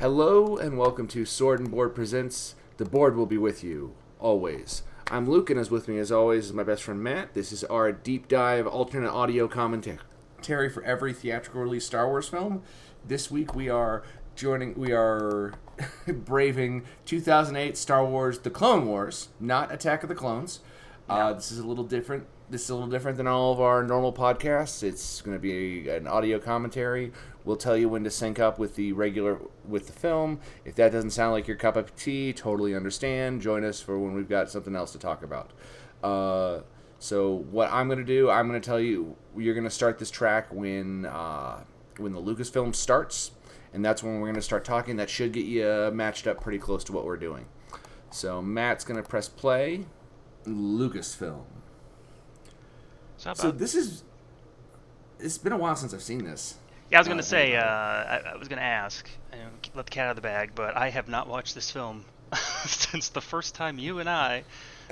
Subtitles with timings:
[0.00, 2.54] Hello and welcome to Sword and Board Presents.
[2.78, 4.82] The board will be with you always.
[5.10, 7.34] I'm Luke, and as with me as always is my best friend Matt.
[7.34, 12.62] This is our deep dive alternate audio commentary for every theatrical release Star Wars film.
[13.06, 14.02] This week we are
[14.34, 15.52] joining, we are
[16.06, 20.60] braving 2008 Star Wars: The Clone Wars, not Attack of the Clones.
[21.10, 22.24] Uh, this is a little different.
[22.50, 24.82] This is a little different than all of our normal podcasts.
[24.82, 27.12] It's going to be an audio commentary.
[27.44, 30.40] We'll tell you when to sync up with the regular with the film.
[30.64, 33.40] If that doesn't sound like your cup of tea, totally understand.
[33.40, 35.52] Join us for when we've got something else to talk about.
[36.02, 36.62] Uh,
[36.98, 40.00] so what I'm going to do, I'm going to tell you, you're going to start
[40.00, 41.62] this track when uh,
[41.98, 43.30] when the Lucasfilm starts,
[43.72, 44.96] and that's when we're going to start talking.
[44.96, 47.46] That should get you uh, matched up pretty close to what we're doing.
[48.10, 49.86] So Matt's going to press play.
[50.46, 51.44] Lucasfilm.
[53.20, 54.02] So this is.
[55.18, 56.56] It's been a while since I've seen this.
[56.90, 57.56] Yeah, I was gonna uh, say.
[57.56, 59.08] Uh, I, I, was gonna ask.
[59.74, 62.04] Let the cat out of the bag, but I have not watched this film
[62.66, 64.44] since the first time you and I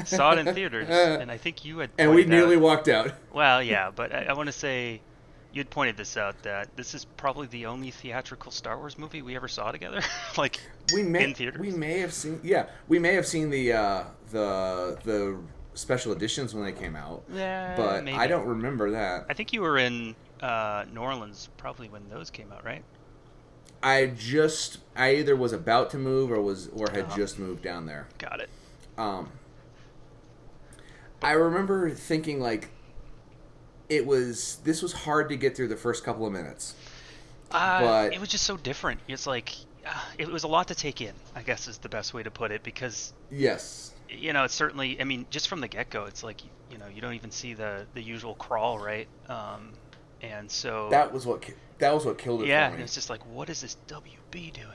[0.04, 1.90] saw it in theaters, and I think you had.
[1.98, 3.12] And we nearly out, walked out.
[3.32, 5.00] Well, yeah, but I, I want to say
[5.52, 9.22] you had pointed this out that this is probably the only theatrical Star Wars movie
[9.22, 10.02] we ever saw together,
[10.36, 10.60] like
[10.92, 11.60] we may, in theaters.
[11.60, 15.38] We may have seen, yeah, we may have seen the uh, the the
[15.78, 17.22] special editions when they came out.
[17.32, 18.16] Yeah, but maybe.
[18.16, 19.26] I don't remember that.
[19.30, 22.82] I think you were in uh, New Orleans probably when those came out, right?
[23.82, 27.16] I just I either was about to move or was or had uh-huh.
[27.16, 28.08] just moved down there.
[28.18, 28.50] Got it.
[28.96, 29.30] Um,
[31.22, 32.70] I remember thinking like
[33.88, 36.74] it was this was hard to get through the first couple of minutes.
[37.52, 39.00] Uh, but it was just so different.
[39.06, 39.54] It's like
[39.86, 41.14] uh, it was a lot to take in.
[41.36, 45.00] I guess is the best way to put it because yes, you know, it's certainly.
[45.00, 47.54] I mean, just from the get go, it's like you know, you don't even see
[47.54, 49.08] the the usual crawl, right?
[49.28, 49.72] Um,
[50.22, 51.44] and so that was what
[51.78, 52.48] that was what killed it.
[52.48, 54.66] Yeah, and it's just like, what is this WB doing?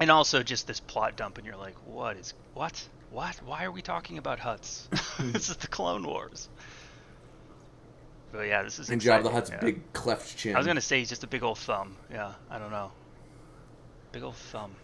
[0.00, 2.88] And also just this plot dump, and you're like, what is what?
[3.10, 3.36] What?
[3.44, 4.88] Why are we talking about Hutts?
[5.32, 6.48] this is the Clone Wars.
[8.32, 8.90] But yeah, this is.
[8.90, 9.60] And Jabba the Hutt's yeah.
[9.60, 10.54] big cleft chin.
[10.54, 11.96] I was gonna say he's just a big old thumb.
[12.10, 12.92] Yeah, I don't know.
[14.12, 14.74] Big old thumb.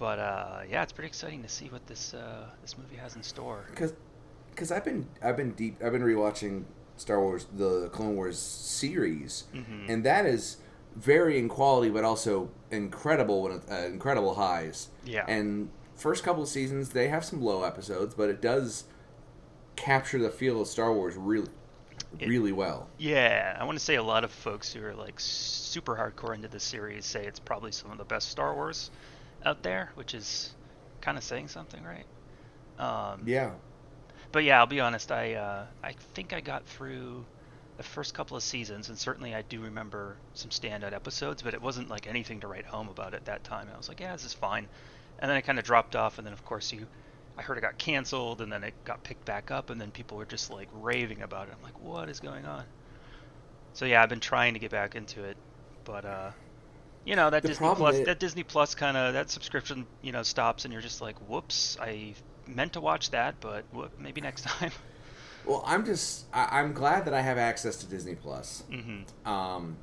[0.00, 3.22] But uh, yeah, it's pretty exciting to see what this uh, this movie has in
[3.22, 3.66] store.
[3.68, 3.92] Because,
[4.50, 6.64] because I've been I've been deep I've been rewatching
[6.96, 9.90] Star Wars the Clone Wars series, mm-hmm.
[9.90, 10.56] and that is
[10.96, 14.88] varying quality, but also incredible uh, incredible highs.
[15.04, 15.26] Yeah.
[15.28, 18.84] And first couple of seasons they have some low episodes, but it does
[19.76, 21.50] capture the feel of Star Wars really
[22.26, 22.88] really well.
[22.98, 26.48] Yeah, I want to say a lot of folks who are like super hardcore into
[26.48, 28.90] the series say it's probably some of the best Star Wars
[29.44, 30.52] out there, which is
[31.00, 32.06] kind of saying something, right?
[32.78, 33.52] Um, yeah.
[34.32, 35.10] But yeah, I'll be honest.
[35.10, 37.24] I uh, I think I got through
[37.76, 41.62] the first couple of seasons, and certainly I do remember some standout episodes, but it
[41.62, 43.68] wasn't like anything to write home about at that time.
[43.72, 44.68] I was like, yeah, this is fine.
[45.18, 46.86] And then I kind of dropped off, and then of course you,
[47.36, 50.18] I heard it got canceled, and then it got picked back up, and then people
[50.18, 51.54] were just like raving about it.
[51.56, 52.64] I'm like, what is going on?
[53.72, 55.36] So yeah, I've been trying to get back into it,
[55.84, 56.30] but uh,
[57.04, 58.06] you know that the Disney Plus is...
[58.06, 61.76] that Disney Plus kind of that subscription you know stops and you're just like whoops
[61.80, 62.14] I
[62.46, 64.72] meant to watch that but whoop, maybe next time.
[65.46, 68.62] Well, I'm just I, am glad that I have access to Disney Plus.
[68.70, 69.28] Mm-hmm.
[69.28, 69.76] Um,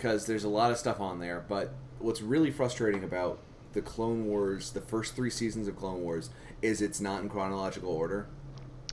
[0.00, 1.44] because there's a lot of stuff on there.
[1.46, 3.38] But what's really frustrating about
[3.74, 6.30] the Clone Wars, the first three seasons of Clone Wars,
[6.62, 8.26] is it's not in chronological order.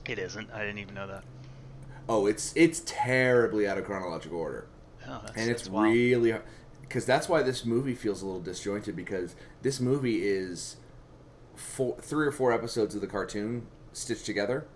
[0.06, 0.50] It isn't.
[0.52, 1.24] I didn't even know that.
[2.10, 4.66] Oh, it's it's terribly out of chronological order.
[5.06, 6.42] Oh, and it's really hard
[6.88, 10.76] because that's why this movie feels a little disjointed because this movie is
[11.54, 14.66] four, three or four episodes of the cartoon stitched together.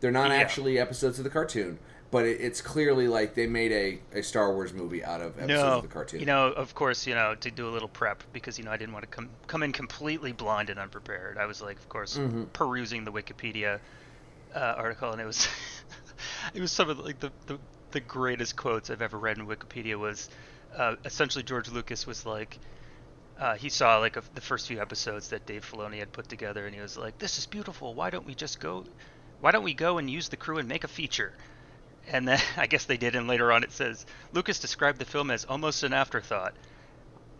[0.00, 0.36] They're not yeah.
[0.36, 1.78] actually episodes of the cartoon,
[2.10, 5.48] but it, it's clearly like they made a, a Star Wars movie out of episodes
[5.48, 6.20] no, of the cartoon.
[6.20, 8.76] You know, of course, you know, to do a little prep because you know I
[8.76, 11.38] didn't want to come come in completely blind and unprepared.
[11.38, 12.44] I was like, of course, mm-hmm.
[12.52, 13.78] perusing the Wikipedia
[14.54, 15.48] uh, article, and it was
[16.54, 17.58] it was some of the, like the, the
[17.92, 20.28] the greatest quotes I've ever read in Wikipedia was
[20.76, 22.58] uh, essentially George Lucas was like,
[23.38, 26.66] uh, he saw like a, the first few episodes that Dave Filoni had put together,
[26.66, 27.94] and he was like, "This is beautiful.
[27.94, 28.84] Why don't we just go?
[29.40, 31.32] Why don't we go and use the crew and make a feature?"
[32.08, 35.30] And then I guess they did, and later on it says Lucas described the film
[35.30, 36.54] as almost an afterthought.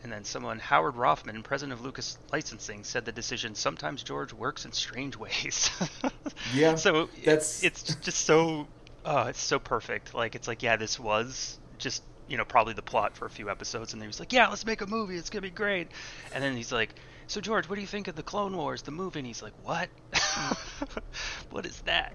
[0.02, 4.66] And then someone, Howard Roffman, president of Lucas Licensing, said the decision sometimes George works
[4.66, 5.70] in strange ways.
[6.54, 6.74] yeah.
[6.74, 8.66] So that's it's just so,
[9.06, 10.12] uh, it's so perfect.
[10.12, 13.50] Like it's like yeah, this was just you know probably the plot for a few
[13.50, 15.88] episodes and he was like yeah let's make a movie it's gonna be great
[16.34, 16.94] and then he's like
[17.26, 19.52] so george what do you think of the clone wars the movie and he's like
[19.62, 19.88] what
[21.50, 22.14] what is that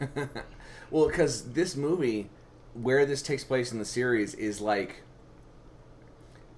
[0.90, 2.28] well because this movie
[2.74, 5.02] where this takes place in the series is like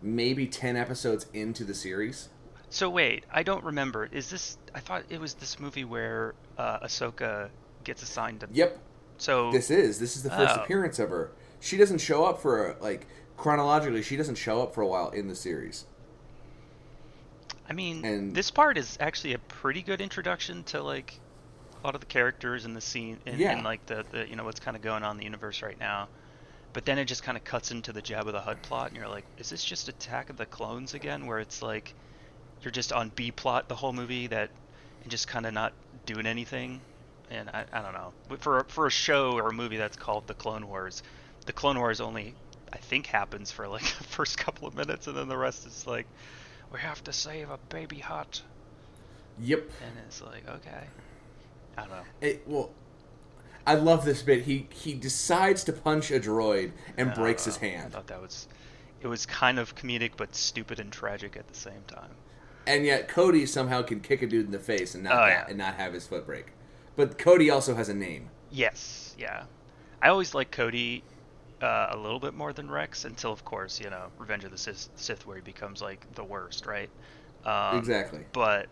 [0.03, 2.29] maybe 10 episodes into the series.
[2.71, 4.09] So wait, I don't remember.
[4.13, 4.59] Is this?
[4.75, 7.49] I thought it was this movie where uh, Ahsoka
[7.85, 8.49] gets assigned to.
[8.53, 8.79] Yep.
[9.17, 10.63] So This is this is the first Oh.
[10.63, 11.31] appearance of her.
[11.61, 13.07] She doesn't show up for like
[13.37, 14.03] chronologically.
[14.03, 15.85] She doesn't show up for a while in the series.
[17.69, 21.19] I mean, and- this part is actually a pretty good introduction to like
[21.83, 23.53] a lot of the characters in the scene and, Yeah.
[23.53, 25.79] and like the, the you know what's kind of going on in the universe right
[25.79, 26.09] now.
[26.73, 29.09] But then it just kind of cuts into the Jabba the Hutt plot, and you're
[29.09, 31.95] like, is this just Attack of the Clones again, where it's like
[32.63, 34.51] you're just on B plot the whole movie that
[35.03, 35.73] and just kind of not
[36.07, 36.81] doing anything?
[37.31, 38.13] And I, I don't know.
[38.39, 41.03] For for a show or a movie that's called The Clone Wars,
[41.49, 42.35] the Clone Wars only
[42.73, 45.87] I think happens for like the first couple of minutes, and then the rest is
[45.87, 46.07] like
[46.71, 48.43] we have to save a baby Hutt
[49.41, 49.61] Yep.
[49.83, 50.85] and it's like okay
[51.77, 52.71] i don't know It, well,
[53.67, 54.43] I love this bit.
[54.43, 57.69] He he decides to punch a droid and breaks his know.
[57.69, 58.49] i hand, thought that was
[59.01, 62.11] it was kind of comedic but stupid and tragic at the same time
[62.67, 65.47] and yet Cody somehow can kick a dude in the face and not Oh, yeah.
[65.49, 66.49] and not have his foot break.
[66.97, 68.29] But Cody also has a name.
[68.51, 69.45] yes yeah
[70.03, 71.03] i always like cody
[71.63, 74.59] uh, a little bit more than rex until of course you know revenge of the
[74.59, 76.91] sith, sith where he becomes like the worst right
[77.45, 78.25] um, exactly.
[78.33, 78.67] but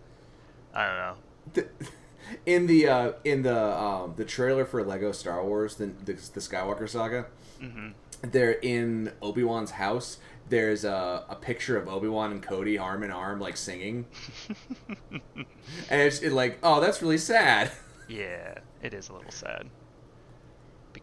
[0.74, 1.16] i don't know
[1.54, 1.68] The-
[2.46, 6.40] in the uh, in the um, the trailer for Lego Star Wars, the the, the
[6.40, 7.26] Skywalker saga,
[7.60, 7.88] hmm
[8.22, 10.18] they're in Obi Wan's house.
[10.48, 14.06] There's a, a picture of Obi Wan and Cody arm in arm, like singing,
[15.10, 17.70] and it's it like, oh, that's really sad.
[18.08, 19.68] yeah it is a little sad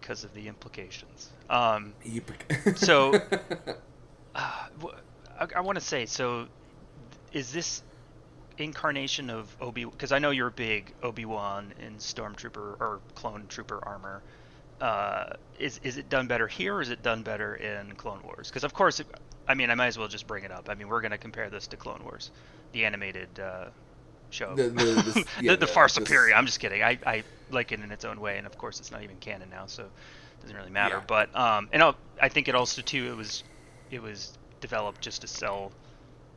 [0.03, 1.93] because of the implications um
[2.75, 3.13] So-
[4.35, 4.65] Uh,
[5.39, 6.47] I, I want to say so.
[7.33, 7.83] Is this
[8.57, 9.85] incarnation of Obi?
[9.85, 14.23] Because I know you're a big Obi Wan in Stormtrooper or Clone Trooper armor.
[14.81, 18.47] Uh, is is it done better here, or is it done better in Clone Wars?
[18.49, 19.07] Because of course, it,
[19.47, 20.67] I mean, I might as well just bring it up.
[20.67, 22.31] I mean, we're going to compare this to Clone Wars,
[22.71, 23.65] the animated uh,
[24.33, 24.55] show.
[24.55, 26.35] The- the- the- yeah, the, the far superior.
[26.35, 26.83] I'm just kidding.
[26.83, 29.49] I, I like it in its own way, and of course, it's not even canon
[29.49, 30.95] now, so it doesn't really matter.
[30.97, 31.03] Yeah.
[31.07, 33.43] But um, and I'll, I think it also too it was
[33.91, 35.71] it was developed just to sell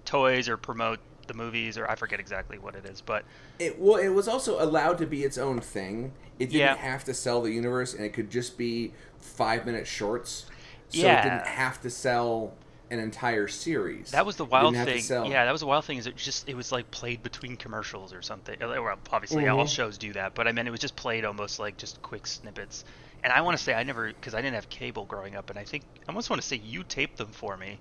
[0.04, 3.24] toys or promote the movies or I forget exactly what it is, but
[3.58, 6.12] It well, it was also allowed to be its own thing.
[6.38, 6.76] It didn't Yeah.
[6.76, 10.46] have to sell the universe, and it could just be five minute shorts.
[10.90, 11.20] So Yeah.
[11.20, 12.52] it didn't have to sell
[12.90, 14.12] an entire series.
[14.12, 15.30] that was the wild didn't have to thing.
[15.30, 15.98] Yeah, that was the wild thing.
[15.98, 18.56] Is it just it was like played between commercials or something.
[18.60, 19.68] Well, obviously all Mhm.
[19.68, 22.84] shows do that, but I mean it was just played almost like just quick snippets.
[23.24, 25.58] And I want to say I never because I didn't have cable growing up, and
[25.58, 27.78] I think I almost want to say you taped them for me.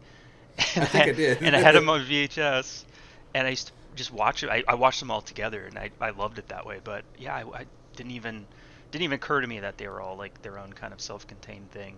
[0.75, 1.43] And I think I did.
[1.43, 2.85] and I had them on VHS,
[3.33, 4.49] and I used to just watch it.
[4.49, 6.79] I, I watched them all together, and I, I loved it that way.
[6.83, 7.65] But yeah, I, I
[7.95, 8.45] didn't even
[8.91, 11.69] didn't even occur to me that they were all like their own kind of self-contained
[11.71, 11.95] thing.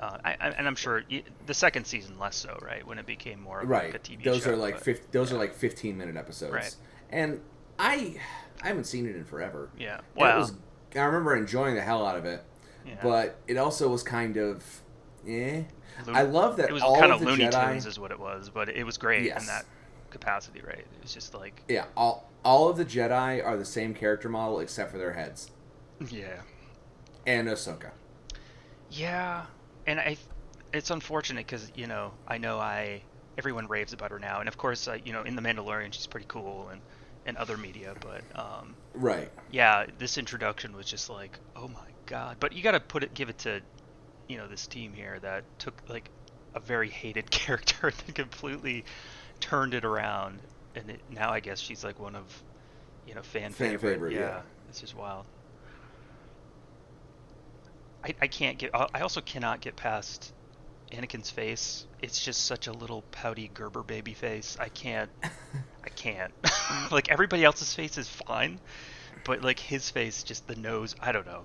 [0.00, 2.84] Uh, I, I, and I'm sure y- the second season less so, right?
[2.86, 3.92] When it became more of right.
[3.92, 4.50] like a TV those show.
[4.52, 6.52] are like but- 50, those are like fifteen minute episodes.
[6.52, 6.74] Right.
[7.10, 7.40] And
[7.78, 8.16] I
[8.62, 9.70] I haven't seen it in forever.
[9.78, 10.00] Yeah.
[10.16, 10.38] Wow.
[10.38, 10.52] Was,
[10.96, 12.42] I remember enjoying the hell out of it,
[12.86, 12.94] yeah.
[13.02, 14.64] but it also was kind of,
[15.26, 15.62] eh.
[16.08, 17.70] I love that it was all kind of of the Looney Jedi.
[17.72, 19.40] Tunes is what it was, but it was great Yes.
[19.42, 19.64] in that
[20.10, 20.78] capacity, right?
[20.78, 24.60] It was just like Yeah, all all of the Jedi are the same character model
[24.60, 25.50] except for their heads
[26.10, 26.40] yeah.
[27.26, 27.90] and Ahsoka.
[28.90, 29.46] Yeah,
[29.86, 30.16] and I,
[30.72, 33.04] it's unfortunate because you know I know I
[33.38, 36.06] everyone raves about her now, and of course uh, you know in the Mandalorian she's
[36.06, 36.82] pretty cool and
[37.26, 39.30] and other media, but um, Right.
[39.50, 42.38] yeah, this introduction was just like oh my god.
[42.40, 43.62] But you got to put it, give it to
[44.28, 46.10] you know this team here that took like
[46.54, 48.84] a very hated character and completely
[49.40, 50.42] turned it around,
[50.74, 52.44] and it, now I guess she's like one of
[53.06, 53.78] you know fan, Fan favorite.
[53.78, 54.42] favorite, yeah, yeah.
[54.68, 55.26] it's just wild.
[58.04, 58.70] I, I can't get.
[58.74, 60.32] I also cannot get past
[60.92, 61.86] Anakin's face.
[62.02, 64.58] It's just such a little pouty Gerber baby face.
[64.60, 65.10] I can't.
[65.84, 66.32] I can't.
[66.92, 68.60] like everybody else's face is fine,
[69.24, 70.94] but like his face, just the nose.
[71.00, 71.44] I don't know.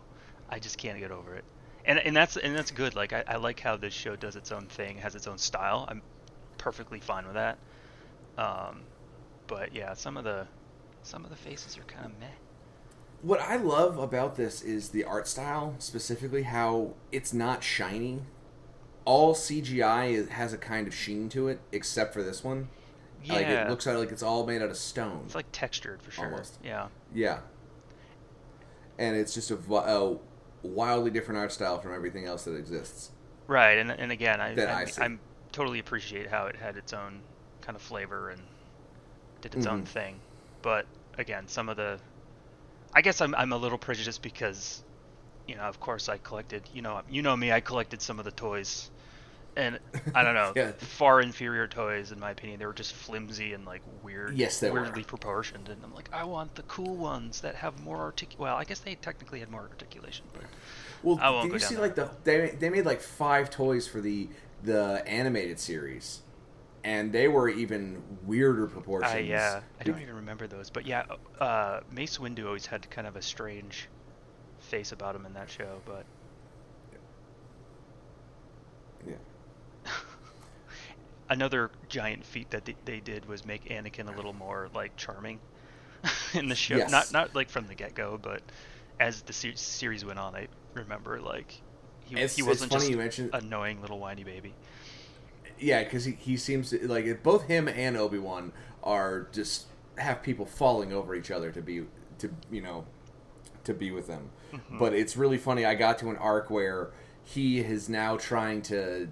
[0.49, 1.45] I just can't get over it.
[1.85, 2.93] And and that's and that's good.
[2.93, 5.85] Like I, I like how this show does its own thing, has its own style.
[5.87, 6.01] I'm
[6.57, 7.57] perfectly fine with that.
[8.37, 8.81] Um,
[9.47, 10.45] but yeah, some of the
[11.03, 12.27] some of the faces are kind of meh.
[13.21, 18.21] What I love about this is the art style, specifically how it's not shiny.
[19.05, 22.69] All CGI is, has a kind of sheen to it, except for this one.
[23.23, 25.23] Yeah, Like it looks like it's all made out of stone.
[25.25, 26.25] it's like textured for sure.
[26.25, 26.59] Almost.
[26.63, 26.87] Yeah.
[27.13, 27.39] Yeah.
[28.97, 30.17] And it's just a, a
[30.63, 33.11] wildly different art style from everything else that exists.
[33.47, 35.19] Right, and and again, I, I, I I'm
[35.51, 37.21] totally appreciate how it had its own
[37.61, 38.41] kind of flavor and
[39.41, 39.87] did its own Mhm.
[39.87, 40.19] thing.
[40.61, 40.85] But
[41.17, 41.99] again, some of the,
[42.93, 44.83] I guess I'm I'm a little prejudiced because,
[45.47, 48.25] you know, of course I collected, you know, you know me, I collected some of
[48.25, 48.89] the toys,
[49.55, 49.79] and
[50.15, 50.71] I don't know, Yeah.
[50.77, 52.59] far inferior toys in my opinion.
[52.59, 54.81] They were just flimsy and like weird, Yes, they were.
[54.81, 55.69] weirdly proportioned.
[55.69, 58.35] And I'm like, I want the cool ones that have more artic.
[58.37, 60.45] Well, I guess they technically had more articulation, but
[61.03, 63.87] Well, I won't did you see that like the they they made like five toys
[63.87, 64.29] for the
[64.63, 66.21] the animated series,
[66.83, 69.11] and they were even weirder proportions.
[69.13, 70.69] I yeah, I don't even remember those.
[70.69, 71.03] But yeah,
[71.39, 73.87] uh, Mace Windu always had kind of a strange
[74.59, 76.05] face about him in that show, but
[79.07, 79.15] Yeah.
[81.29, 85.39] another giant feat that they, they did was make Anakin a little more like charming
[86.33, 86.77] in the show.
[86.77, 86.91] Yes.
[86.91, 88.41] Not not like from the get go, but
[88.99, 91.61] as the se- series went on, I remember like
[92.05, 94.53] he, It's- he wasn't just mentioned- annoying little whiny baby.
[95.59, 98.51] Yeah, because he, he seems to, like both him and Obi Wan
[98.83, 99.65] are just
[99.97, 101.85] have people falling over each other to be
[102.19, 102.85] to you know
[103.65, 104.29] to be with them.
[104.53, 104.79] Mm-hmm.
[104.79, 105.65] But it's really funny.
[105.65, 106.91] I got to an arc where
[107.23, 109.09] he is now trying to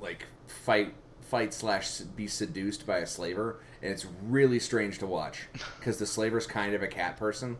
[0.00, 5.48] like fight fight slash be seduced by a slaver, and it's really strange to watch
[5.78, 7.56] because the slaver's kind of a cat person.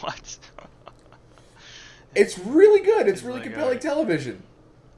[0.00, 0.38] What?
[2.14, 3.06] It's really good.
[3.06, 4.42] It's Oh really compelling television.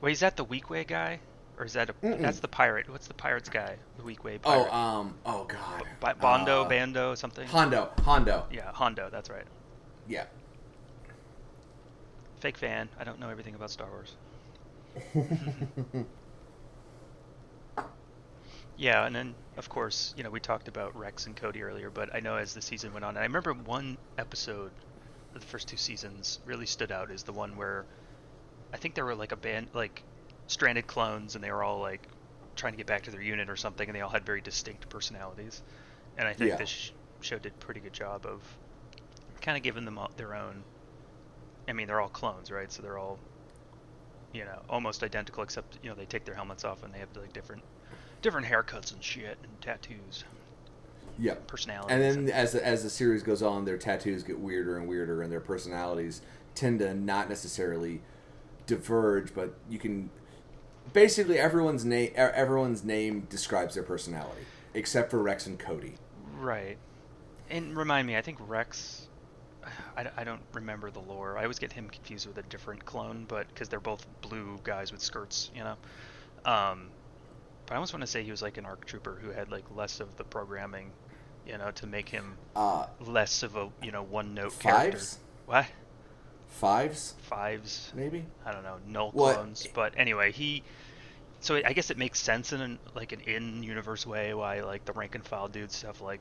[0.01, 1.21] Wait, is that the Weequay guy,
[1.61, 2.23] or is that a Mm-mm.
[2.23, 2.89] that's the pirate?
[2.89, 3.77] What's the pirate's guy?
[3.99, 7.47] The Weequay Oh, um, oh god, Ba- Bondo, Uh, Bando, something.
[7.47, 8.47] Hondo, Hondo.
[8.51, 9.11] Yeah, Hondo.
[9.11, 9.45] That's right.
[10.09, 10.25] Yeah.
[12.41, 12.89] Fake fan.
[12.99, 14.17] I don't know everything about Star Wars.
[18.77, 22.15] Yeah, and then of course, you know, we talked about Rex and Cody earlier, but
[22.15, 24.73] I know as the season went on, and I remember one episode
[25.35, 27.85] of the first two seasons really stood out is the one where
[28.73, 30.03] I think there were like a band like
[30.51, 32.09] stranded clones and they were all like
[32.57, 34.89] trying to get back to their unit or something and they all had very distinct
[34.91, 35.63] personalities.
[36.19, 36.57] And I think Yeah.
[36.57, 36.91] this sh-
[37.21, 38.43] show did a pretty good job of
[39.41, 40.65] kind of giving them all their own
[41.69, 42.71] I mean, they're all clones, right?
[42.73, 43.21] So they're all
[44.33, 47.09] you know, almost identical except, you know, they take their helmets off and they have
[47.17, 47.63] like different
[48.23, 50.25] different haircuts and shit and tattoos,
[51.19, 51.35] Yeah.
[51.47, 52.17] personalities.
[52.17, 55.23] And then as the, as the series goes on, their tattoos get weirder and weirder,
[55.23, 56.23] and their personalities
[56.55, 58.03] tend to not necessarily
[58.67, 60.11] diverge, but you can
[60.93, 64.43] basically everyone's name everyone's name describes their personality,
[64.75, 65.95] except for Rex and Cody.
[66.39, 66.79] Right.
[67.49, 69.09] And remind me, I think Rex.
[69.97, 71.37] I, I don't remember the lore.
[71.37, 74.93] I always get him confused with a different clone, but because they're both blue guys
[74.93, 75.77] with skirts, you know.
[76.45, 76.89] Um,
[77.67, 79.65] but I almost want to say he was like an ARC trooper who had like
[79.75, 80.91] less of the programming,
[81.47, 84.99] you know, to make him Uh, less of a you know one note character.
[85.47, 85.67] What
[86.51, 87.93] fives, fives?
[87.95, 88.25] maybe.
[88.45, 89.67] I don't know, null What- clones.
[89.75, 90.63] But anyway, he.
[91.41, 94.93] So I guess it makes sense in an, like an in-universe way why like the
[94.93, 96.21] rank and file dudes have like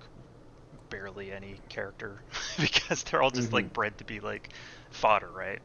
[0.89, 2.21] barely any character
[2.59, 3.73] because they're all just like Mhm.
[3.73, 4.49] bred to be like
[4.91, 5.59] fodder, right?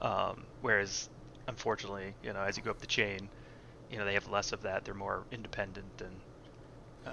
[0.00, 1.10] Um, whereas
[1.48, 3.28] unfortunately, you know, as you go up the chain,
[3.90, 4.84] you know, they have less of that.
[4.86, 6.16] They're more independent and.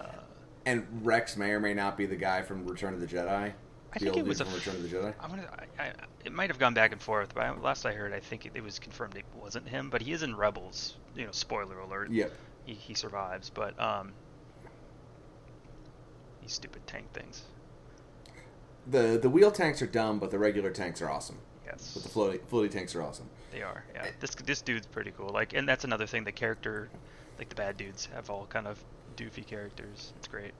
[0.01, 0.21] Uh,
[0.65, 3.51] And Rex may or may not be the guy from Return of the Jedi.
[3.93, 5.13] I think it was a, Return of the Jedi.
[5.19, 5.91] I'm gonna, I, I,
[6.23, 8.53] it might have gone back and forth, but I, last I heard, I think it,
[8.55, 9.89] it was confirmed it wasn't him.
[9.89, 10.95] But he is in Rebels.
[11.15, 12.09] You know, spoiler alert.
[12.09, 12.31] Yep.
[12.65, 14.13] He, he survives, but um,
[16.41, 17.43] these stupid tank things.
[18.87, 21.37] The the wheel tanks are dumb, but the regular tanks are awesome.
[21.65, 23.29] Yes, But the floaty floaty tanks are awesome.
[23.51, 23.83] they are.
[23.93, 25.29] Yeah, this this dude's pretty cool.
[25.29, 26.23] Like, and that's another thing.
[26.23, 26.89] The character,
[27.37, 28.83] like the bad dudes, have all kind of
[29.15, 30.13] doofy characters.
[30.17, 30.53] It's great.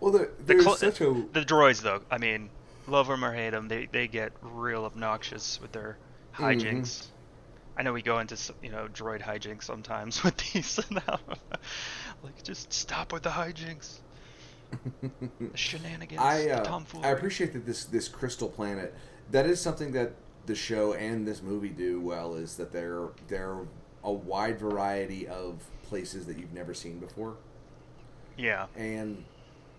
[0.00, 2.50] Well, there, The clo- such a The droids, though, I mean,
[2.86, 5.98] love them or hate them, they they get real obnoxious with their
[6.34, 7.06] hijinks.
[7.76, 11.18] I know we go into you know droid hijinks sometimes with these now.
[12.22, 13.98] like, just stop with the hijinks,
[15.02, 16.80] the shenanigans, I the uh.
[17.02, 18.94] I appreciate that this this crystal planet
[19.30, 20.12] that is something that
[20.46, 23.58] the show and this movie do well is that they're they're
[24.04, 27.36] a wide variety of places that you've never seen before
[28.36, 29.24] Yeah, and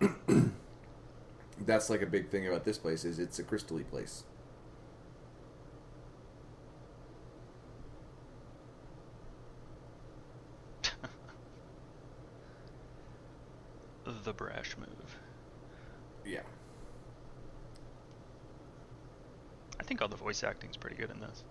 [1.66, 4.24] that's like a big thing about this place is it's a crystally place
[14.24, 15.16] the brash move.
[16.24, 16.40] yeah
[19.78, 21.44] I think all the voice acting's pretty good in this.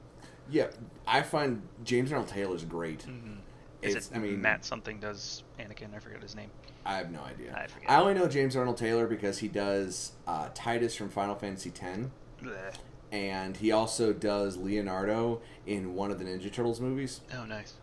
[0.50, 0.68] yeah
[1.08, 3.34] I find James Arnold Taylor's great Mm-hmm.
[3.82, 5.96] Is It's- it I mean- Matt something does Anakin?
[5.96, 6.50] I forget his name.
[6.86, 7.90] I have no idea I forget.
[7.90, 12.08] I only know James Arnold Taylor because he does uh, Tidus from Final Fantasy X
[12.42, 12.74] Bleh.
[13.12, 17.22] and he also does Leonardo in one of the Ninja Turtles movies.
[17.34, 17.74] Oh, nice.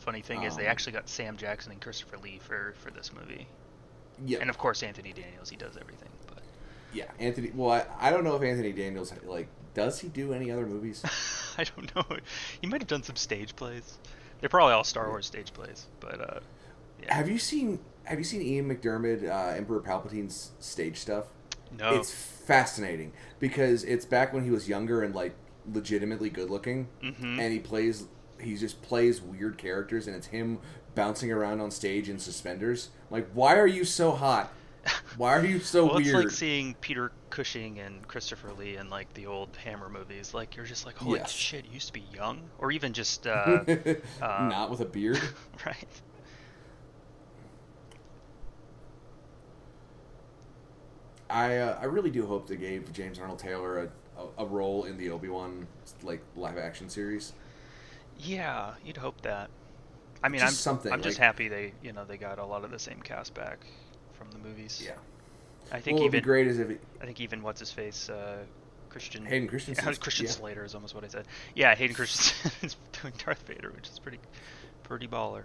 [0.00, 3.12] Funny thing is, they Um, actually got Sam Jackson and Christopher Lee for for this
[3.12, 3.46] movie,
[4.26, 5.48] Yeah, and of course Anthony Daniels.
[5.48, 6.42] He does everything, but
[6.92, 7.04] yeah.
[7.20, 7.52] Anthony.
[7.54, 11.02] Well, I, I don't know if Anthony Daniels like does he do any other movies?
[11.58, 12.04] I don't know.
[12.60, 13.98] He might have done some stage plays.
[14.40, 16.40] They're probably all Star Wars stage plays, but uh,
[17.02, 17.14] yeah.
[17.14, 21.26] Have you seen Have you seen Ian McDiarmid, uh, Emperor Palpatine's stage stuff?
[21.78, 21.94] no.
[21.94, 25.34] It's fascinating because it's back when he was younger and like
[25.72, 27.38] legitimately good looking, Mhm.
[27.38, 28.06] and he plays.
[28.40, 30.58] He just plays weird characters, and it's him
[30.96, 32.88] bouncing around on stage in suspenders.
[33.10, 34.52] Like, why are you so hot?
[35.16, 39.12] Why are you so well, it's like seeing Peter Cushing and Christopher Lee in like
[39.14, 40.34] the old Hammer movies.
[40.34, 41.30] Like you're just like, holy Yes.
[41.30, 45.20] shit, he used to be young, or even just uh, uh, Not with a beard.
[45.66, 45.86] right.
[51.30, 53.84] I uh, I really do hope they gave James Arnold Taylor
[54.16, 55.66] a, a, a role in the Obi Wan
[56.02, 57.32] like live action series.
[58.18, 59.48] Yeah, you'd hope that.
[60.22, 62.44] I mean, Just I'm something, I'm just like- happy they you know they got a
[62.44, 63.66] lot of the same cast back
[64.22, 64.82] from the movies.
[64.84, 64.92] Yeah.
[65.70, 68.38] I think well, even great as if it, I think even what's his face uh,
[68.88, 69.84] Christian Hayden Christensen.
[69.86, 70.32] Yeah, Christian yeah.
[70.32, 71.26] Slater is almost what I said.
[71.54, 74.18] Yeah, Hayden Christensen is doing Darth Vader, which is pretty
[74.82, 75.44] pretty baller.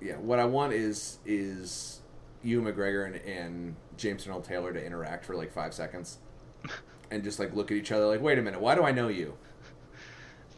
[0.00, 2.00] yeah, what I want is is
[2.42, 6.18] Ewan McGregor and, and James Arnold Taylor to interact for like five seconds,
[7.10, 9.08] and just like look at each other like, wait a minute, why do I know
[9.08, 9.34] you?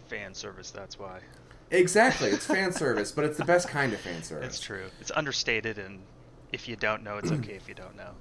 [0.09, 1.21] Fan service, that's why.
[1.71, 4.57] Exactly, it's fan service, but it's the best kind of fan service.
[4.57, 4.87] It's true.
[5.01, 6.01] It's understated, and
[6.53, 8.13] if you don't know, it's okay if you don't know.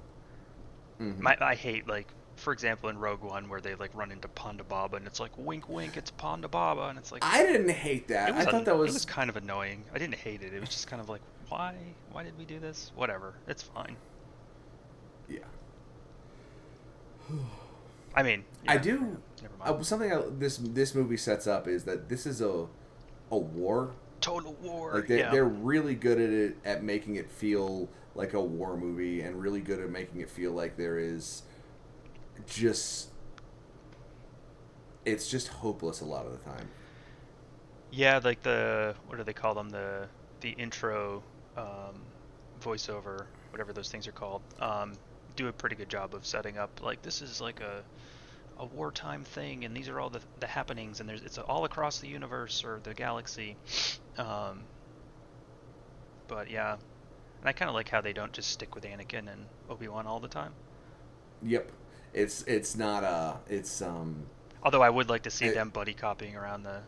[1.00, 1.18] Mhm.
[1.20, 4.66] My, I hate like, for example, in Rogue One, where they like run into Ponda
[4.66, 8.08] Baba, and it's like wink, wink, it's Ponda Baba, and it's like I didn't hate
[8.08, 8.32] that.
[8.32, 9.84] I thought un- that it was, was kind of annoying.
[9.94, 10.52] I didn't hate it.
[10.54, 11.74] It was just kind of like, why,
[12.12, 12.92] why did we do this?
[12.94, 13.96] Whatever, it's fine.
[15.28, 15.38] yeah.
[18.14, 19.18] I mean, I do.
[19.40, 19.80] Never mind.
[19.80, 22.66] Uh, something I, this this movie sets up is that this is a
[23.30, 23.92] a war.
[24.20, 24.94] Total War.
[24.94, 25.30] Like they, yeah.
[25.30, 27.88] they're really good at it at making it feel
[28.20, 31.42] like a war movie, and really good at making it feel like there is
[32.46, 33.08] just
[35.06, 36.68] it's just hopeless a lot of the time.
[37.90, 39.70] Yeah, like the what do they call them?
[39.70, 40.06] The
[40.42, 41.22] the intro
[41.56, 42.02] um,
[42.60, 44.42] voiceover, whatever those things are called.
[44.60, 44.92] Um,
[45.34, 47.82] do a pretty good job of setting up like this is like a
[48.58, 52.00] a wartime thing, and these are all the the happenings, and there's it's all across
[52.00, 53.56] the universe or the galaxy.
[54.18, 54.64] Um,
[56.28, 56.76] but yeah,
[57.40, 60.06] and I kind of like how they don't just stick with Anakin and Obi Wan
[60.06, 60.52] all the time.
[61.42, 61.70] Yep,
[62.12, 64.24] it's it's not uh it's um
[64.62, 66.80] Although I would like to see It- them buddy copying around the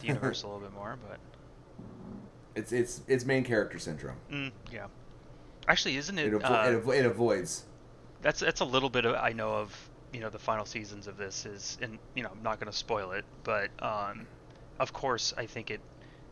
[0.00, 1.18] the universe a little bit more, but.
[2.56, 4.16] it's it's it's main character syndrome.
[4.32, 4.86] Mm, yeah.
[5.68, 6.40] Actually, isn't It it?
[6.42, 7.64] avo- uh, it, avo- it avoids.
[8.22, 9.90] that's that's a little bit of I know of.
[10.10, 12.76] You know, the final seasons of this is, and you know, I'm not going to
[12.76, 14.26] spoil it, but um,
[14.80, 15.80] of course, I think it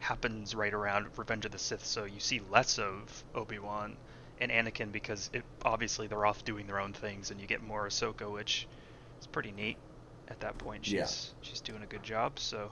[0.07, 3.97] happens right around Revenge of the Sith, so you see less of Obi Wan
[4.41, 7.89] and Anakin because it obviously they're off doing their own things, and you get more
[7.89, 8.69] Ahsoka, which
[9.21, 9.77] is pretty neat.
[10.29, 11.09] At that point, she's Yeah.
[11.41, 12.39] she's doing a good job.
[12.39, 12.71] So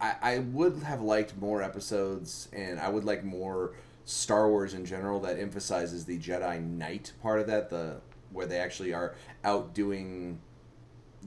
[0.00, 3.72] I, I would have liked more episodes, and I would like more
[4.04, 8.58] Star Wars in general that emphasizes the Jedi Knight part of that, the where they
[8.58, 10.38] actually are out doing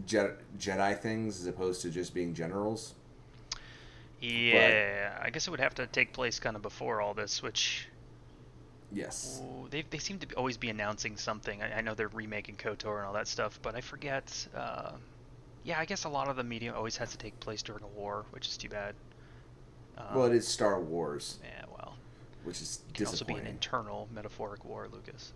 [0.05, 2.93] Je- Jedi things as opposed to just being generals.
[4.21, 7.87] Yeah, I guess it would have to take place kind of before all this, which
[8.91, 9.41] Yes.
[9.43, 11.61] Oh, they they seem to be, always be announcing something.
[11.61, 14.47] I, I know they're remaking KOTOR and all that stuff, but I forget.
[14.55, 14.93] Uh,
[15.63, 17.87] yeah, I guess a lot of the media always has to take place during a
[17.87, 18.95] war, which is too bad.
[19.97, 21.95] Um, Well, it is Star Wars, Yeah, well,
[22.43, 25.33] which is it can also be an internal metaphoric war, Lucas.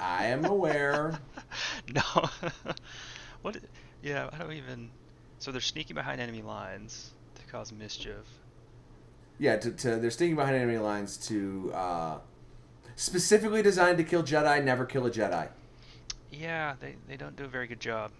[0.00, 1.20] I am aware.
[1.94, 2.02] no.
[3.42, 3.58] what?
[4.02, 4.90] Yeah, I don't even.
[5.38, 7.12] So they're sneaking behind enemy lines
[7.52, 8.26] cause mischief.
[9.38, 12.18] Yeah, to, to they're sneaking behind enemy lines to uh,
[12.96, 15.48] specifically designed to kill Jedi, never kill a Jedi.
[16.30, 18.10] Yeah, they, they don't do a very good job.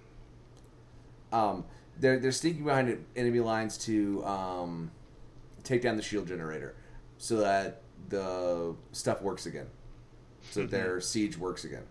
[1.32, 1.64] Um,
[1.98, 4.90] they're they're sneaking behind enemy lines to um,
[5.64, 6.74] take down the shield generator,
[7.16, 9.68] so that the stuff works again,
[10.50, 11.84] so that their siege works again.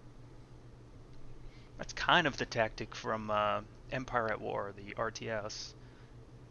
[1.79, 5.73] That's kind of the tactic from uh, Empire at War, the RTS.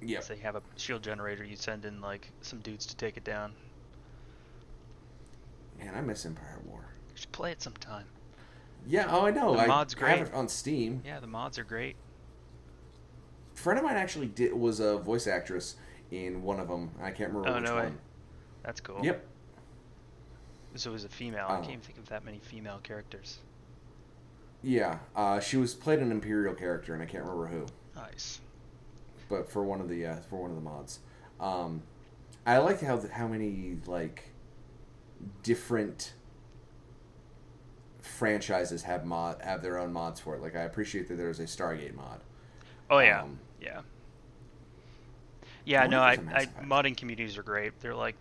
[0.03, 0.21] Yep.
[0.21, 3.25] If they have a shield generator, you send in like some dudes to take it
[3.25, 3.53] down.
[5.79, 6.81] Man, I miss Empire War.
[7.11, 8.05] You should play it sometime.
[8.87, 9.07] Yeah.
[9.11, 9.55] Oh, I know.
[9.55, 10.21] The I mod's have great.
[10.23, 11.03] it on Steam.
[11.05, 11.97] Yeah, the mods are great.
[13.55, 15.77] A friend of mine actually did was a voice actress
[16.11, 16.91] in one of them.
[17.03, 17.83] I can't remember Oh, which no way.
[17.85, 17.99] one.
[18.63, 19.01] That's cool.
[19.03, 19.27] Yep.
[20.77, 21.47] So it was a female.
[21.49, 21.57] I Oh.
[21.61, 23.39] can't even think of that many female characters.
[24.63, 24.99] Yeah.
[25.17, 27.67] Uh, she was played an Imperial character, and I can't remember who.
[27.97, 28.41] Nice.
[29.31, 30.99] But for one of the uh, for one of the mods.
[31.39, 31.83] Um,
[32.45, 34.31] I like how how many like
[35.43, 36.13] different
[38.03, 40.43] franchises have mod have their own mods for it.
[40.43, 42.21] Like I appreciate that there's a Stargate mod.
[42.91, 43.81] Oh yeah, Um, Yeah.
[45.65, 47.79] Yeah, wonder no, I, I modding communities are great.
[47.81, 48.17] They're like,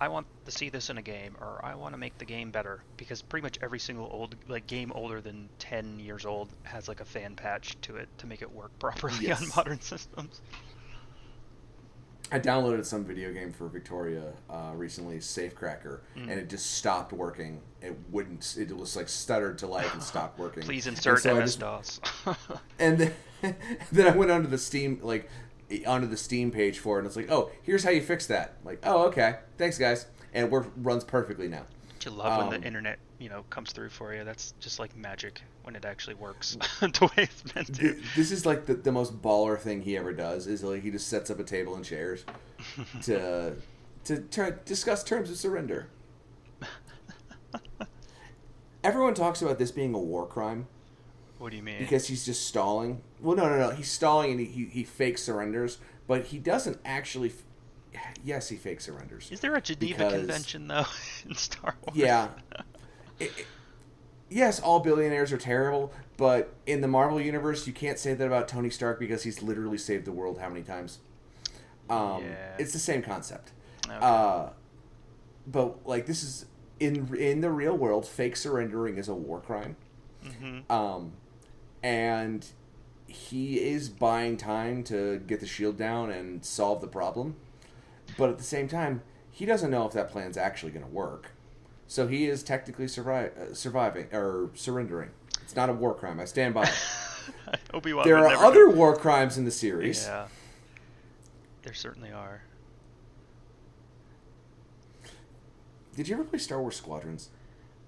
[0.00, 2.50] I want to see this in a game, or I want to make the game
[2.50, 6.88] better, because pretty much every single old like game older than ten years old has
[6.88, 10.40] like a fan patch to it to make it work properly on modern systems.
[12.32, 16.30] I downloaded some video game for Victoria uh, recently, Safecracker, Mm.
[16.30, 17.60] and it just stopped working.
[17.82, 18.56] It wouldn't.
[18.58, 20.62] It was like stuttered to life and stopped working.
[20.62, 22.00] Please And insert so MS just- DOS.
[22.78, 22.98] And
[23.42, 23.56] then,
[23.90, 25.28] then I went onto the Steam like
[25.86, 28.56] onto the Steam page for it, and it's like, oh, here's how you fix that.
[28.60, 31.66] I'm like, oh, okay, thanks, guys, and it work, runs perfectly now.
[32.04, 34.24] you love when Um, the internet, you know, comes through for you.
[34.24, 38.00] That's just like magic when it actually works the way it's meant to.
[38.16, 40.46] This is like the, the most baller thing he ever does.
[40.46, 42.24] Is like he just sets up a table and chairs
[43.02, 43.54] to
[44.04, 45.88] to try discuss terms of surrender.
[48.82, 50.66] Everyone talks about this being a war crime
[51.38, 51.78] What do you mean?
[51.80, 53.02] because he's just stalling.
[53.20, 53.70] Well, no, no, no.
[53.70, 57.32] He's stalling and he, he, he fake surrenders, but he doesn't actually.
[57.94, 59.30] F- yes, he fake surrenders.
[59.30, 60.86] Is there a Geneva because- Convention though
[61.28, 61.96] in Star Wars?
[61.96, 62.28] Yeah.
[63.18, 63.46] It- it-
[64.30, 68.48] yes, all billionaires are terrible, but in the Marvel universe, you can't say that about
[68.48, 71.00] Tony Stark because he's literally saved the world how many times?
[71.90, 72.56] Um, Yeah.
[72.58, 73.50] It's the same concept.
[73.86, 73.98] Okay.
[74.00, 74.50] Uh,
[75.46, 76.46] but like this is
[76.78, 79.76] in in the real world, fake surrendering is a war crime.
[80.24, 80.70] Mhm.
[80.70, 81.12] Um,
[81.82, 82.46] and
[83.10, 87.36] he is buying time to get the shield down and solve the problem.
[88.16, 91.32] But at the same time, he doesn't know if that plan's actually going to work.
[91.86, 95.10] So he is technically survi- uh, surviving or surrendering.
[95.42, 96.20] It's not a war crime.
[96.20, 96.74] I stand by it.
[97.74, 98.06] Obi Wan.
[98.06, 100.04] there are other war crimes in the series.
[100.04, 100.28] Yeah.
[101.62, 102.42] There certainly are.
[105.96, 107.30] Did you ever play Star Wars Squadrons?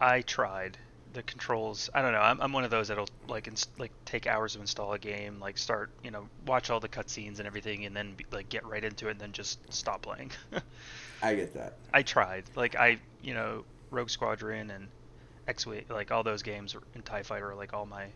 [0.01, 0.79] I tried
[1.13, 1.91] the controls.
[1.95, 2.21] I don't know.
[2.21, 5.39] I'm, I'm one of those that'll like ins- like take hours to install a game,
[5.41, 8.67] like start you know watch all the cutscenes and everything, and then be, like get
[8.67, 10.31] right into it, and then just stop playing.
[11.23, 11.77] I get that.
[11.95, 12.45] I tried.
[12.57, 14.89] Like I you know Rogue Squadron and
[15.47, 18.07] X Wing, like all those games and Tie Fighter are like all my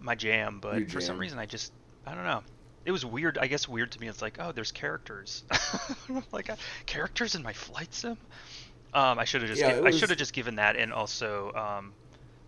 [0.00, 0.58] my jam.
[0.60, 1.72] But Your for some reason, I just
[2.06, 2.42] I don't know.
[2.84, 3.38] It was weird.
[3.38, 4.08] I guess weird to me.
[4.08, 5.44] It's like oh, there's characters.
[6.32, 8.18] like uh, characters in my flight sim.
[8.94, 10.92] Um, I should have just Yeah, gi- it I should have just given that, and
[10.92, 11.94] also um,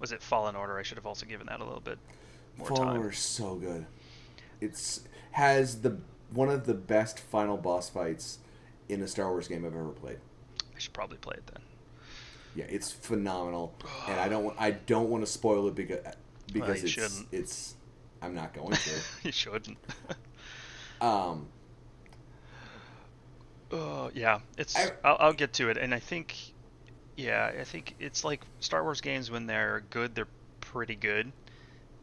[0.05, 0.79] was it Fallen Order?
[0.79, 1.97] I should have also given that a little bit
[2.59, 2.97] more Fallen time.
[2.99, 3.87] Order is so good.
[4.61, 5.97] It's has the
[6.31, 8.38] one of the best final boss fights
[8.90, 10.19] in a Star Wars game I've ever played.
[10.61, 11.62] I should probably play it then.
[12.55, 13.73] Yeah, it's phenomenal,
[14.07, 16.01] and I don't I don't want to spoil it because
[16.53, 17.27] because you it's shouldn't.
[17.33, 17.75] it's
[18.21, 18.90] I'm not going to.
[19.23, 19.79] you shouldn't.
[21.01, 21.47] um,
[23.73, 24.77] Oh yeah, it's.
[24.77, 26.37] I- will I'll get to it, and I think,
[27.16, 30.29] yeah, I think it's like Star Wars games when they're good, they're
[30.61, 31.33] pretty good,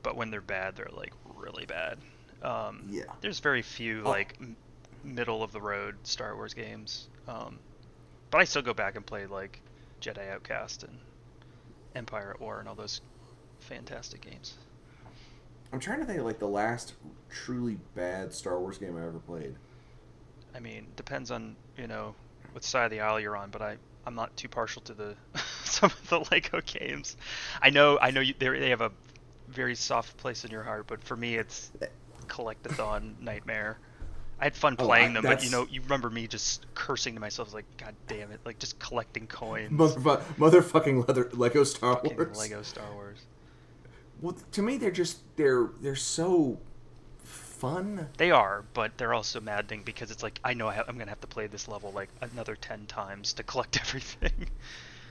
[0.03, 1.97] but when they're bad, they're like really bad.
[2.41, 3.03] Um, Yeah.
[3.21, 4.09] There's very few Oh.
[4.09, 4.55] like m-
[5.03, 7.59] middle of the road Star Wars games, um,
[8.29, 9.61] but I still go back and play like
[9.99, 10.97] Jedi Outcast and
[11.95, 13.01] Empire at War and all those
[13.59, 14.57] fantastic games.
[15.73, 16.93] I'm trying to think of like the last
[17.29, 19.55] truly bad Star Wars game I ever played.
[20.55, 22.15] I mean, depends on you know
[22.51, 25.15] what side of the aisle you're on, but I I'm not too partial to the
[25.63, 27.17] some of the Lego games.
[27.61, 28.91] I know I know you, they they have a
[29.47, 31.71] very soft place in your heart, but for me it's
[32.27, 33.77] Collectathon Nightmare.
[34.39, 37.13] I had fun Oh, playing I- them, but you know you remember me just cursing
[37.13, 39.71] to myself like God damn it, like just collecting coins.
[39.71, 42.37] Motherfu- motherfucking leather Lego Star fucking Wars.
[42.37, 43.19] Lego Star Wars.
[44.21, 46.57] Well, to me, they're just they're they're so
[47.61, 48.09] fun.
[48.17, 51.11] They are, but they're also maddening because it's like I know I ha- I'm gonna
[51.11, 54.47] have to play this level like another ten times to collect everything.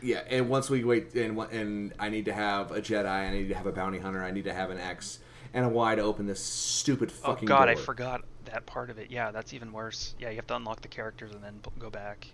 [0.02, 3.48] Yeah, and once we wait, and and I need to have a Jedi, I need
[3.48, 5.20] to have a bounty hunter, I need to have an X
[5.54, 7.30] and a Y to open this stupid fucking.
[7.30, 7.48] Oh fucking.
[7.48, 9.10] god, I forgot that part of it.
[9.10, 10.14] Yeah, that's even worse.
[10.18, 12.26] Yeah, you have to unlock the characters and then go back.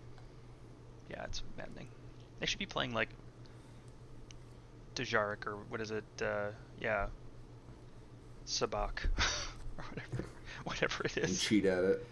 [1.11, 1.89] Yeah, it's maddening.
[2.41, 3.11] They should be playing like
[4.95, 6.05] Dejarik or what is it?
[6.23, 6.49] Uh,
[6.81, 7.09] yeah,
[8.47, 9.09] Sabacc
[9.79, 10.25] or whatever,
[10.65, 12.07] whatever it and cheat at it.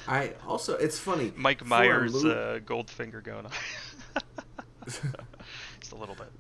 [0.08, 1.32] I also, it's funny.
[1.36, 3.52] Mike Myers, uh, Goldfinger going on.
[5.80, 6.32] Just a little bit.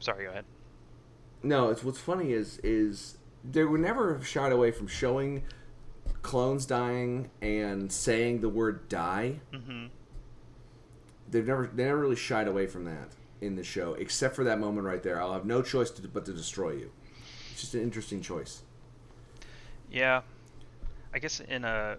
[0.00, 0.44] Sorry, go ahead.
[1.42, 5.44] No, it's what's funny is is they were never shied away from showing
[6.22, 9.40] clones dying and saying the word die.
[9.52, 9.86] hmm
[11.28, 13.16] They've never they never really shied away from that.
[13.40, 15.20] in the show, except for that moment right there.
[15.20, 16.92] I'll have no choice to, but to destroy you.
[17.52, 18.62] It's just an interesting choice.
[19.90, 20.22] Yeah,
[21.14, 21.98] I guess in a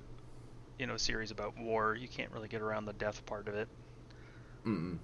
[0.80, 3.70] you know series about war, you can't really get around the death part of it.
[4.66, 4.98] Mm.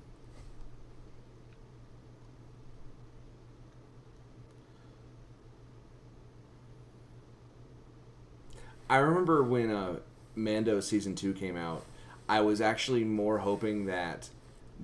[8.89, 9.97] I remember when uh,
[10.36, 11.86] Mando season two came out,
[12.28, 14.30] I was actually more hoping that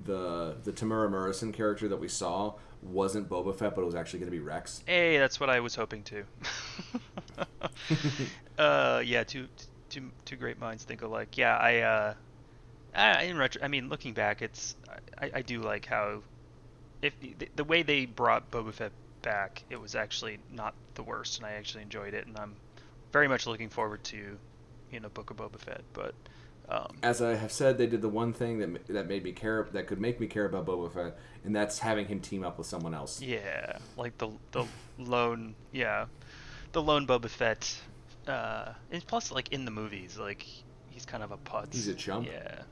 [0.04, 4.20] the the Temuera Morrison character that we saw wasn't Boba Fett, but it was actually
[4.20, 4.82] going to be Rex.
[4.86, 6.24] Hey, that's what I was hoping to.
[8.58, 9.48] uh, yeah, two,
[9.88, 11.36] two, two great minds think alike.
[11.36, 12.14] Yeah, I, uh,
[12.94, 14.76] I, in retro, I mean, looking back, it's,
[15.18, 16.22] I, I do like how,
[17.02, 18.92] if the, the way they brought Boba Fett
[19.22, 22.54] back, it was actually not the worst, and I actually enjoyed it, and I'm
[23.16, 24.36] very much looking forward to,
[24.92, 26.14] you know, Book of Boba Fett, but.
[26.68, 29.66] Um, As I have said, they did the one thing that that made me care
[29.72, 32.66] that could make me care about Boba Fett, and that's having him team up with
[32.66, 33.22] someone else.
[33.22, 34.66] Yeah, like the the
[34.98, 36.06] lone yeah,
[36.72, 37.62] the lone Boba Fett.
[38.26, 40.44] Uh, and plus, like in the movies, like
[40.90, 41.72] he's kind of a putz.
[41.72, 42.26] He's a chump.
[42.26, 42.62] Yeah,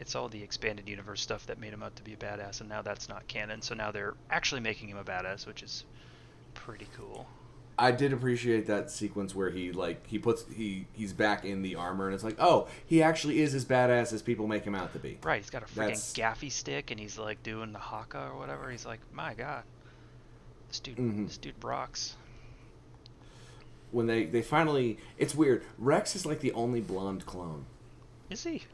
[0.00, 2.68] it's all the expanded universe stuff that made him out to be a badass, and
[2.68, 3.62] now that's not canon.
[3.62, 5.84] So now they're actually making him a badass, which is
[6.54, 7.26] pretty cool.
[7.78, 11.74] I did appreciate that sequence where he like he puts he he's back in the
[11.74, 14.92] armor and it's like oh he actually is as badass as people make him out
[14.94, 15.18] to be.
[15.22, 18.38] Right, he's got a freaking That's- gaffi stick, and he's like doing the haka or
[18.38, 18.70] whatever.
[18.70, 19.62] He's like, my god,
[20.68, 21.26] this dude, Mhm.
[21.26, 22.16] this dude rocks.
[23.92, 25.62] When they they finally it's weird.
[25.78, 27.66] Rex is like the only blonde clone.
[28.30, 28.64] Is he?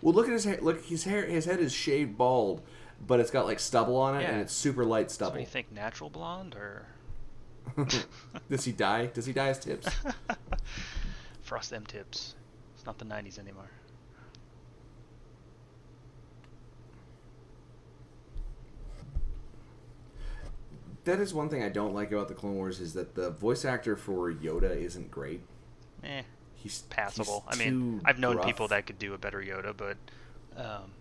[0.00, 0.58] Well, look at his hair.
[0.60, 1.24] Look, his hair.
[1.26, 2.62] His head is shaved bald,
[3.06, 4.32] but it's got like stubble on it, Yeah.
[4.32, 5.34] and it's super light stubble.
[5.34, 6.86] do you think, natural blonde or
[8.50, 9.06] Does he die?
[9.06, 9.88] Does he die as tips?
[11.42, 12.34] Frost them tips.
[12.74, 13.70] It's not the 90s anymore.
[21.04, 23.64] that is one thing I don't like about the Clone Wars is that the voice
[23.64, 25.40] actor for Yoda isn't great.
[26.04, 26.22] Eh,
[26.54, 27.44] He's passable.
[27.48, 28.46] I mean, I've known gruff.
[28.46, 29.96] people that could do a better Yoda, but
[30.56, 30.92] um,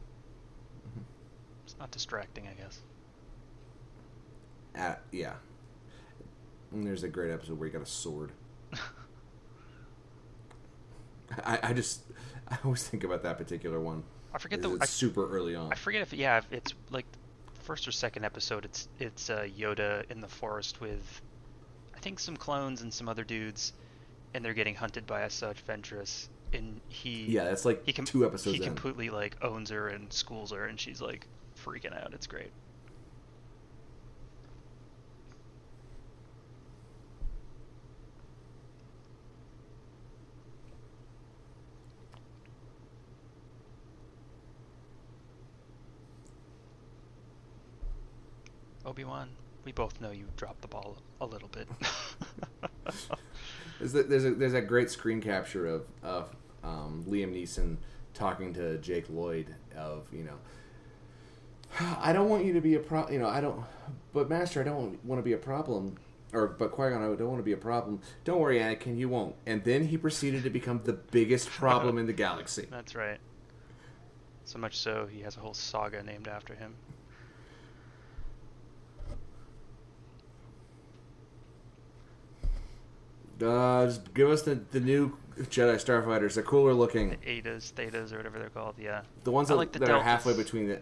[1.63, 2.79] it's not distracting, I guess.
[4.75, 5.33] Uh, yeah.
[6.71, 8.31] And there's a great episode where he got a sword.
[11.45, 12.01] I, I just
[12.47, 14.03] I always think about that particular one.
[14.33, 15.71] I forget the I, super early on.
[15.71, 17.05] I forget if yeah, if it's like
[17.61, 18.65] first or second episode.
[18.65, 21.21] It's it's uh, Yoda in the forest with
[21.95, 23.73] I think some clones and some other dudes,
[24.33, 28.25] and they're getting hunted by Asajj Ventress, and he yeah, that's like he com- two
[28.25, 28.67] episodes he in.
[28.67, 31.27] completely like owns her and schools her, and she's like
[31.63, 32.13] freaking out.
[32.13, 32.51] It's great.
[48.91, 49.29] Obi Wan,
[49.63, 51.65] we both know you dropped the ball a little bit.
[53.79, 57.77] There's a, there's a there's a great screen capture of of um, Liam Neeson
[58.13, 60.35] talking to Jake Lloyd of you know.
[61.99, 63.09] I don't want you to be a pro.
[63.09, 63.63] You know, I don't.
[64.13, 65.95] But Master, I don't want to be a problem.
[66.33, 68.01] Or, but Qui Gon, I don't want to be a problem.
[68.23, 69.35] Don't worry, Anakin, you won't.
[69.45, 72.67] And then he proceeded to become the biggest problem in the galaxy.
[72.71, 73.19] That's right.
[74.45, 76.75] So much so, he has a whole saga named after him.
[83.41, 86.35] Uh, just give us the, the new Jedi Starfighters.
[86.35, 87.09] They're cooler looking.
[87.09, 88.75] The Adas, Thetas, or whatever they're called.
[88.79, 89.01] Yeah.
[89.23, 90.79] The ones that, like the that are halfway between the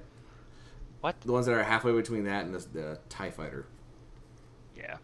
[1.01, 1.19] What?
[1.21, 3.65] the ones that are halfway between that and the, the Tie Fighter.
[4.77, 4.97] Yeah.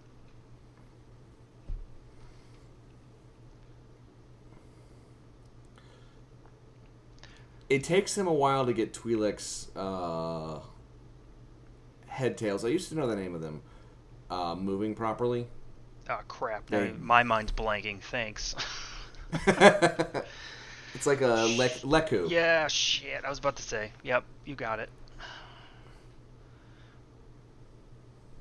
[7.68, 10.60] It takes them a while to get Twi'lek's uh,
[12.08, 12.64] head tails.
[12.64, 13.62] I used to know the name of them.
[14.30, 15.48] Uh, moving properly.
[16.10, 16.70] Oh crap!
[17.00, 18.02] My mind's blanking.
[18.02, 18.56] Thanks.
[19.48, 22.30] it's like a le- Leku.
[22.30, 22.68] yeah.
[22.68, 23.26] Shit.
[23.26, 23.92] I was about to say.
[24.04, 24.24] Yep.
[24.46, 24.90] You got it.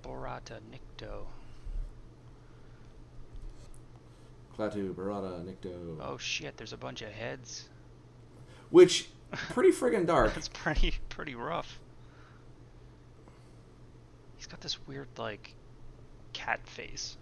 [0.02, 1.24] Borata Nikto.
[4.56, 5.98] Klaatu, Barada, Nikto.
[6.00, 6.56] Oh shit!
[6.56, 7.68] There's a bunch of heads.
[8.70, 10.34] Which, pretty friggin' dark.
[10.34, 11.80] That's pretty pretty rough.
[14.36, 15.54] He's got this weird like
[16.32, 17.16] cat face.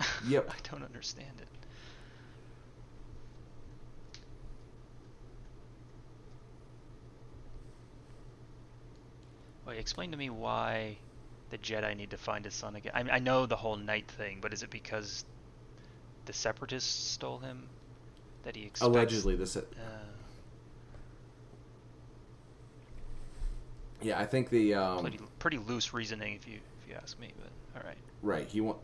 [0.28, 0.50] Yep.
[0.50, 1.48] I don't understand it.
[9.66, 10.96] Wait, explain to me why
[11.50, 12.92] the Jedi need to find his son again.
[12.94, 15.24] I, I know the whole night thing, but is it because
[16.26, 17.68] the Separatists stole him?
[18.44, 18.82] That he expects?
[18.82, 19.56] Allegedly, this.
[19.56, 19.62] Uh,
[24.02, 27.32] Yeah, I think the um, Pretty, pretty loose reasoning, if you if you ask me.
[27.38, 27.96] But all right.
[28.22, 28.46] right.
[28.46, 28.78] He want.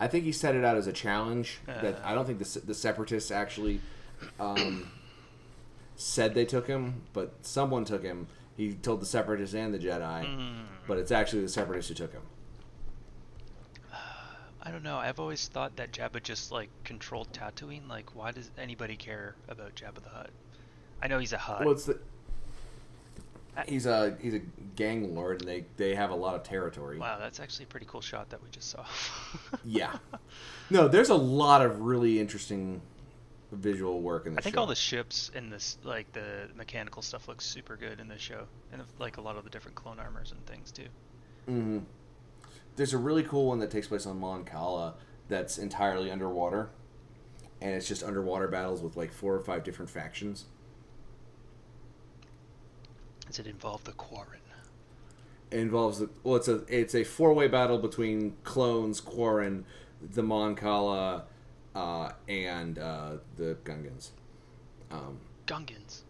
[0.00, 2.00] I think he set it out as a challenge that Uh.
[2.04, 3.80] I don't think the the separatists actually
[4.40, 4.90] um,
[5.96, 8.26] said they took him, but someone took him.
[8.56, 12.12] He told the separatists and the Jedi, Mm, but it's actually the separatists who took
[12.12, 12.22] him.
[14.62, 14.96] I don't know.
[14.96, 17.88] I've always thought that Jabba just like controlled Tatooine.
[17.88, 20.30] Like, why does anybody care about Jabba the Hutt?
[21.02, 21.60] I know he's a Hutt.
[21.60, 21.98] Well, it's the.
[23.66, 24.40] He's a he's a
[24.76, 26.98] gang lord, and they they have a lot of territory.
[26.98, 28.84] wow, that's actually a pretty cool shot that we just saw.
[29.64, 29.96] Yeah.
[30.70, 32.80] No, there's a lot of really interesting
[33.52, 34.40] visual work in the.
[34.40, 34.60] I think show.
[34.60, 38.44] all the ships and this, like the mechanical stuff, looks super good in this show,
[38.72, 40.86] and like a lot of the different clone armors and things too.
[41.46, 41.78] hmm
[42.76, 44.94] There's a really cool one that takes place on Mon Cala
[45.28, 46.70] that's entirely underwater,
[47.60, 50.44] and it's just underwater battles with like four or five different factions.
[53.30, 54.40] Does it involve the Quarren?
[55.52, 59.64] It involves the well, it's a it's a four way battle between clones, Quarren,
[60.02, 61.24] the Mon Cala,
[61.76, 64.10] uh, and uh, the Gungans.
[64.90, 66.00] Um, Gungans.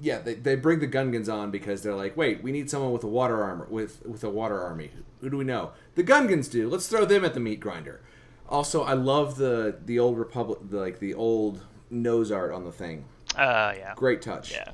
[0.00, 3.04] yeah, they, they bring the Gungans on because they're like, wait, we need someone with
[3.04, 4.90] a water armor with with a water army.
[5.20, 5.72] Who do we know?
[5.94, 6.70] The Gungans do.
[6.70, 8.00] Let's throw them at the meat grinder.
[8.48, 12.72] Also, I love the the old Republic, the, like the old nose art on the
[12.72, 13.04] thing.
[13.36, 13.92] Uh, yeah.
[13.94, 14.52] Great touch.
[14.52, 14.70] Yeah.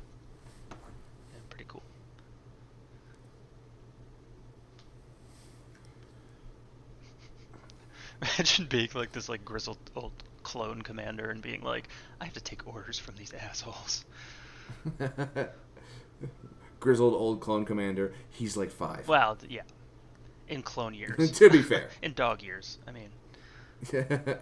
[1.49, 1.83] Pretty cool.
[8.21, 10.11] Imagine being like this like grizzled old
[10.43, 11.87] clone commander and being like,
[12.19, 14.05] I have to take orders from these assholes.
[16.79, 18.13] Grizzled old clone commander.
[18.29, 19.07] He's like five.
[19.07, 19.63] Well, yeah.
[20.47, 21.31] In clone years.
[21.37, 21.89] to be fair.
[22.01, 22.77] In dog years.
[22.87, 23.09] I mean.
[23.83, 24.39] Dumpa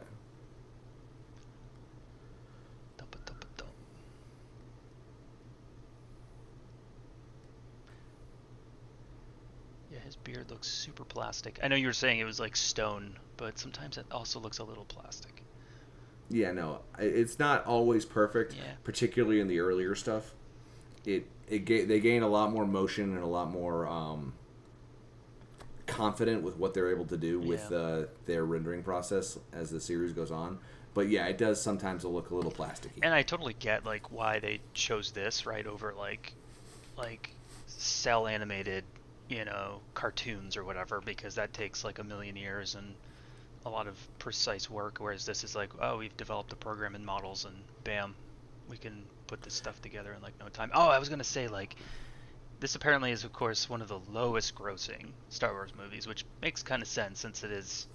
[3.26, 3.72] dumpa dump.
[9.92, 11.58] Yeah, his beard looks super plastic.
[11.64, 14.64] I know you were saying it was like stone, but sometimes it also looks a
[14.66, 15.42] little plastic.
[16.30, 18.64] yeah, no, it's not always perfect, Yeah.
[18.84, 20.34] particularly in the earlier stuff.
[21.06, 24.34] It it ga- they gain a lot more motion and a lot more um,
[25.86, 27.78] confident with what they're able to do with Yeah.
[27.78, 30.58] uh, their rendering process as the series goes on.
[30.96, 33.00] But yeah, it does sometimes look a little plasticky.
[33.04, 36.34] And I totally get like why they chose this right over like
[36.98, 37.30] like
[37.68, 38.84] cell animated,
[39.30, 42.94] you know, cartoons or whatever because that takes like a million years and
[43.66, 47.04] a lot of precise work whereas this is like oh we've developed the program and
[47.04, 48.14] models and bam
[48.70, 50.70] we can put this stuff together in like no time.
[50.74, 51.76] Oh, I was going to say like
[52.60, 56.62] this apparently is of course one of the lowest grossing Star Wars movies, which makes
[56.64, 57.88] kind of sense since it is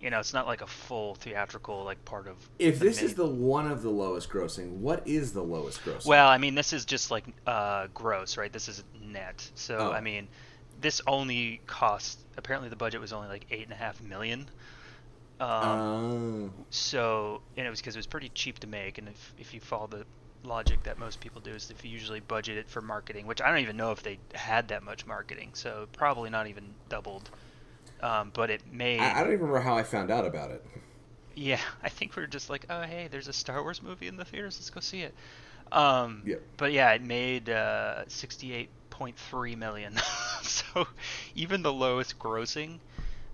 [0.00, 3.14] you know, it's not like a full theatrical like part of if this main- is
[3.14, 6.06] the one of the lowest grossing, what is the lowest grossing?
[6.06, 8.52] well, I mean, this is just like uh, gross, right?
[8.52, 9.48] This is net.
[9.54, 9.92] So Oh.
[9.92, 10.28] I mean,
[10.84, 12.20] this only cost.
[12.36, 14.48] Apparently, the budget was only like eight and a half million.
[15.40, 16.50] Um, Oh.
[16.70, 19.60] so and it was because it was pretty cheap to make, and if if you
[19.60, 20.06] follow the
[20.44, 23.50] logic that most people do is if you usually budget it for marketing, which I
[23.50, 27.30] don't even know if they had that much marketing, so probably not even doubled.
[28.02, 30.64] Um, but it made I, I don't even remember how I found out about it.
[31.34, 34.16] yeah, I think we are just like, oh hey, there's a Star Wars movie in
[34.16, 35.14] the theaters, let's go see it.
[35.72, 36.42] Um, Yep.
[36.58, 38.04] But yeah, it made uh,
[38.98, 39.94] 68.3 million.
[40.42, 40.86] so
[41.34, 42.78] even the lowest grossing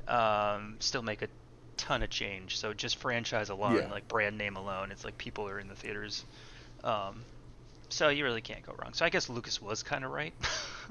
[0.09, 1.29] um, still make a
[1.77, 2.59] ton of change.
[2.59, 3.91] So just franchise alone, Yeah.
[3.91, 6.25] like brand name alone, it's like people are in the theaters.
[6.85, 7.23] Um,
[7.89, 8.93] so you really can't go wrong.
[8.93, 10.33] So I guess Lucas was kind of right.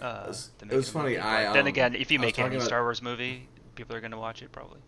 [0.00, 1.20] uh, was- it was funny, movie.
[1.20, 4.00] I, But then um, again, if you make any about- Star Wars movie, people are
[4.00, 4.80] going to watch it probably.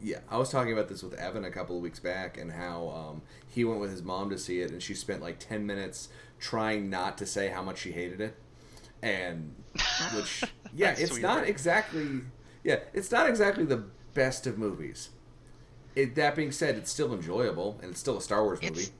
[0.00, 2.88] Yeah, I was talking about this with Evan a couple of weeks back, and how
[3.10, 6.08] um, he went with his mom to see it, and she spent like ten minutes
[6.38, 8.36] trying not to say how much she hated it,
[9.02, 9.54] and
[10.10, 12.22] which yeah, it's sweet, not exactly
[12.64, 15.10] yeah, it's not exactly the best of movies.
[15.96, 18.88] It, that being said, it's still enjoyable, and it's still a Star Wars movie.
[18.88, 18.92] It's-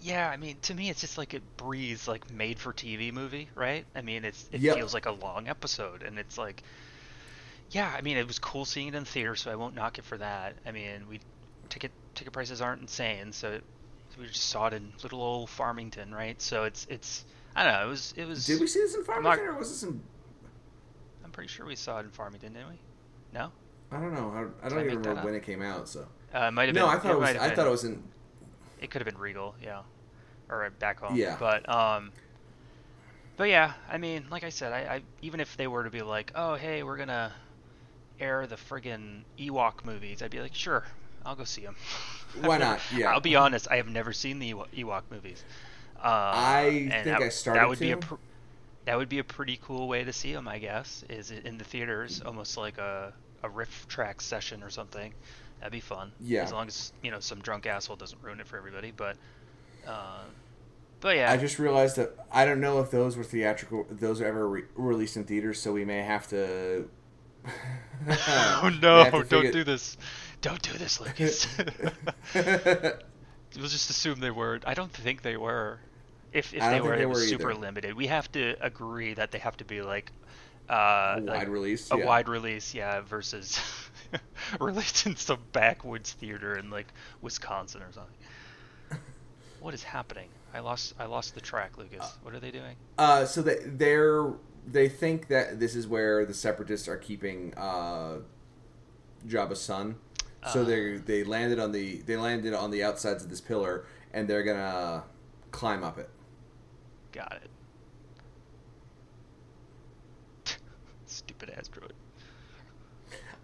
[0.00, 3.86] Yeah, I mean, to me, it's just like it breathes like made-for-TV movie, right?
[3.94, 4.64] I mean, it's it Yep.
[4.64, 6.64] feels like a long episode, and it's like,
[7.70, 9.98] yeah, I mean, it was cool seeing it in the theater, so I won't knock
[9.98, 10.58] it for that.
[10.64, 11.20] I mean, we
[11.68, 13.60] ticket ticket prices aren't insane, so
[14.16, 16.40] it, we just saw it in little old Farmington, right?
[16.40, 18.46] So it's it's I don't know, it was it was.
[18.46, 20.00] Did we see this in not- Farmington, or was this in?
[21.24, 22.78] I'm pretty sure we saw it in Farmington, didn't we?
[23.32, 23.50] No,
[23.90, 24.30] I don't know.
[24.62, 25.88] I, I don't even remember when it came out.
[25.88, 26.96] So uh, it might have no, been.
[26.96, 27.28] I thought it was.
[27.28, 28.02] I been- thought it was in.
[28.80, 29.82] it could have been Regal, yeah,
[30.48, 31.16] or back home.
[31.16, 31.36] Yeah.
[31.38, 32.12] But um,
[33.36, 36.02] but yeah, I mean, like I said, I, I even if they were to be
[36.02, 37.32] like, oh hey, we're gonna
[38.18, 40.84] air the friggin' Ewok movies, I'd be like, sure,
[41.26, 41.76] I'll go see them.
[42.40, 42.80] Why not?
[42.94, 43.12] Yeah.
[43.12, 45.44] I'll be honest, I have never seen the Ewo- Ewok movies.
[45.96, 46.00] Uh,
[46.34, 47.96] I think that, I started That would be a.
[47.96, 48.14] Pr-
[48.84, 51.04] that would be a pretty cool way to see them, I guess.
[51.08, 53.12] Is in the theaters, almost like a
[53.42, 55.12] a riff track session or something.
[55.58, 56.12] That'd be fun.
[56.20, 56.42] Yeah.
[56.44, 59.16] As long as you know some drunk asshole doesn't ruin it for everybody, but.
[59.86, 60.20] Uh,
[61.00, 63.86] but yeah, I just realized that I don't know if those were theatrical.
[63.90, 66.88] Those are ever re- released in theaters, so we may have to.
[68.08, 69.04] oh no!
[69.04, 69.96] have to Don't figure- do this!
[70.46, 71.46] Don't do this, Lucas.
[72.34, 74.64] we'll just assume they weren't.
[74.66, 75.80] I don't think they were.
[76.32, 77.60] If if they were, they it was were super either.
[77.60, 77.94] limited.
[77.94, 80.12] We have to agree that they have to be like
[80.68, 81.90] uh, a like wide release.
[81.90, 82.04] a yeah.
[82.04, 83.60] wide release, yeah, versus
[84.60, 86.86] released in some backwoods theater in like
[87.22, 88.14] Wisconsin or something.
[89.60, 90.28] What is happening?
[90.54, 92.18] I lost I lost the track, Lucas.
[92.22, 92.76] What are they doing?
[92.98, 94.32] Uh, so they they're
[94.66, 98.18] they think that this is where the separatists are keeping uh,
[99.26, 99.96] Jabba's son.
[100.52, 100.64] So Ah.
[100.64, 104.42] they they landed on the they landed on the outsides of this pillar, and they're
[104.44, 105.04] gonna
[105.50, 106.08] climb up it.
[107.12, 107.40] Got
[110.44, 110.44] it.
[111.06, 111.92] Stupid asteroid.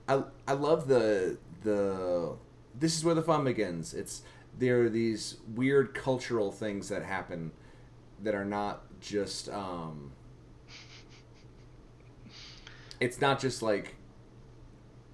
[0.09, 2.35] I I love the the
[2.79, 3.95] this is where the fun begins.
[3.95, 4.23] It's
[4.59, 7.53] there are these weird cultural things that happen
[8.23, 10.13] that are not just um
[13.01, 13.95] it's not just like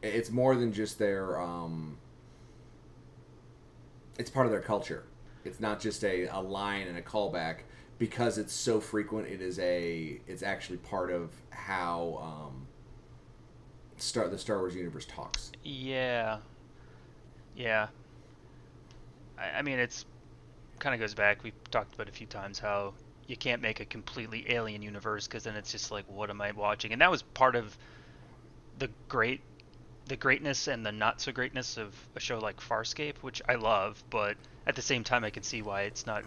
[0.03, 1.99] it's more than just their um
[4.19, 5.05] it's part of their culture.
[5.45, 7.59] It's not just a, a line and a callback
[7.99, 12.67] because it's so frequent it is a it's actually part of how um
[13.97, 15.51] Star the Star Wars universe talks.
[15.65, 16.39] Yeah.
[17.57, 17.89] Yeah.
[19.39, 20.05] I, I mean, it's
[20.79, 21.43] kind of goes back.
[21.43, 22.95] We've talked about a few times how
[23.27, 26.53] you can't make a completely alien universe because then it's just like, what am I
[26.53, 26.93] watching?
[26.93, 27.77] And that was part of
[28.79, 29.41] the great,
[30.09, 34.03] the greatness and the not so greatness of a show like Farscape, which I love,
[34.11, 36.25] but at the same time, I can see why it's not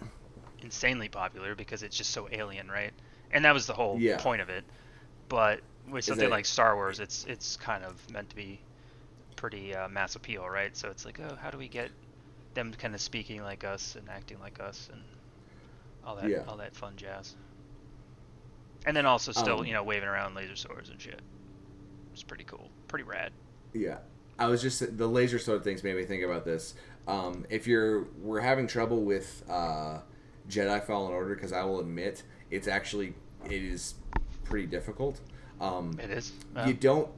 [0.60, 2.94] insanely popular because it's just so alien, right?
[3.32, 4.18] And that was the whole Yeah.
[4.18, 4.66] point of it.
[5.28, 8.62] But with something it- like Star Wars, it's it's kind of meant to be
[9.36, 10.76] pretty uh, mass appeal, right?
[10.76, 11.92] So it's like, oh, how do we get
[12.54, 15.04] them kind of speaking like us and acting like us and
[16.04, 16.44] all that Yeah.
[16.46, 17.34] all that fun jazz.
[18.86, 21.20] And then also still, Um, you know, waving around laser swords and shit.
[22.14, 23.34] It's pretty cool, pretty rad.
[23.72, 23.98] Yeah,
[24.38, 26.74] I was just the laser sword things made me think about this.
[27.08, 29.98] Um, if you're we're having trouble with uh,
[30.48, 33.14] Jedi Fallen Order because I will admit it's actually
[33.46, 33.94] it is
[34.44, 35.20] pretty difficult.
[35.60, 36.32] Um, It is.
[36.66, 37.08] you don't.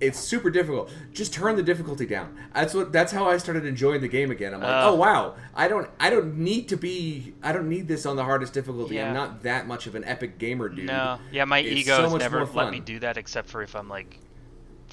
[0.00, 0.90] It's super difficult.
[1.12, 2.34] Just turn the difficulty down.
[2.54, 2.90] That's what.
[2.90, 4.54] That's how I started enjoying the game again.
[4.54, 4.90] I'm like, Uh.
[4.90, 5.88] oh wow, I don't.
[6.00, 7.34] I don't need to be.
[7.42, 8.94] I don't need this on the hardest difficulty.
[8.94, 9.08] Yeah.
[9.08, 10.86] I'm not that much of an epic gamer, dude.
[10.86, 13.76] No, yeah, my It's ego so has never let me do that except for if
[13.76, 14.18] I'm like,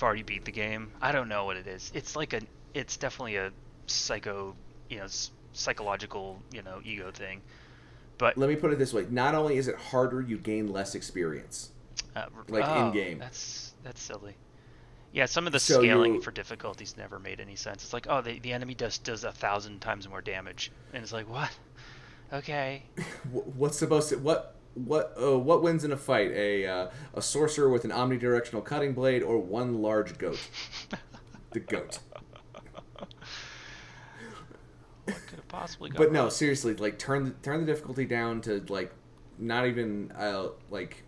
[0.04, 0.92] already beat the game.
[1.02, 1.92] I don't know what it is.
[1.94, 2.42] It's like a,
[2.74, 3.52] it's definitely a
[3.88, 4.56] psycho,
[4.90, 5.08] you know,
[5.54, 7.42] psychological, you know, ego thing.
[8.18, 10.96] But Let me put it this way: not only is it harder, you gain less
[10.96, 11.72] experience.
[12.16, 13.20] uh, like, oh, in-game.
[13.20, 14.36] That's that's silly.
[15.14, 17.84] Yeah, some of the So scaling you- for difficulties never made any sense.
[17.84, 21.14] It's like, oh, the, the enemy does does a thousand times more damage, and it's
[21.14, 21.50] like, what?
[22.34, 22.84] Okay.
[23.32, 26.32] What's supposed to what what uh, what wins in a fight?
[26.32, 30.40] A uh, a sorcerer with an omnidirectional cutting blade or one large goat?
[31.52, 32.00] the goat.
[35.06, 38.42] What could have possibly gone But no, seriously, like turn the, turn the difficulty down
[38.42, 38.94] to like
[39.38, 41.04] not even uh, like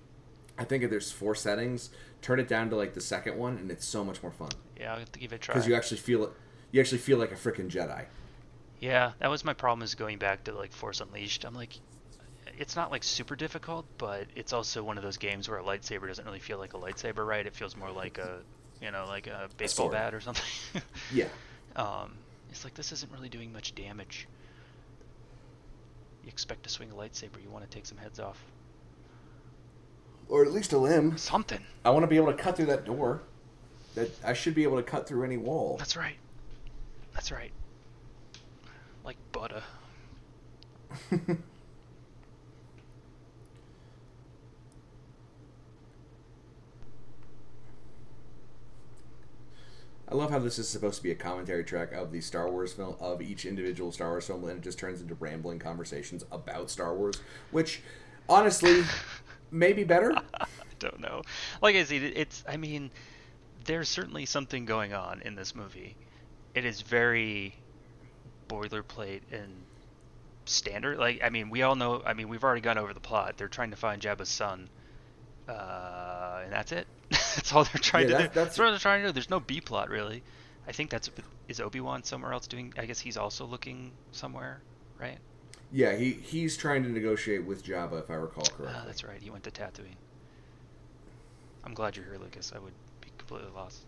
[0.58, 1.90] I think there's four settings.
[2.22, 4.92] Turn it down to like the second one, and it's so much more fun Yeah,
[4.94, 5.54] I'll have to give it a try.
[5.54, 6.32] because you actually feel it.
[6.72, 8.06] You actually feel like a freaking Jedi.
[8.80, 11.44] Yeah, that was my problem is going back to like Force Unleashed.
[11.46, 11.74] I'm like
[12.60, 16.08] it's not like super difficult, but it's also one of those games where a lightsaber
[16.08, 17.46] doesn't really feel like a lightsaber, right?
[17.46, 18.42] It feels more like a
[18.82, 20.44] you know, like a baseball bat or something.
[21.14, 21.28] Yeah.
[21.76, 22.14] um
[22.52, 24.28] it's like this isn't really doing much damage.
[26.24, 28.44] You expect to swing a lightsaber, you want to take some heads off.
[30.28, 31.18] Or at least a limb.
[31.18, 31.64] Something.
[31.86, 33.22] I want to be able to cut through that door.
[33.96, 35.78] That I should be able to cut through any wall.
[35.80, 36.16] That's right.
[37.14, 37.52] That's right.
[39.04, 39.64] Like butter.
[50.12, 52.74] I love how this is supposed to be a commentary track of the Star Wars
[52.74, 56.72] film of each individual Star Wars film, and it just turns into rambling conversations about
[56.72, 57.82] Star Wars, which
[58.28, 58.84] honestly
[59.52, 60.14] may be better.
[60.34, 60.48] I
[60.80, 61.22] don't know.
[61.62, 62.44] Like I said, it's.
[62.48, 62.90] I mean,
[63.66, 65.96] there's certainly something going on in this movie.
[66.56, 67.54] It is very
[68.48, 69.54] boilerplate and
[70.46, 70.98] standard.
[70.98, 72.02] Like, I mean, we all know.
[72.04, 73.38] I mean, we've already gone over the plot.
[73.38, 74.70] They're trying to find Jabba's son,
[75.50, 76.88] uh, and that's it.
[77.10, 78.40] that's all they're trying Yeah, to that- do.
[78.40, 79.14] that's- That's what they're trying to do.
[79.14, 80.24] There's no B plot really.
[80.68, 81.10] I think that's
[81.48, 82.74] is Obi Wan somewhere else doing.
[82.78, 84.62] I guess he's also looking somewhere,
[85.00, 85.18] right?
[85.72, 88.68] Yeah, he he's trying to negotiate with Jabba, if I recall correctly.
[88.76, 89.20] Ah, that's right.
[89.20, 89.96] He went to Tatooine.
[91.64, 92.52] I'm glad you're here, Lucas.
[92.56, 93.82] I would be completely lost.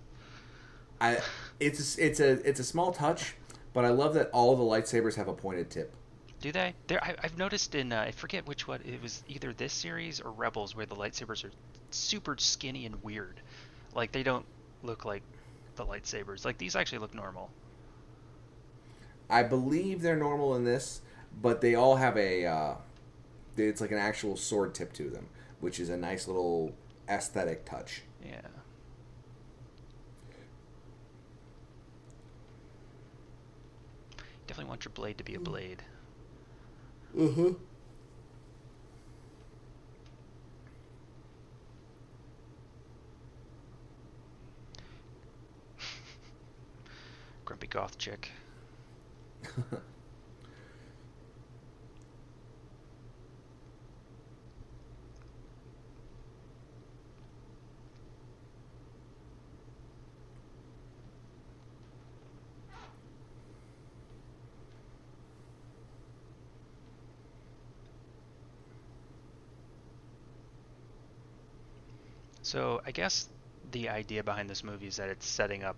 [0.99, 1.19] I
[1.59, 3.35] it's it's a it's a small touch,
[3.73, 5.93] but I love that all the lightsabers have a pointed tip.
[6.41, 6.73] Do they?
[6.87, 10.19] There, I, I've noticed in uh, I forget which one it was either this series
[10.19, 11.51] or Rebels where the lightsabers are
[11.91, 13.39] super skinny and weird,
[13.93, 14.45] like they don't
[14.81, 15.21] look like
[15.75, 16.43] the lightsabers.
[16.43, 17.51] Like these actually look normal.
[19.29, 21.01] I believe they're normal in this,
[21.41, 22.73] but they all have a uh,
[23.55, 25.27] it's like an actual sword tip to them,
[25.59, 26.73] which is a nice little
[27.07, 28.01] aesthetic touch.
[28.25, 28.41] Yeah.
[34.47, 35.83] Definitely want your blade to be a blade.
[37.17, 37.53] Uh-huh.
[47.45, 48.31] Grumpy goth chick.
[72.51, 73.29] So I guess
[73.71, 75.77] the idea behind this movie is that it's setting up,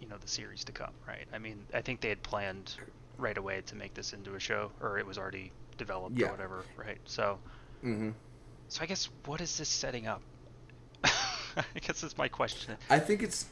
[0.00, 1.26] you know, the series to come, right?
[1.34, 2.76] I mean, I think they had planned
[3.18, 6.28] right away to make this into a show, or it was already developed Yeah.
[6.28, 6.98] or whatever, right?
[7.06, 7.40] So,
[7.84, 8.10] Mm-hmm.
[8.68, 10.22] so I guess what is this setting up?
[11.04, 12.76] I guess that's my question.
[12.88, 13.46] I think it's.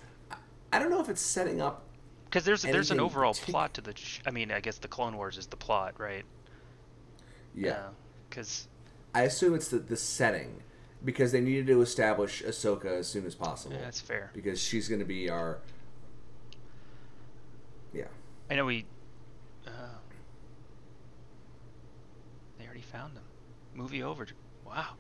[0.72, 1.82] I don't know if it's setting up.
[2.26, 3.94] Because there's there's an overall partic- plot to the.
[3.96, 6.24] Sh- I mean, I guess the Clone Wars is the plot, right?
[7.54, 7.88] Yeah.
[8.30, 8.68] Because
[9.12, 10.62] I assume it's the, the setting
[11.04, 13.76] because they needed to establish Ahsoka as soon as possible.
[13.76, 14.30] Yeah, that's fair.
[14.32, 15.58] Because she's going to be our.
[17.92, 18.04] Yeah.
[18.50, 18.86] I know we.
[19.66, 19.70] Uh,
[22.58, 23.24] they already found them.
[23.74, 24.26] Movie over.
[24.64, 24.94] Wow.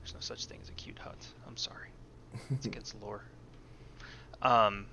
[0.00, 1.26] There's no such thing as a cute Hutt.
[1.46, 1.88] I'm sorry.
[2.50, 3.22] It's against lore.
[4.42, 4.86] Um.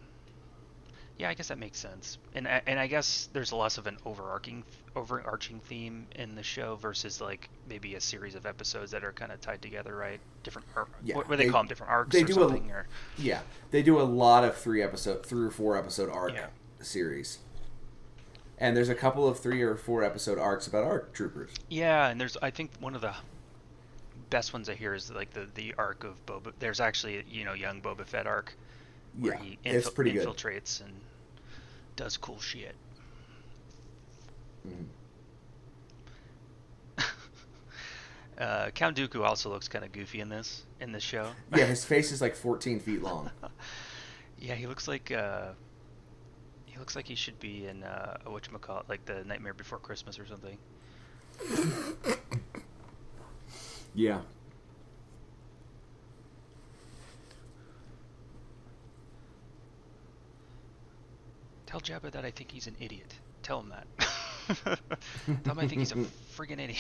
[1.20, 2.18] Yeah, I guess that makes sense.
[2.34, 4.64] And I- and I guess there's less of an overarching
[4.96, 9.32] overarching theme in the show versus like maybe a series of episodes that are kind
[9.32, 10.20] of tied together, right?
[10.44, 11.68] Different ar- Yeah, what, what do they, they- call them?
[11.68, 12.72] Different arcs they or do a- something?
[12.72, 12.88] or
[13.18, 13.42] Yeah.
[13.72, 16.48] They do a lot of three episode, three or four episode arc Yeah.
[16.82, 17.40] series.
[18.58, 21.52] And there's a couple of three or four episode arcs about ARC troopers.
[21.70, 23.14] Yeah, and there's I think one of the
[24.30, 26.54] best ones I hear is like the the arc of Boba.
[26.60, 28.56] There's actually you know young Boba Fett arc
[29.20, 30.28] where Yeah, he it's infil- pretty good.
[30.28, 30.94] infiltrates and
[31.96, 32.76] does cool shit.
[34.68, 34.86] Mhm.
[38.36, 41.30] Uh, Count Dooku also looks kind of goofy in this in this show.
[41.56, 43.30] Yeah, his face is like 14 feet long.
[44.40, 45.50] yeah, he looks like uh,
[46.66, 49.54] he looks like he should be in uh, what you call it, like the Nightmare
[49.54, 50.58] Before Christmas or something.
[53.94, 54.22] Yeah.
[61.74, 63.16] Tell Jabba that I think he's an idiot.
[63.42, 63.88] Tell him that.
[65.44, 65.96] Tell him I think he's a
[66.38, 66.78] friggin' idiot.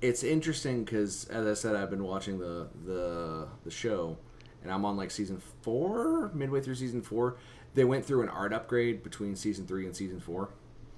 [0.00, 4.16] It's interesting because, as I said, I've been watching the, the the show,
[4.62, 7.36] and I'm on like season four, midway through season four.
[7.74, 10.48] They went through an art upgrade between season three and season four,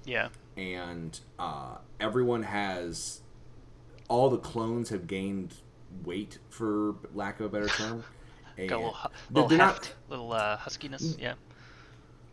[0.05, 0.29] yeah.
[0.55, 3.23] and uh, everyone has
[4.07, 5.55] all the clones have gained
[6.05, 8.05] weight, for lack of a better term.
[8.57, 8.97] And Got a little,
[9.31, 11.17] little they're heft, not little uh, huskiness.
[11.19, 11.33] Yeah.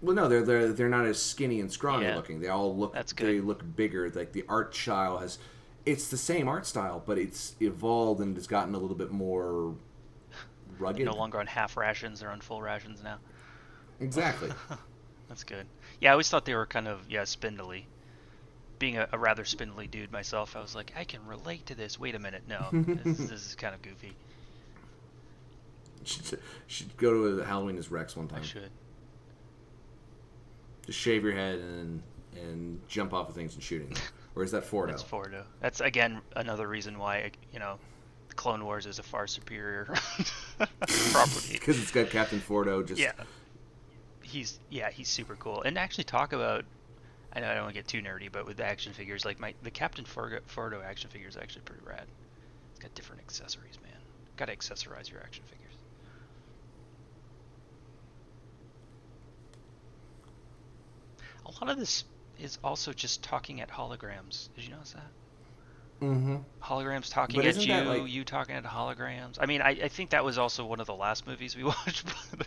[0.01, 2.17] Well, no, they're they're they're not as skinny and scrawny Yeah.
[2.17, 2.41] looking.
[2.41, 3.27] They all look That's good.
[3.27, 4.11] they look bigger.
[4.11, 5.39] Like the art style has,
[5.87, 9.75] it's the same art style, but it's evolved and it's gotten a little bit more
[10.79, 11.05] rugged.
[11.05, 13.19] No longer on half rations; they're on full rations now.
[14.01, 14.51] Exactly.
[15.29, 15.67] That's good.
[16.01, 17.87] Yeah, I always thought they were kind of yeah spindly.
[18.79, 21.99] Being a, a rather spindly dude myself, I was like, I can relate to this.
[21.99, 24.13] Wait a minute, no, this, this is kind of goofy.
[26.29, 28.43] should, should go to Halloween as Rex one I time.
[28.43, 28.71] should.
[30.87, 32.03] Just shave your head and
[32.41, 33.95] and jump off of things and shooting.
[34.37, 34.89] Or is that Fordo?
[34.91, 35.43] That's Fordo.
[35.61, 37.77] That's again another reason why you know,
[38.37, 39.87] Clone Wars is a far superior
[41.11, 41.55] property.
[41.55, 42.87] Because it's got Captain Fordo.
[42.87, 43.13] Just Yeah.
[44.23, 45.63] He's yeah, he's super cool.
[45.63, 46.65] And actually talk about
[47.33, 49.41] I know I don't want to get too nerdy, but with the action figures, like
[49.41, 52.07] my the Captain Fordo, Fordo action figure is actually pretty rad.
[52.71, 54.01] It's got different accessories, man.
[54.37, 55.68] Got to accessorize your action figures.
[61.49, 62.05] A lot of this
[62.39, 64.49] is also just talking at holograms.
[64.55, 65.07] Did you notice that?
[66.01, 66.37] Mm-hmm.
[66.63, 69.37] Holograms talking at you, like- you talking at holograms.
[69.41, 72.07] I mean, I, I think that was also one of the last movies we watched.
[72.37, 72.47] but-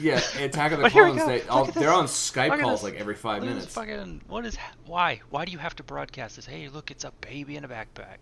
[0.00, 1.24] Yeah, Attack of the Clones.
[1.26, 3.74] They, all, they're on Skype Look calls like every five Look minutes.
[3.74, 5.20] Fucking, what is why?
[5.30, 6.46] Why do you have to broadcast this?
[6.46, 8.18] Hey, look, it's a baby in a backpack.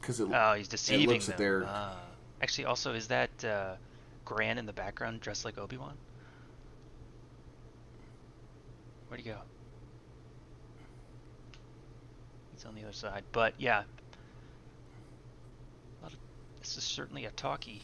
[0.00, 1.36] Because it, Oh, he's deceiving looks them.
[1.38, 1.94] their- Ah.
[2.42, 3.74] Actually, also, is that uh,
[4.24, 5.94] Gran in the background dressed like Obi Wan?
[9.10, 9.38] Where'd he go?
[12.54, 13.24] He's on the other side.
[13.32, 13.82] But yeah,
[15.98, 16.18] a lot of-
[16.60, 17.82] this is certainly a talkie.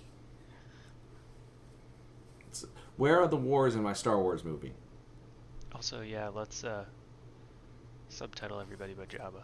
[2.96, 4.72] where are the wars in my Star Wars movie?
[5.74, 6.86] Also, yeah, let's uh,
[8.08, 9.42] subtitle everybody by Jabba.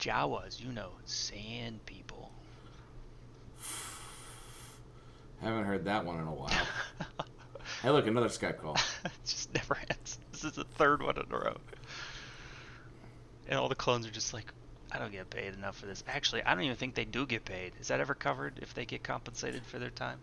[0.00, 2.32] Jawas, you know, sand people.
[5.42, 6.50] Haven't heard that one in a while.
[7.82, 8.76] hey, look, another Skype call.
[9.24, 10.18] just never ends.
[10.32, 11.56] This is the third one in a row.
[13.48, 14.52] And all the clones are just like,
[14.92, 16.04] I don't get paid enough for this.
[16.06, 17.72] Actually, I don't even think they do get paid.
[17.80, 20.18] Is that ever covered if they get compensated for their time?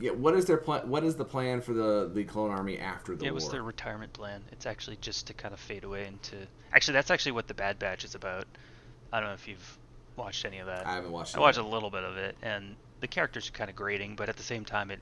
[0.00, 0.88] Yeah, what is their plan?
[0.88, 3.34] What is the plan for the the clone army after the it war?
[3.34, 4.42] was their retirement plan.
[4.50, 6.36] It's actually just to kind of fade away into.
[6.72, 8.46] Actually, that's actually what the Bad Batch is about.
[9.12, 9.78] I don't know if you've
[10.16, 10.86] watched any of that.
[10.86, 11.36] I haven't watched.
[11.36, 14.28] I watched a little bit of it, and the characters are kind of grating, but
[14.28, 15.00] at the same time, it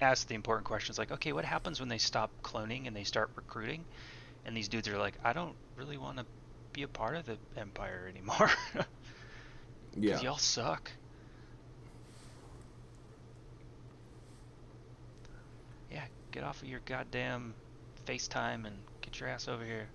[0.00, 3.30] asks the important questions like, okay, what happens when they stop cloning and they start
[3.36, 3.84] recruiting?
[4.44, 6.26] And these dudes are like, I don't really want to
[6.72, 8.50] be a part of the Empire anymore.
[9.98, 10.20] Yeah.
[10.20, 10.90] y'all suck.
[15.90, 17.54] Yeah, get off of your goddamn
[18.04, 19.86] FaceTime and get your ass over here.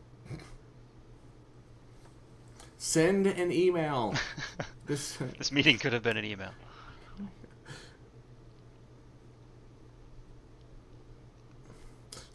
[2.79, 4.15] Send an email.
[4.87, 5.19] this.
[5.37, 6.49] This meeting could have been an email.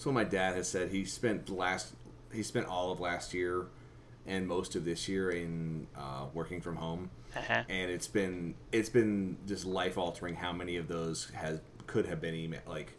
[0.07, 1.93] So my dad has said he spent last
[2.33, 3.67] he spent all of last year
[4.25, 7.65] and most of this year in uh, working from home, Uh-huh.
[7.69, 10.37] and it's been it's been just life altering.
[10.37, 12.61] How many of those has could have been email?
[12.69, 12.93] Like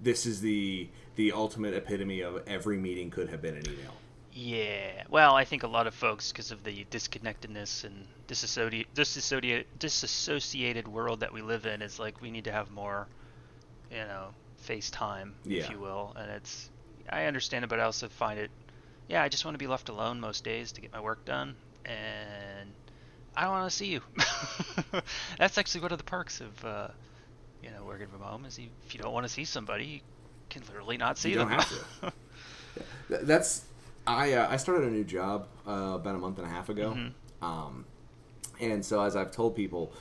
[0.00, 3.92] this is the the ultimate epitome of every meeting could have been an email.
[4.32, 5.02] Yeah.
[5.10, 11.20] Well, I think a lot of folks, because of the disconnectedness and disassociated, disassociated world
[11.20, 13.06] that we live in, is like we need to have more,
[13.90, 14.28] you know,
[14.66, 15.64] FaceTime, Yeah.
[15.64, 16.12] if you will.
[16.16, 16.70] And it's,
[17.10, 18.50] I understand it, but I also find it,
[19.08, 21.54] yeah, I just want to be left alone most days to get my work done,
[21.84, 22.70] and
[23.36, 24.00] I don't want to see you.
[25.38, 26.88] That's actually one of the perks of, uh,
[27.62, 30.00] you know, working from home is if you don't want to see somebody, you
[30.48, 31.60] can literally not see You don't them.
[31.60, 32.12] have to.
[33.08, 33.64] That's
[34.06, 36.94] I uh, I started a new job uh, about a month and a half ago,
[36.96, 37.12] Mhm.
[37.42, 37.84] um,
[38.60, 39.92] and so as I've told people,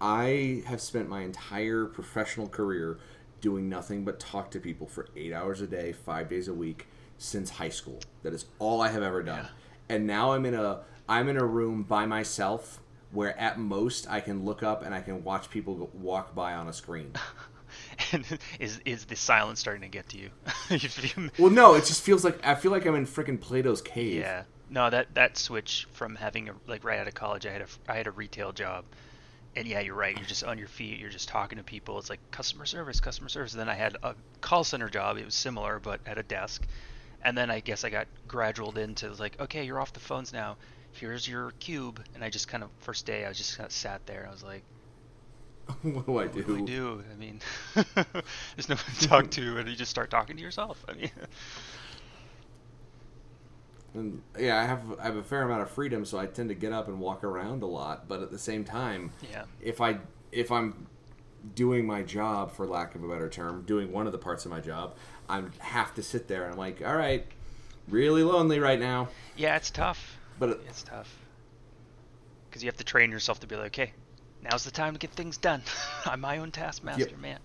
[0.00, 2.98] I have spent my entire professional career
[3.42, 6.86] doing nothing but talk to people for eight hours a day, five days a week
[7.18, 8.00] since high school.
[8.22, 9.48] That is all I have ever done,
[9.90, 12.80] and now I'm in a I'm in a room by myself
[13.10, 16.54] where at most I can look up and I can watch people go- walk by
[16.54, 17.12] on a screen.
[18.12, 18.24] and
[18.58, 20.30] is is the silence starting to get to you?
[20.70, 24.20] You Well, no, it just feels like I feel like I'm in freaking Plato's cave.
[24.20, 24.44] yeah.
[24.70, 27.66] No, that that switch from having a, like right out of college, I had a
[27.88, 28.84] I had a retail job,
[29.54, 30.16] and yeah, you're right.
[30.16, 30.98] You're just on your feet.
[30.98, 31.98] You're just talking to people.
[31.98, 33.52] It's like customer service, customer service.
[33.52, 35.18] And then I had a call center job.
[35.18, 36.66] It was similar, but at a desk.
[37.22, 40.56] And then I guess I got gradualed into like, okay, you're off the phones now.
[40.92, 42.02] Here's your cube.
[42.14, 44.26] And I just kind of first day, I just kind of sat there.
[44.26, 44.62] I was like,
[45.82, 46.38] what do I do?
[46.38, 47.04] what do I do?
[47.12, 47.40] I mean,
[47.74, 50.84] there's no one to talk to, and you just start talking to yourself.
[50.88, 51.10] I mean,
[53.94, 56.54] And yeah, I have I have a fair amount of freedom, so I tend to
[56.54, 58.08] get up and walk around a lot.
[58.08, 59.44] But at the same time, yeah.
[59.60, 59.98] if I
[60.30, 60.86] if I'm
[61.54, 64.50] doing my job, for lack of a better term, doing one of the parts of
[64.50, 64.94] my job,
[65.28, 67.26] I have to sit there and I'm like, all right,
[67.88, 69.08] really lonely right now.
[69.36, 70.18] Yeah, it's tough.
[70.38, 71.14] But it, It's tough.
[72.48, 73.92] Because you have to train yourself to be like, okay,
[74.42, 75.62] now's the time to get things done.
[76.04, 77.18] I'm my own taskmaster, Yep.
[77.18, 77.38] man.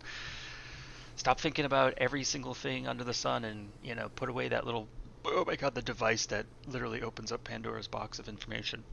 [1.16, 4.66] Stop thinking about every single thing under the sun and, you know, put away that
[4.66, 4.88] little,
[5.28, 8.84] oh my god, the device that literally opens up Pandora's box of information.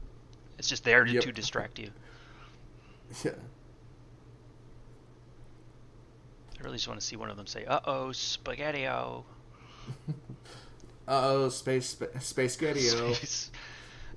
[0.57, 1.23] It's just there to, Yep.
[1.23, 1.91] to distract you.
[3.23, 3.31] yeah.
[6.59, 9.25] I really just want to see one of them say, uh oh, spaghetti-o.
[11.07, 12.53] Uh oh, space spa- space.
[12.57, 13.51] Space,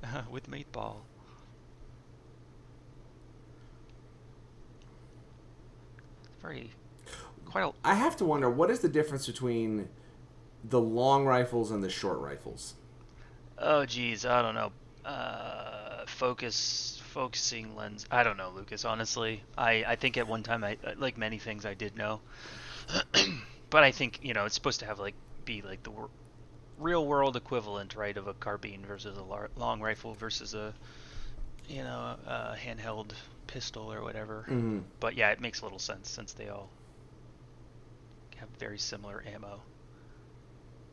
[0.02, 1.00] uh, with meatball.
[6.40, 6.70] Very,
[7.44, 9.88] quite a, I have to wonder what is the difference between
[10.70, 12.74] the long rifles and the short rifles.
[13.58, 14.72] Oh geez, I don't know.
[15.04, 18.06] Uh, focus, focusing lens.
[18.10, 18.84] I don't know, Lucas.
[18.84, 22.20] Honestly, I I think at one time I like many things I did know,
[23.70, 25.14] but I think you know it's supposed to have like
[25.44, 26.10] be like the wor-
[26.78, 30.74] real world equivalent, right, of a carbine versus a lar- long rifle versus a
[31.68, 33.12] you know a handheld
[33.46, 34.44] pistol or whatever.
[34.48, 34.80] Mm-hmm.
[35.00, 36.68] But yeah, it makes a little sense since they all
[38.36, 39.60] have very similar ammo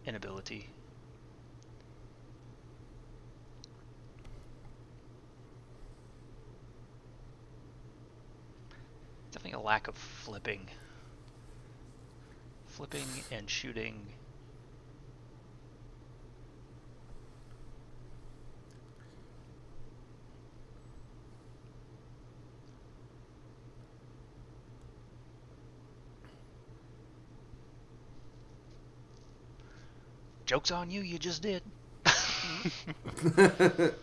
[0.05, 0.69] and ability.
[9.31, 10.69] Definitely a lack of flipping.
[12.67, 14.13] Flipping and shooting.
[30.45, 31.63] Joke's on you, you just did.
[32.05, 33.95] Freaking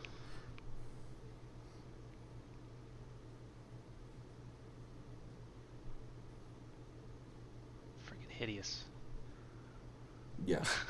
[8.28, 8.84] hideous.
[10.45, 10.68] yes.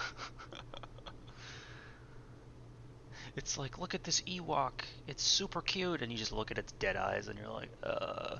[3.35, 4.83] It's like, look at this Ewok.
[5.07, 8.37] It's super cute, and you just look at its dead eyes, and you're like, uh.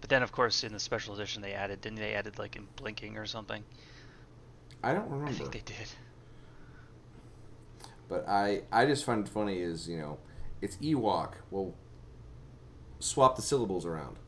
[0.00, 2.68] But then, of course, in the special edition, they added, didn't they added like in
[2.76, 3.64] blinking or something?
[4.82, 5.30] I don't remember.
[5.30, 5.88] I think they did.
[8.08, 10.18] But I, I just find it funny is, you know,
[10.60, 11.34] it's Ewok.
[11.50, 11.74] Well,
[12.98, 14.18] swap the syllables around.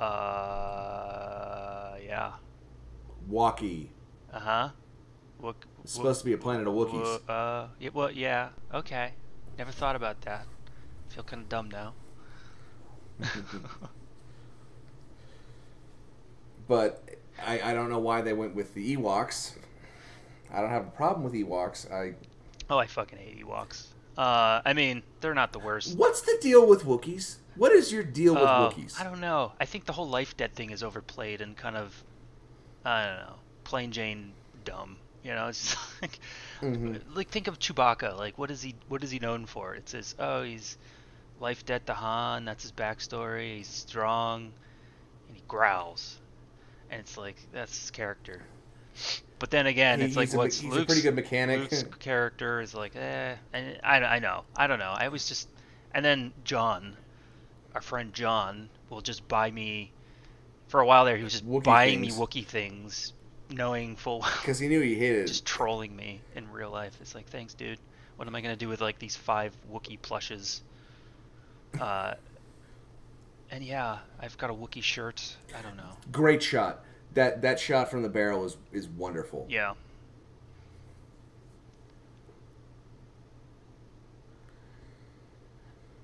[0.00, 2.32] Uh, yeah.
[3.26, 3.90] Walkie.
[4.32, 4.68] Uh huh.
[5.38, 5.56] What?
[5.82, 7.20] It's supposed to be a planet of Wookiees.
[7.28, 8.50] Uh, yeah, well, yeah.
[8.72, 9.12] Okay.
[9.58, 10.46] Never thought about that.
[11.08, 11.94] Feel kind of dumb now.
[16.68, 19.52] but I, I don't know why they went with the Ewoks.
[20.52, 21.90] I don't have a problem with Ewoks.
[21.92, 22.14] I
[22.70, 23.86] oh, I fucking hate Ewoks.
[24.16, 25.96] Uh, I mean, they're not the worst.
[25.96, 27.36] What's the deal with Wookiees?
[27.54, 29.00] What is your deal with Uh, Wookiees?
[29.00, 29.52] I don't know.
[29.60, 32.02] I think the whole life debt thing is overplayed and kind of,
[32.84, 33.34] I don't know,
[33.64, 34.32] plain Jane
[34.64, 34.96] dumb.
[35.22, 36.18] You know, it's just like,
[36.62, 37.00] Mhm.
[37.14, 38.16] like think of Chewbacca.
[38.16, 38.74] Like, what is he?
[38.88, 39.74] What is he known for?
[39.74, 40.78] It says, oh, he's
[41.38, 42.44] life debt to Han.
[42.44, 43.58] That's his backstory.
[43.58, 44.50] He's strong,
[45.28, 46.18] and he growls,
[46.90, 48.42] and it's like that's his character.
[49.38, 51.60] But then again, He- it's like a- what's he's a Luke's, pretty good mechanic.
[51.60, 54.92] Luke's character is like, eh, and I, I know, I don't know.
[54.96, 55.48] I was just,
[55.94, 56.96] and then John,
[57.74, 59.92] our friend John, will just buy me.
[60.68, 62.18] For a while there, he was just Wookiee buying things.
[62.18, 63.12] me Wookiee things,
[63.50, 66.94] knowing full well, Because he knew he hated just trolling me in real life.
[67.00, 67.78] It's like, thanks, dude.
[68.16, 70.62] What am I gonna do with like these five Wookiee plushes?
[71.80, 72.14] Uh,
[73.50, 75.36] and yeah, I've got a Wookiee shirt.
[75.56, 75.96] I don't know.
[76.12, 76.84] Great shot.
[77.14, 79.46] That that shot from the barrel is is wonderful.
[79.48, 79.74] Yeah.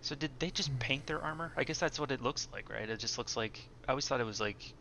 [0.01, 0.79] So did they just hmm.
[0.79, 1.53] paint their armor?
[1.57, 2.89] I guess that's what it looks like, right?
[2.89, 4.73] It just looks like I always thought it was like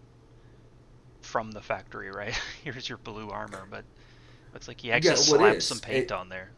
[1.22, 2.38] from the factory, right?
[2.64, 3.86] Here's your blue armor, but
[4.54, 6.52] it's like you actually Yeah, slapped some paint It- on there.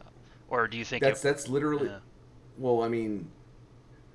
[0.48, 1.90] Or do you think That's it, that's literally.
[2.56, 3.28] Well, I mean,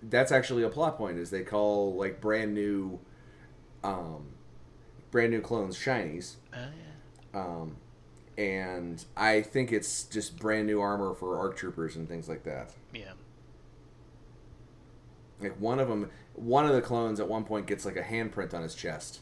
[0.03, 1.17] that's actually a plot point.
[1.17, 2.99] Is they call like brand new,
[3.83, 4.27] um,
[5.11, 6.57] brand new clones shinies, Oh,
[7.33, 7.39] yeah.
[7.39, 7.75] um,
[8.37, 12.71] and I think it's just brand new armor for ARC troopers and things like that.
[12.93, 13.11] Yeah.
[15.39, 18.53] Like one of them, one of the clones at one point gets like a handprint
[18.53, 19.19] on his chest,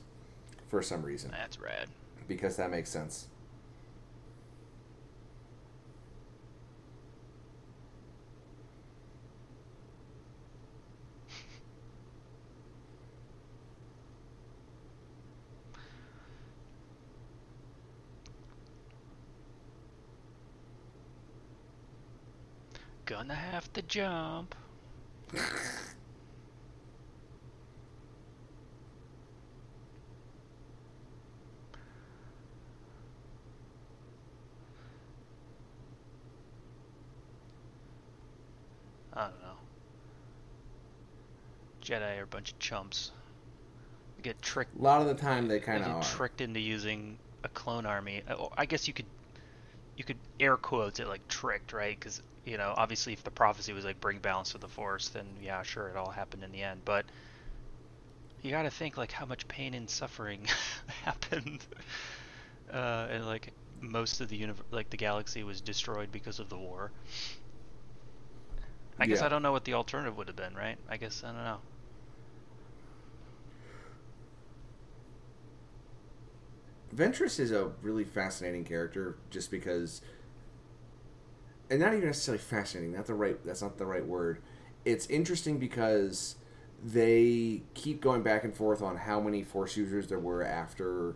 [0.68, 1.88] for some reason, That's rad.
[2.28, 3.29] because that makes sense.
[23.10, 24.54] Gonna have to jump.
[25.34, 25.40] I
[39.22, 39.58] don't know.
[41.82, 43.10] Jedi are a bunch of chumps.
[44.18, 44.78] They get tricked.
[44.78, 46.04] A lot of the time, they kind of get are.
[46.04, 48.22] tricked into using a clone army.
[48.30, 49.08] Uh, I guess you could,
[49.98, 51.98] you could air quotes it like tricked, right?
[52.00, 55.38] Because you know, obviously, if the prophecy was like bring balance to the force, then
[55.42, 56.84] yeah, sure, it all happened in the end.
[56.86, 57.06] But
[58.42, 60.48] you got to think like how much pain and suffering
[61.04, 61.66] happened,
[62.74, 66.58] uh, and like most of the universe, like the galaxy, was destroyed because of the
[66.58, 66.92] war.
[69.00, 69.24] I guess Yeah.
[69.24, 70.78] I don't know what the alternative would have been, right?
[70.88, 71.64] I guess I don't know.
[76.94, 80.02] Ventress is a really fascinating character, just because,
[81.70, 82.94] and not even necessarily fascinating.
[82.94, 83.38] Not the right.
[83.46, 84.42] That's not the right word.
[84.86, 86.36] It's interesting because
[86.84, 91.16] they keep going back and forth on how many force users there were after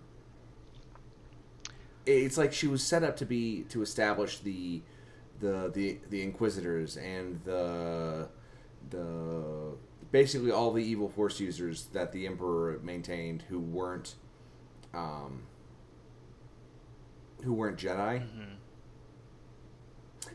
[2.05, 4.81] it's like she was set up to be to establish the
[5.39, 8.27] the the the Inquisitors and the
[8.89, 9.73] the
[10.11, 14.15] basically all the evil Force users that the Emperor maintained who weren't
[14.93, 15.43] um,
[17.43, 18.19] who weren't Jedi.
[18.21, 18.57] Mhm.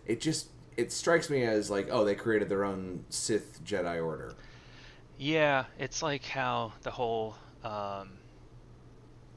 [0.08, 4.36] It just it strikes me as like oh they created their own Sith Jedi Order.
[5.18, 8.20] Yeah, it's like how the whole um,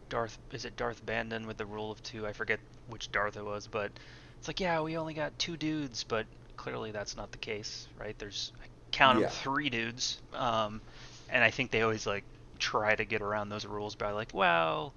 [0.09, 2.27] Darth is it Darth Bandon with the rule of two?
[2.27, 3.99] I forget which Darth it was, but
[4.37, 8.15] it's like yeah, we only got two dudes, but clearly that's not the case, right?
[8.19, 9.31] There's I count Yeah.
[9.31, 10.83] three dudes, um,
[11.29, 12.25] and I think they always like
[12.59, 14.95] try to get around those rules by like, well,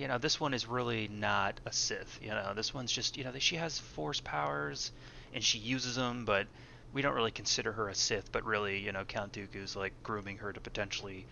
[0.00, 2.18] you know, this one is really not a Sith.
[2.22, 4.92] You know, this one's just you know she has Force powers
[5.34, 6.46] and she uses them, but
[6.92, 10.38] we don't really consider her a Sith, but really, you know, Count Dooku's like grooming
[10.38, 11.26] her to potentially,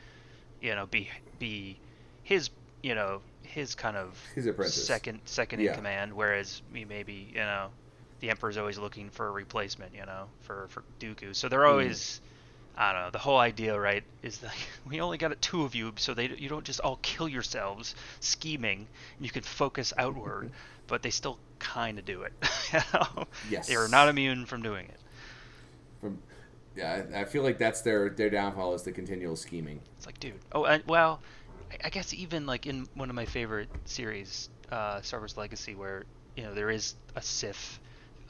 [0.60, 1.08] you know, be
[1.38, 1.78] be
[2.22, 2.50] his,
[2.82, 4.86] you know, his kind of His apprentice.
[4.86, 5.70] second second Yeah.
[5.70, 6.12] in command.
[6.12, 7.70] Whereas we maybe, you know,
[8.20, 11.34] the Emperor's always looking for a replacement, you know, for for Dooku.
[11.34, 11.70] So they're hmm.
[11.70, 12.20] always,
[12.80, 13.10] I don't know.
[13.10, 14.54] The whole idea, right, is that
[14.88, 18.86] we only got two of you, so they you don't just all kill yourselves scheming.
[19.16, 20.52] And you can focus outward,
[20.86, 22.32] but they still kind of do it.
[22.72, 23.26] you know?
[23.50, 23.66] Yes.
[23.66, 25.00] They are not immune from doing it.
[26.00, 26.18] From
[26.76, 29.80] yeah, I, I feel like that's their their downfall is the continual scheming.
[29.96, 30.34] It's like, dude.
[30.52, 31.20] Oh, and, well,
[31.72, 35.74] I, I guess even like in one of my favorite series, uh, Star Wars Legacy,
[35.74, 36.04] where
[36.36, 37.80] you know there is a Sith,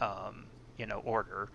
[0.01, 0.47] um,
[0.79, 1.51] you know, order.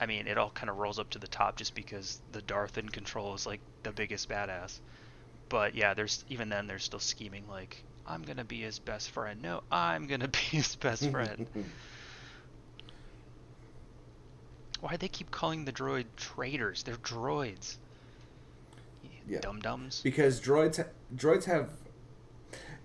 [0.00, 2.76] I mean, it all kind of rolls up to the top just because the Darth
[2.78, 4.78] in control is like the biggest badass.
[5.48, 9.40] But yeah, there's even then there's still scheming like I'm gonna be his best friend.
[9.42, 11.46] No, I'm gonna be his best friend.
[14.80, 16.82] Why they keep calling the droid traitors?
[16.82, 17.76] They're droids.
[19.28, 19.40] Yeah.
[19.40, 20.02] Dum dums.
[20.04, 21.70] because droids ha- droids have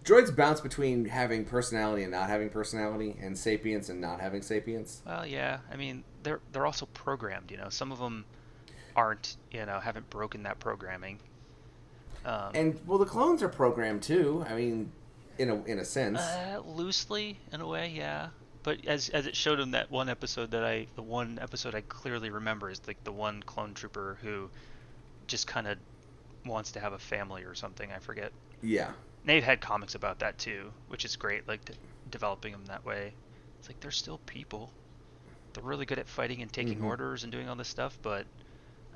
[0.04, 5.02] droids bounce between having personality and not having personality, and sapience and not having sapience.
[5.06, 5.60] Well, yeah.
[5.72, 7.52] I mean, they're they're also programmed.
[7.52, 8.26] You know, some of them
[8.96, 9.38] aren't.
[9.52, 11.20] You know, haven't broken that programming.
[12.26, 14.46] Um, And well, the clones are programmed too.
[14.48, 14.92] I mean,
[15.38, 16.20] in a in a sense.
[16.20, 18.30] uh, loosely, in a way, yeah.
[18.64, 21.82] But as as it showed in that one episode that I, the one episode I
[21.82, 24.50] clearly remember is like the one clone trooper who
[25.26, 25.78] just kind of
[26.46, 27.92] wants to have a family or something.
[27.92, 28.32] I forget.
[28.62, 28.92] yeah.
[29.24, 31.48] They've had comics about that too, which is great.
[31.48, 31.74] Like d
[32.10, 33.16] developing them that way.
[33.60, 34.76] It's like they're still people.
[35.54, 36.84] They're really good at fighting and taking Mhm.
[36.84, 38.28] orders and doing all this stuff, but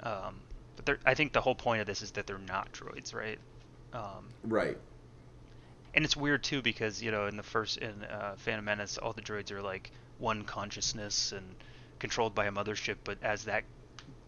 [0.04, 0.46] um,
[0.76, 3.40] but they're, I think the whole point of this is that they're not droids, right?
[3.94, 4.78] Um, Right.
[5.94, 9.14] and it's weird too because you know in the first in uh, Phantom Menace, all
[9.14, 11.56] the droids are like one consciousness and
[12.00, 13.66] controlled by a mothership, but as that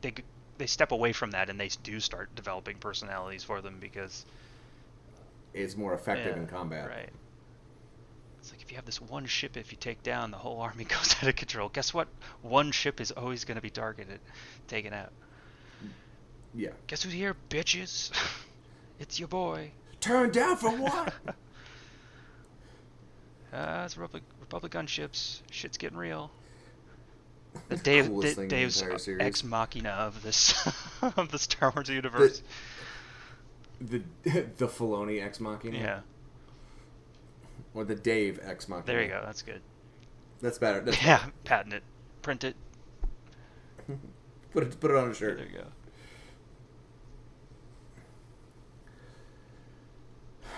[0.02, 0.14] they
[0.58, 4.26] they step away from that and they do start developing personalities for them because
[5.54, 6.88] It's more effective Yeah, in combat.
[6.90, 7.10] Right.
[8.40, 10.84] It's like if you have this one ship, if you take down, the whole army
[10.86, 11.70] goes out of control.
[11.70, 12.08] Guess what?
[12.42, 14.20] One ship is always going to be targeted,
[14.68, 15.12] taken out.
[16.56, 16.70] Yeah.
[16.88, 18.12] Guess who's here, bitches?
[19.00, 19.72] it's your boy.
[20.00, 21.14] Turn down for what?
[23.54, 25.42] Uh, it's Republic, Republic gunships.
[25.52, 26.32] Shit's getting real.
[27.70, 29.08] The Dave, Coolest thing in the Dave's series.
[29.20, 30.54] ex machina of this
[31.02, 32.40] of the Star Wars universe.
[32.40, 32.46] the
[33.82, 35.78] the the Filoni ex machina.
[35.78, 36.00] yeah,
[37.74, 38.86] Or the Dave ex machina.
[38.88, 39.22] there you go.
[39.26, 39.62] That's good.
[40.42, 40.82] That's better.
[40.82, 41.84] That's Yeah, patent it,
[42.22, 42.56] print it.
[44.54, 45.38] Put it put it on a shirt.
[45.38, 45.66] There you go.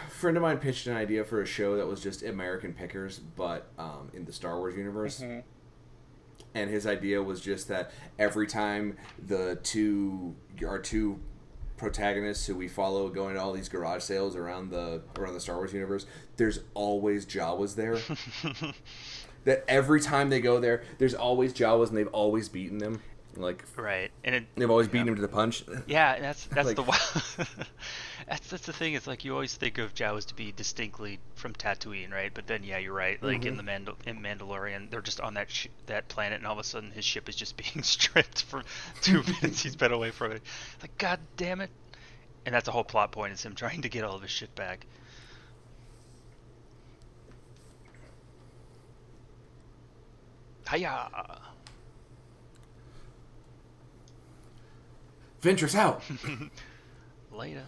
[0.07, 3.19] A friend of mine pitched an idea for a show that was just American pickers,
[3.19, 5.21] but um, in the Star Wars universe.
[5.21, 11.19] And his idea was just that every time the two our two
[11.79, 15.55] protagonists who we follow going to all these garage sales around the around the Star
[15.55, 16.05] Wars universe,
[16.37, 17.97] there's always Jawas there.
[19.45, 23.01] that every time they go there, there's always Jawas, and they've always beaten them.
[23.39, 25.63] Like Right, and it, they've always beaten them to the punch.
[25.87, 26.83] Yeah, and that's that's Like- the
[28.27, 28.93] that's that's the thing.
[28.95, 32.31] It's like you always think of Jawas to be distinctly from Tatooine, right?
[32.33, 33.21] But then, yeah, you're right.
[33.23, 33.57] Like in Mhm.
[33.57, 36.63] the Mandal- in Mandalorian, they're just on that sh- that planet, and all of a
[36.65, 38.61] sudden his ship is just being stripped for
[39.01, 39.63] two minutes.
[39.63, 40.41] He's been away from it.
[40.81, 41.69] Like, god damn it!
[42.45, 44.53] And that's a whole plot point is him trying to get all of his shit
[44.55, 44.85] back.
[50.69, 51.09] Hiya!
[55.41, 56.03] Ventress out.
[57.31, 57.63] Later.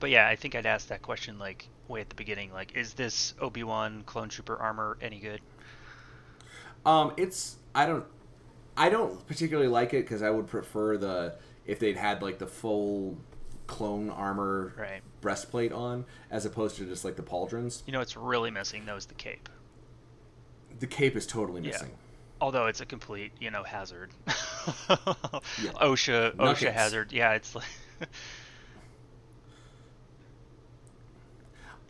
[0.00, 2.52] But yeah, I think I'd ask that question like way at the beginning.
[2.52, 5.40] Like, is this Obi Wan clone trooper armor any good?
[6.84, 8.04] Um, it's I don't
[8.76, 11.36] I don't particularly like it because I would prefer the
[11.66, 13.16] if they'd had like the full
[13.66, 15.00] clone armor Right.
[15.20, 17.82] breastplate on, as opposed to just like the pauldrons.
[17.86, 19.48] You know, it's really missing though is the cape.
[20.78, 21.78] The cape is totally Yeah.
[22.40, 24.10] Although it's a complete, you know, hazard.
[25.62, 25.70] Yeah.
[25.80, 26.62] OSHA, OSHA Nuggets.
[26.62, 27.12] hazard.
[27.12, 27.64] Yeah, it's like.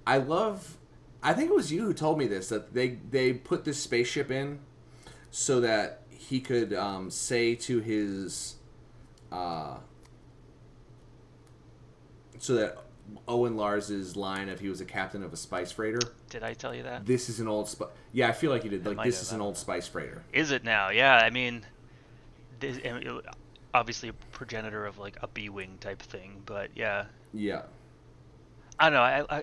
[0.07, 0.76] I love.
[1.22, 4.30] I think it was you who told me this that they they put this spaceship
[4.30, 4.61] in
[5.30, 8.57] so that he could um, say to his,
[9.32, 9.76] uh,
[12.38, 12.78] so that
[13.28, 16.00] Owen Lars's line of he was a captain of a spice freighter.
[16.30, 17.07] Did I tell you that?
[17.07, 18.28] This is an old spi- yeah.
[18.28, 18.84] I feel like you did.
[18.86, 20.22] Like this is an old spice freighter.
[20.32, 20.90] Is it now?
[20.90, 21.64] Yeah, I mean,
[22.61, 22.78] this,
[23.74, 27.04] obviously a progenitor of like a B-wing type thing, but yeah,
[27.34, 27.62] Yeah.
[28.78, 29.00] I don't know.
[29.02, 29.42] I, I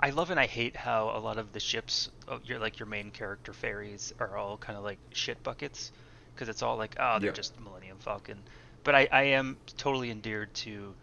[0.00, 2.86] I love and I hate how a lot of the ships, oh, your like your
[2.86, 5.92] main character ferries, are all kind of like shit buckets,
[6.34, 7.34] because it's all like, oh, they're Yeah.
[7.34, 8.38] just Millennium Falcon.
[8.84, 10.94] But I, I am totally endeared to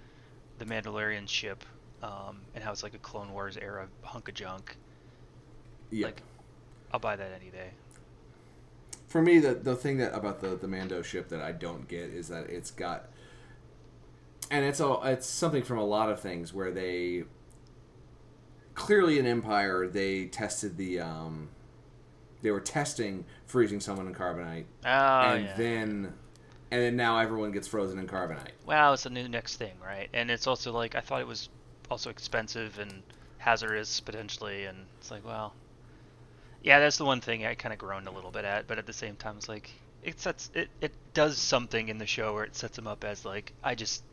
[0.57, 1.63] the Mandalorian ship,
[2.01, 4.77] um, and how it's like a Clone Wars era hunk of junk.
[5.91, 6.07] Yeah.
[6.07, 6.23] Like,
[6.91, 7.71] I'll buy that any day.
[9.07, 12.09] For me, the the thing that about the the Mando ship that I don't get
[12.11, 13.09] is that it's got,
[14.51, 17.23] and it's all it's something from a lot of things where they
[18.75, 21.49] clearly in Empire they tested the um,
[22.41, 25.53] they were testing freezing someone in carbonite, Oh and yeah.
[25.57, 26.13] then
[26.71, 28.53] and then now everyone gets frozen in carbonite.
[28.65, 30.09] Wow, it's a new next thing, right?
[30.13, 31.49] And it's also like I thought it was
[31.89, 33.03] also expensive and
[33.37, 35.53] hazardous potentially, and it's like, well,
[36.61, 38.85] yeah, that's the one thing I kind of groaned a little bit at, but at
[38.85, 39.71] the same time, it's like
[40.01, 43.25] it sets it it does something in the show where it sets him up as
[43.25, 44.03] like I just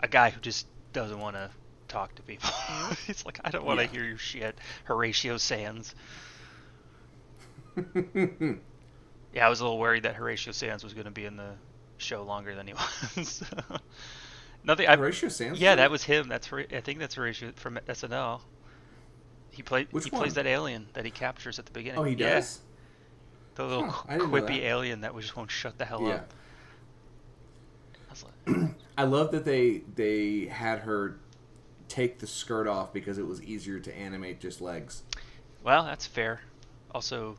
[0.00, 1.50] a guy who just doesn't want to
[1.88, 2.50] talk to people.
[2.50, 2.94] Mm-hmm.
[3.10, 3.90] it's like I don't want to Yeah.
[3.90, 5.94] hear your shit, Horatio Sanz.
[9.32, 11.58] Yeah, I was a little worried that Horatio Sanz was going to be in the
[11.98, 12.72] show longer than he
[13.16, 13.42] was.
[14.66, 14.88] Nothing.
[14.88, 16.28] I, Horatio yeah, that was him.
[16.28, 18.40] That's Hor- I think that's Horatio from SNL.
[19.50, 19.88] He played.
[19.92, 22.00] Which he plays that alien that he captures at the beginning.
[22.00, 22.60] Oh, he Yeah, does.
[23.54, 24.64] the little Huh, I didn't know quippy that.
[24.66, 26.14] alien that just won't shut the hell Yeah.
[26.14, 26.34] up.
[28.10, 31.18] I like, I love that they they had her
[31.88, 35.04] take the skirt off because it was easier to animate just legs.
[35.62, 36.40] well, that's fair.
[36.92, 37.36] Also,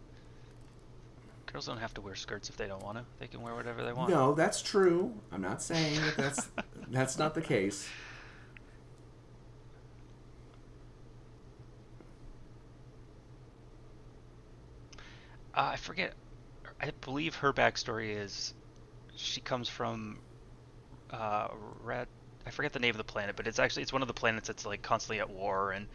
[1.51, 3.05] girls don't have to wear skirts if they don't want to.
[3.19, 4.09] They can wear whatever they want.
[4.09, 5.13] No, that's true.
[5.31, 6.49] I'm not saying that that's
[6.89, 7.87] that's not the case.
[15.55, 16.13] Uh, I forget.
[16.79, 18.53] I believe her backstory is
[19.15, 20.19] she comes from
[21.09, 21.47] uh,
[21.83, 22.07] Red.
[22.45, 24.47] I forget the name of the planet, but it's actually it's one of the planets
[24.47, 25.87] that's like constantly at war and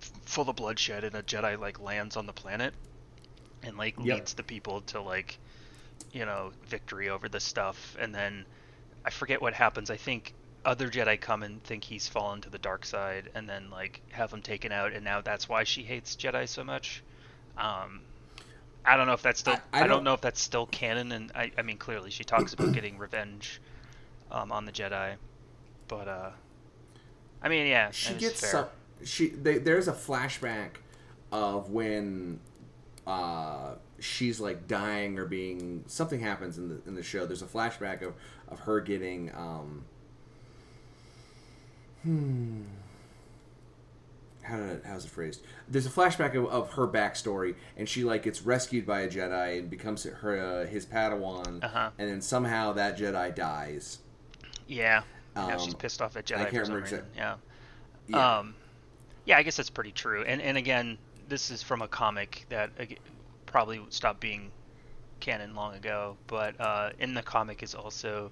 [0.00, 2.72] f- full of bloodshed, and a Jedi like lands on the planet
[3.64, 4.18] and like Yep.
[4.18, 5.38] leads the people to like
[6.12, 8.44] you know victory over the stuff, and then
[9.04, 9.90] I forget what happens.
[9.90, 10.34] I think
[10.64, 14.32] other Jedi come and think he's fallen to the dark side, and then like have
[14.32, 17.02] him taken out, and now that's why she hates Jedi so much.
[17.58, 18.02] Um,
[18.84, 19.54] I don't know if that's still.
[19.54, 22.10] I- I, I don't, don't- know if that's still canon, and I, I mean clearly
[22.10, 23.60] she talks about getting revenge
[24.30, 25.14] um, on the Jedi,
[25.88, 26.30] but uh,
[27.42, 28.66] I mean yeah, She gets some.
[29.04, 30.76] She they, there's a flashback
[31.32, 32.40] of when
[33.06, 37.26] uh, she's like dying or being something happens in the in the show.
[37.26, 38.14] There's a flashback of
[38.48, 39.84] of her getting um.
[42.02, 42.62] Hmm.
[44.42, 45.40] How did it, how's it phrased?
[45.68, 49.60] There's a flashback of, of her backstory, and she like gets rescued by a Jedi
[49.60, 51.90] and becomes her uh, his Padawan, Uh-huh.
[51.98, 54.00] and then somehow that Jedi dies.
[54.68, 55.02] Yeah,
[55.34, 56.36] yeah, she's Um, pissed off at Jedi.
[56.40, 57.04] I can't remember reason.
[57.16, 57.36] Yeah.
[58.06, 58.38] Yeah.
[58.38, 58.54] Um,
[59.24, 60.22] yeah, I guess that's pretty true.
[60.24, 60.98] And and again,
[61.28, 62.70] this is from a comic that
[63.46, 64.50] probably stopped being
[65.20, 66.16] canon long ago.
[66.26, 68.30] But uh, in the comic is also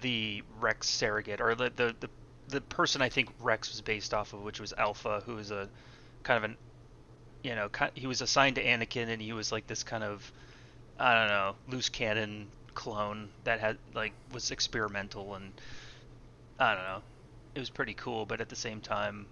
[0.00, 2.10] the Rex surrogate, or the, the the
[2.48, 5.68] the person I think Rex was based off of, which was Alpha, who was a
[6.22, 6.56] kind of an
[7.42, 10.30] you know he was assigned to Anakin, and he was like this kind of
[10.98, 15.52] I don't know loose cannon clone that had like was experimental and
[16.58, 17.02] I don't know.
[17.54, 19.26] It was pretty cool, but at the same time,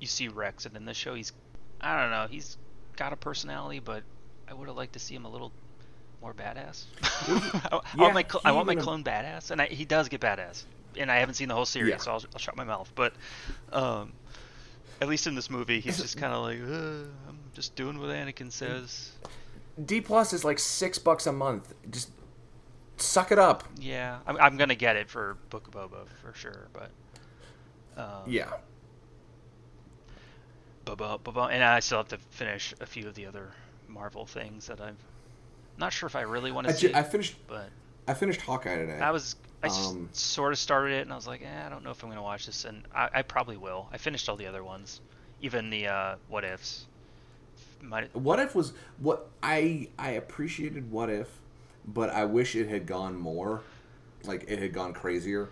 [0.00, 1.32] you see Rex, and in the show, he's
[1.80, 2.56] I don't know, he's
[2.96, 4.02] got a personality, but
[4.48, 5.52] I would have liked to see him a little
[6.20, 6.84] more badass.
[7.02, 10.08] I, I want my cl- I want my would've- clone badass, and I, he does
[10.08, 10.64] get badass.
[10.96, 11.96] And I haven't seen the whole series, Yeah.
[11.98, 12.90] so I'll, I'll shut my mouth.
[12.96, 13.12] But
[13.72, 14.12] um,
[15.00, 18.08] at least in this movie, he's just kind of like, uh, I'm just doing what
[18.08, 19.12] Anakin says.
[19.84, 21.72] D plus is like six bucks a month.
[21.90, 22.10] Just
[22.96, 23.62] suck it up.
[23.78, 26.90] Yeah, I'm, I'm gonna get it for Book of Boba for sure, but.
[27.96, 28.50] Um, Yeah.
[30.96, 33.50] And I still have to finish a few of the other
[33.88, 34.96] Marvel things that I'm
[35.76, 36.94] not sure if I really want I, to ju- see.
[36.94, 37.36] I finished.
[37.46, 37.68] but
[38.06, 38.98] I finished Hawkeye today.
[39.00, 41.68] I was I just Um, sort of started it and I was like, eh, I
[41.68, 43.88] don't know if I'm gonna watch this, and I, I probably will.
[43.92, 45.00] I finished all the other ones,
[45.42, 46.86] even the uh, what ifs.
[47.80, 51.28] Might What if was what I I appreciated What If,
[51.86, 53.62] but I wish it had gone more,
[54.24, 55.48] like it had gone crazier.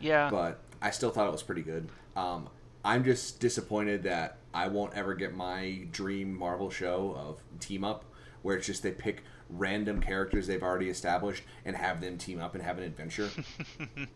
[0.00, 0.30] yeah.
[0.30, 1.88] But I still thought it was pretty good.
[2.16, 2.48] Um,
[2.84, 8.04] I'm just disappointed that I won't ever get my dream Marvel show of team up,
[8.42, 12.54] where it's just they pick random characters they've already established and have them team up
[12.54, 13.34] and have an adventure.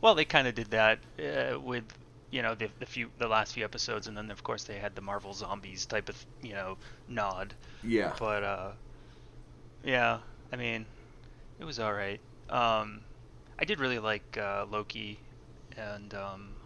[0.00, 1.84] Well, they kind of did that uh, with
[2.30, 4.94] you know the, the few the last few episodes, and then of course they had
[4.94, 6.78] the Marvel Zombies type of you know
[7.08, 7.54] nod.
[7.82, 8.72] yeah, But uh,
[9.82, 10.20] yeah,
[10.52, 10.86] I mean,
[11.58, 12.20] it was all right.
[12.48, 13.04] Um,
[13.58, 15.24] I did really like uh, Loki,
[15.76, 16.57] and um,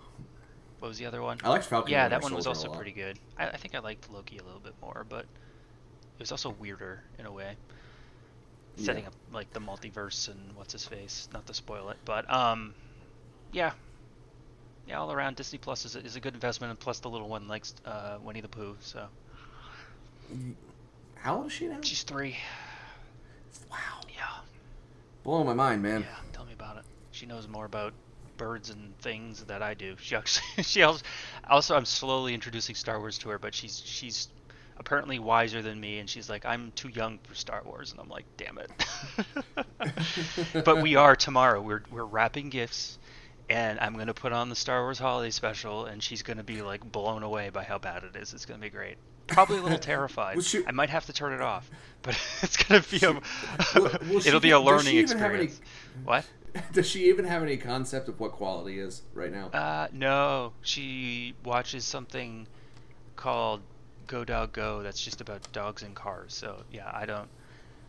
[0.83, 1.39] what was the other one?
[1.45, 1.93] I liked Falcon.
[1.93, 3.16] yeah, that one was also pretty good.
[3.39, 7.05] I, I think I liked Loki a little bit more, but it was also weirder
[7.20, 7.55] in a way.
[8.76, 8.85] Yeah.
[8.87, 11.28] Setting up like the multiverse and what's his face.
[11.33, 12.74] Not to spoil it, but um,
[13.53, 13.70] yeah,
[14.89, 14.99] yeah.
[14.99, 17.47] All around, Disney Plus is a, is a good investment, and plus the little one
[17.47, 19.07] likes uh, Winnie the Pooh, so
[21.16, 21.78] How old is she now?
[21.83, 22.37] she's three.
[23.70, 23.76] wow,
[24.16, 24.24] Yeah,
[25.22, 26.01] blowing my mind, man.
[26.01, 26.16] yeah.
[26.33, 26.85] Tell me about it.
[27.12, 27.93] She knows more about
[28.43, 29.95] birds and things that I do.
[30.01, 31.05] She actually, she also,
[31.49, 34.28] also, I'm slowly introducing Star Wars to her, but she's she's
[34.78, 38.09] apparently wiser than me, and she's like, I'm too young for Star Wars, and I'm
[38.09, 40.64] like, damn it.
[40.64, 41.62] but we are tomorrow.
[41.62, 42.99] We're we're wrapping gifts,
[43.49, 46.80] and I'm gonna put on the Star Wars Holiday Special, and she's gonna be like
[46.90, 48.34] blown away by how bad it is.
[48.34, 48.97] It's gonna be great.
[49.28, 50.43] Probably a little terrified.
[50.43, 51.70] She- I might have to turn it off,
[52.03, 53.12] but it's gonna be a.
[53.80, 55.61] Will- will it'll be a learning have any- experience.
[56.05, 56.24] What?
[56.72, 59.46] Does she even have any concept of what quality is right now?
[59.48, 60.53] Uh, no.
[60.62, 62.46] She watches something
[63.16, 63.62] called
[64.07, 64.82] Go Dog Go.
[64.82, 66.34] That's just about dogs and cars.
[66.34, 67.28] So yeah, I don't.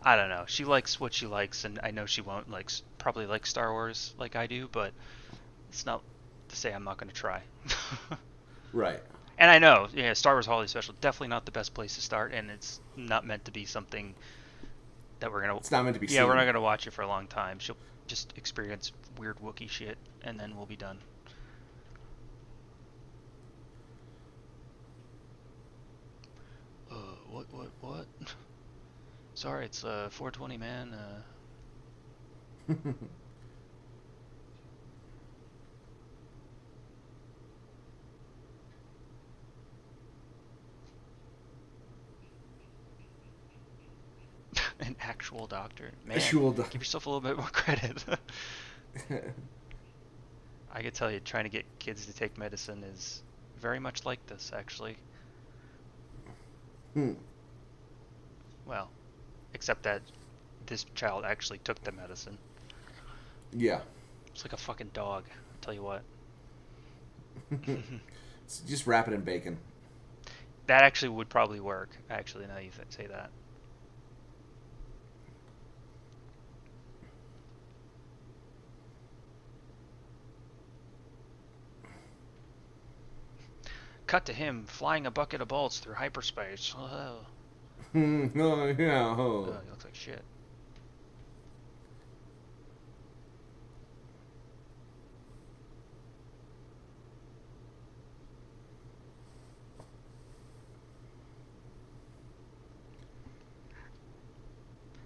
[0.05, 0.43] I don't know.
[0.47, 4.14] She likes what she likes, and I know she won't like probably like Star Wars
[4.18, 4.91] like I do, but
[5.70, 6.03] it's not
[6.49, 7.41] to say I'm not going to try.
[8.74, 9.01] right.
[9.38, 12.34] and I know, yeah, Star Wars Holiday Special definitely not the best place to start,
[12.34, 14.14] and it's not meant to be something
[15.22, 15.55] that we're gonna.
[15.55, 16.07] It's not meant to be.
[16.07, 17.59] yeah, we're not gonna watch it for a long time.
[17.59, 17.78] She'll
[18.08, 20.99] just experience weird Wookiee shit, and then we'll be done.
[26.91, 26.95] Uh,
[27.30, 28.06] what, what, what?
[29.36, 30.93] Sorry, it's uh 420 man.
[30.93, 32.74] Uh,
[44.84, 45.91] an actual doctor.
[46.05, 48.03] Man, Actual doc- give yourself a little bit more credit.
[50.71, 53.21] I could tell you, trying to get kids to take medicine is
[53.59, 54.97] very much like this, actually.
[56.93, 57.13] Hmm.
[58.65, 58.89] Well,
[59.53, 60.01] except that
[60.65, 62.38] this child actually took the medicine.
[63.51, 63.81] Yeah.
[64.27, 65.25] It's like a fucking dog.
[65.29, 66.01] I tell you what.
[68.67, 69.57] Just wrap it in bacon.
[70.67, 71.89] That actually would probably work.
[72.09, 73.29] Actually, now you say that.
[84.08, 86.74] Cut to him flying a bucket of bolts through hyperspace.
[86.78, 87.26] Oh,
[87.95, 89.06] oh, yeah.
[89.08, 89.60] oh, Oh.
[89.64, 90.24] he looks like shit.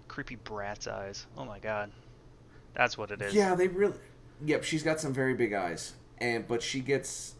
[0.08, 1.26] Creepy brat's eyes.
[1.36, 1.90] Oh my god.
[2.74, 3.34] That's what it is.
[3.34, 3.98] Yeah, they really.
[4.44, 7.34] Yep, she's got some very big eyes, and but she gets.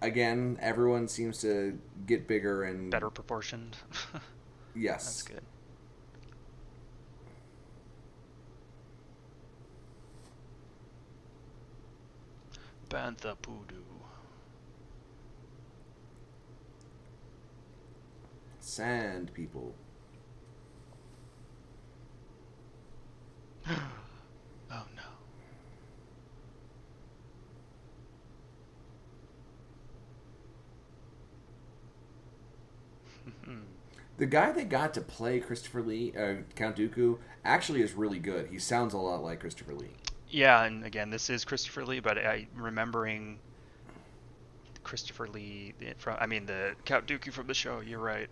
[0.00, 3.76] Again, everyone seems to get bigger and Better proportioned.
[4.74, 5.42] Yes, That's good.
[12.88, 13.82] Bantha Poodoo.
[18.60, 19.74] Sand people.
[24.70, 25.02] Oh no.
[34.18, 38.48] The guy that got to play Christopher Lee, uh, Count Dooku, actually is really good.
[38.48, 39.90] He sounds a lot like Christopher Lee.
[40.28, 43.38] yeah, and again, this is Christopher Lee, but I remembering
[44.82, 47.80] Christopher Lee from I mean the Count Dooku from the show.
[47.80, 48.28] You're right.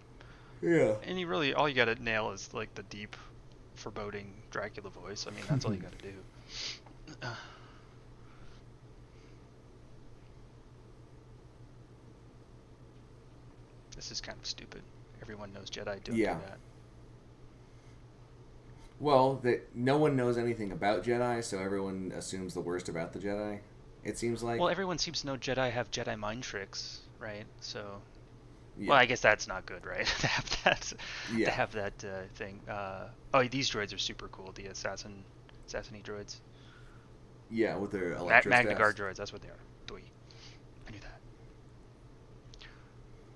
[0.60, 0.96] Yeah.
[1.04, 3.16] And you really all you gotta nail is like the deep,
[3.74, 5.26] foreboding Dracula voice.
[5.28, 6.14] I mean, that's all you gotta do.
[7.22, 7.34] Uh,
[13.96, 14.82] This is kind of stupid.
[15.22, 16.34] Everyone knows Jedi don't Yeah.
[16.34, 16.58] do that.
[18.98, 23.18] Well, that no one knows anything about Jedi, so everyone assumes the worst about the
[23.18, 23.58] Jedi.
[24.04, 24.58] It seems like.
[24.58, 27.44] Well, everyone seems to know Jedi have Jedi mind tricks, right?
[27.60, 28.00] So,
[28.78, 28.90] yeah.
[28.90, 30.06] well, I guess that's not good, right?
[30.20, 30.92] to have that,
[31.34, 31.46] Yeah.
[31.46, 32.60] to have that uh, thing.
[32.68, 34.52] Uh, oh, these droids are super cool.
[34.54, 35.24] The assassin,
[35.66, 36.36] assassin droids,
[37.50, 38.74] yeah, with their Ma- electro Magna.
[38.76, 39.16] Guard droids.
[39.16, 39.58] That's what they are.
[39.86, 40.00] Doi.
[40.88, 41.20] I knew that.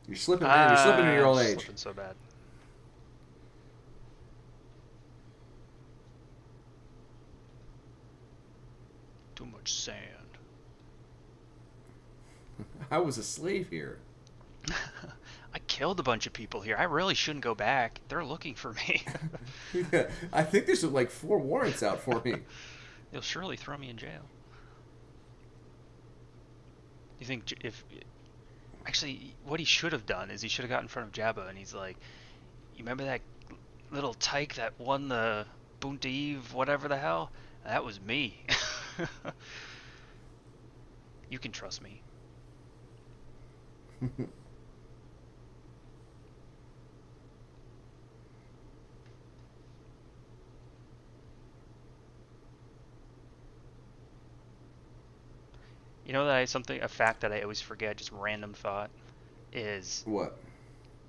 [0.06, 0.70] You're slipping, man.
[0.70, 1.59] You're slipping in your Ah, old age.
[1.59, 2.14] Slipping so bad.
[9.35, 9.97] Too much sand.
[12.90, 13.98] I was a slave here.
[15.52, 16.77] I killed a bunch of people here.
[16.77, 18.01] I really shouldn't go back.
[18.09, 19.02] They're looking for me.
[20.32, 22.36] I think there's like four warrants out for me.
[23.10, 24.22] They'll surely throw me in jail.
[27.18, 27.85] You think if
[28.91, 31.49] actually what he should have done is he should have got in front of Jabba
[31.49, 31.97] and he's like,
[32.75, 33.23] "You remember that
[33.93, 35.47] little tyke that won the
[35.81, 37.33] Boonta Eve, whatever the hell?
[37.65, 38.45] That was me.
[41.29, 42.03] you can trust me."
[56.11, 58.91] You know that I something a fact that I always forget, just random thought,
[59.53, 60.37] is what?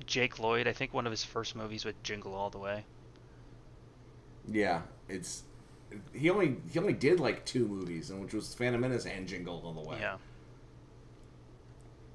[0.05, 0.67] Jake Lloyd.
[0.67, 2.85] I think one of his first movies with Jingle All the Way.
[4.47, 5.41] Yeah, it's
[6.13, 9.59] he only he only did like two movies, and which was Phantom Menace and Jingle
[9.65, 9.97] All the Way.
[10.01, 10.17] Yeah,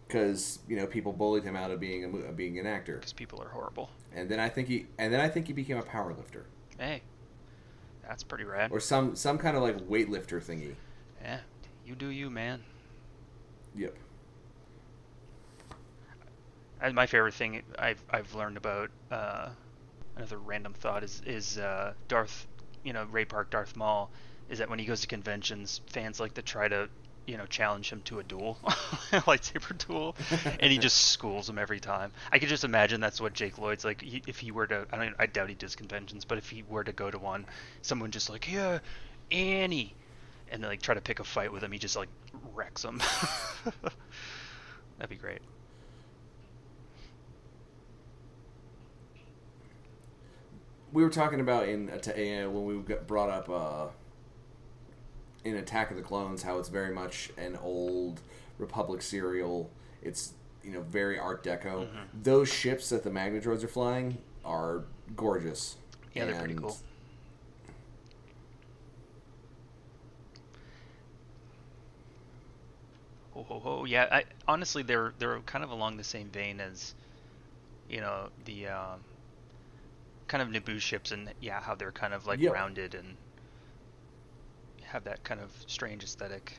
[0.07, 3.43] because you know people bullied him out of being a, being an actor, because people
[3.43, 3.91] are horrible.
[4.15, 6.47] and then I think he and then I think he became a power lifter
[6.79, 7.03] Hey,
[8.07, 8.71] that's pretty rad.
[8.71, 10.77] or some some kind of like weightlifter thingy.
[11.21, 11.41] Yeah,
[11.85, 12.63] you do you, man.
[13.77, 13.97] Yep.
[16.81, 19.51] And my favorite thing I've I've learned about uh,
[20.17, 22.47] another random thought is is uh, Darth,
[22.83, 24.13] you know Ray Park Darth Maul,
[24.49, 26.91] is that when he goes to conventions, fans like to try to
[27.27, 28.59] you know challenge him to a duel,
[29.13, 30.17] lightsaber duel,
[30.61, 32.13] and he just schools them every time.
[32.33, 34.87] I could just imagine that's what Jake Lloyd's like if he were to.
[34.93, 35.17] I don't.
[35.19, 37.47] I doubt he does conventions, but if he were to go to one,
[37.83, 38.81] someone just like yeah,
[39.31, 39.97] Annie,
[40.51, 42.09] and then like try to pick a fight with him, he just like
[42.55, 43.01] wrecks them.
[44.99, 45.41] That'd be great.
[50.97, 53.89] we were talking about in uh, when we got brought up uh,
[55.45, 58.23] in Attack of the Clones how it's very much an old
[58.57, 59.71] Republic serial.
[60.03, 60.33] It's
[60.65, 61.85] you know very Art Deco.
[61.85, 62.23] Mm-hmm.
[62.23, 65.77] Those ships that the Magna droids are flying are gorgeous.
[66.15, 66.79] Yeah, they're pretty cool.
[73.37, 73.85] Ho ho ho!
[73.85, 76.95] Yeah, I, honestly, they're they're kind of along the same vein as,
[77.87, 79.01] you know, the um,
[80.27, 83.15] kind of Naboo ships, and yeah, how they're kind of like rounded and
[84.85, 86.59] have that kind of strange aesthetic.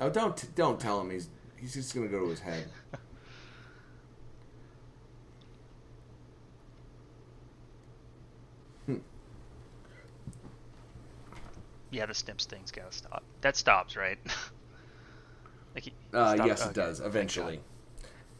[0.00, 1.28] Oh, don't don't tell him he's
[1.60, 2.66] he's just gonna go to his head.
[11.94, 13.22] Yeah, the snips thing's gotta stop.
[13.40, 14.18] That stops, right?
[15.74, 17.60] like he, Uh, yes, it does eventually.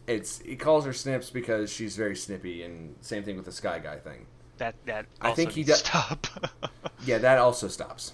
[0.06, 3.78] It's he calls her Snips because she's very snippy, and same thing with the Sky
[3.78, 4.26] Guy thing.
[4.58, 6.26] That that I think he does- stop.
[7.06, 8.12] Yeah, that also stops.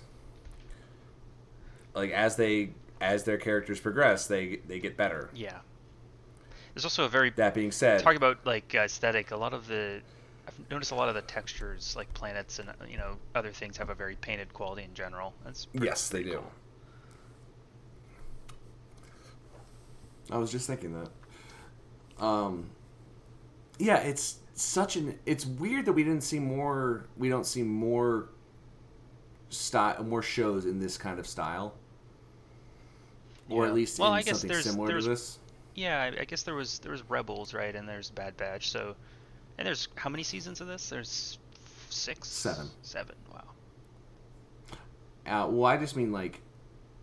[1.95, 5.31] Like as they as their characters progress, they they get better.
[5.35, 5.59] yeah.
[6.75, 9.33] There's also a very That being said, Talk about like aesthetic.
[9.33, 10.01] A lot of the
[10.49, 13.91] I've noticed a lot of the textures, like planets and you know other things, have
[13.91, 15.33] a very painted quality in general.
[15.45, 16.33] That's pretty- yes, they do.
[16.33, 16.53] cool.
[20.31, 22.25] I was just thinking that.
[22.25, 22.71] Um,
[23.79, 25.19] yeah, it's such an.
[25.27, 27.07] It's weird that we didn't see more.
[27.17, 28.29] We don't see more
[29.49, 31.75] style, more shows in this kind of style,
[33.49, 33.69] or Yeah.
[33.71, 35.39] at least Well, in something similar there's- to this.
[35.75, 38.71] Yeah, I, I guess there was there was Rebels, right, and there's Bad Batch.
[38.71, 38.95] So,
[39.61, 40.91] and there's how many seasons of this?
[40.91, 41.39] There's
[41.91, 42.73] six, Seven.
[42.83, 43.17] seven.
[43.33, 43.45] Wow.
[45.27, 46.43] Uh, well, I just mean like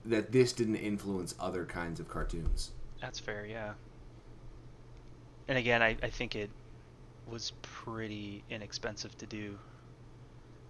[0.06, 0.32] that.
[0.32, 2.74] This didn't influence other kinds of cartoons.
[3.02, 3.76] That's fair, yeah.
[5.48, 6.52] And again, I, I think it
[7.26, 9.60] was pretty inexpensive to do.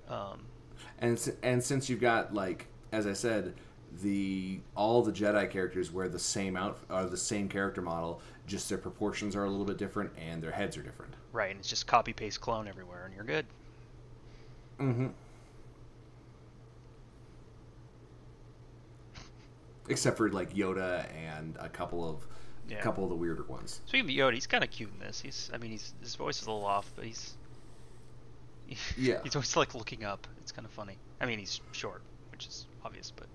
[0.09, 0.51] Um,
[0.99, 3.55] And and since you've got like as I said,
[4.01, 8.67] the all the Jedi characters wear the same out are the same character model, just
[8.69, 11.13] their proportions are a little bit different and their heads are different.
[11.33, 13.45] right, and it's just copy paste clone everywhere, and you're good.
[14.79, 15.07] Mm-hmm.
[19.89, 22.25] Except for like Yoda and a couple of
[22.67, 22.79] Yeah.
[22.79, 23.81] a couple of the weirder ones.
[23.85, 25.21] Speaking of Yoda, he's kind of cute in this.
[25.21, 27.35] He's, I mean, he's his voice is a little off, but he's,
[28.97, 29.21] Yeah.
[29.23, 30.27] he's always like looking up.
[30.41, 30.97] It's kind of funny.
[31.21, 32.01] I mean, he's short,
[32.31, 33.27] which is obvious, but.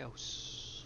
[0.00, 0.84] Adios.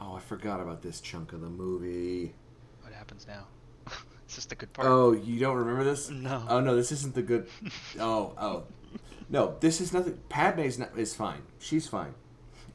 [0.00, 2.34] Oh, I forgot about this chunk of the movie.
[2.82, 3.46] What happens now?
[4.28, 4.86] is this the good part?
[4.88, 6.10] Oh, you don't remember this?
[6.10, 6.44] No.
[6.48, 7.48] Oh no, this isn't the good.
[7.98, 8.64] Oh, oh,
[9.30, 10.18] no, this is nothing.
[10.28, 11.42] Padme's not, is fine.
[11.58, 12.14] She's fine.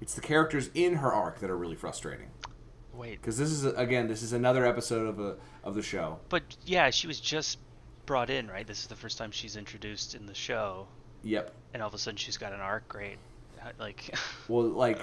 [0.01, 2.29] It's the characters in her arc that are really frustrating.
[2.93, 6.19] Wait, Because this is again, this is another episode of a of the show.
[6.29, 7.59] but yeah, she was just
[8.05, 8.65] brought in, right?
[8.65, 10.87] This is the first time she's introduced in the show,
[11.23, 11.53] Yep.
[11.73, 12.87] and all of a sudden she's got an arc.
[12.87, 13.17] Great,
[13.79, 14.15] like.
[14.47, 14.99] Well, like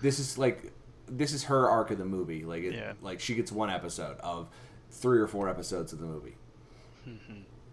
[0.00, 0.72] this is like
[1.06, 2.44] this is her arc of the movie.
[2.44, 2.94] Like it, Yeah.
[3.02, 4.48] like she gets one episode of
[4.90, 6.36] three or four episodes of the movie.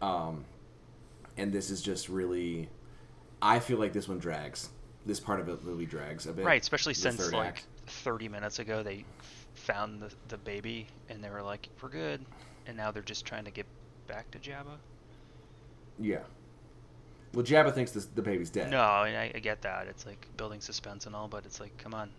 [0.01, 0.45] Um,
[1.38, 2.69] and this is just really,
[3.41, 4.69] I feel like this one drags.
[5.05, 6.45] This part of the movie drags a bit.
[6.45, 7.65] Right, especially since like act.
[7.88, 9.03] 30 minutes ago they
[9.55, 12.23] found the, the baby and they were like, we're good.
[12.67, 13.65] And now they're just trying to get
[14.07, 14.77] back to Jabba.
[15.99, 16.19] Yeah.
[17.34, 18.70] Well, Jabba thinks this, the baby's dead.
[18.72, 19.88] No, I, I- I get that.
[19.88, 22.10] It's like building suspense and all, but it's like, come on.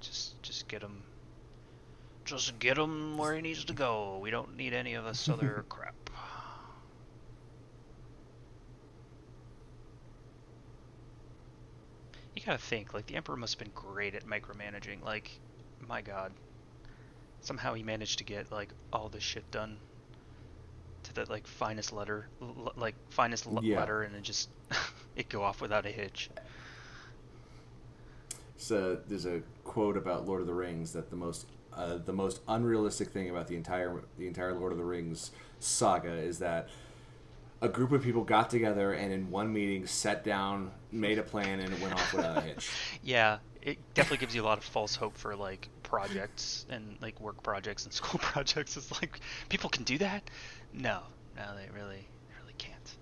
[0.00, 1.02] Just just get him.
[2.24, 4.18] Just get him where he needs to go.
[4.18, 5.94] We don't need any of this other crap.
[12.34, 15.02] You gotta think, like, the Emperor must have been great at micromanaging.
[15.04, 15.30] Like,
[15.86, 16.32] my god.
[17.40, 19.78] Somehow he managed to get, like, all this shit done
[21.04, 23.76] to the, like, finest letter, l- like, finest l- Yeah.
[23.76, 24.50] letter, and it just,
[25.16, 26.30] it go off without a hitch.
[28.56, 32.40] So there's a quote about Lord of the Rings that the most uh, the most
[32.48, 36.68] unrealistic thing about the entire the entire Lord of the Rings saga is that
[37.62, 41.60] a group of people got together and in one meeting sat down, made a plan,
[41.60, 42.80] and it went off without a hitch.
[43.02, 47.20] Yeah, it definitely gives you a lot of false hope for like projects and like
[47.20, 48.76] work projects and school projects.
[48.76, 50.30] It's like people can do that.
[50.72, 51.00] No,
[51.36, 52.06] no, they really,
[52.40, 52.94] really can't.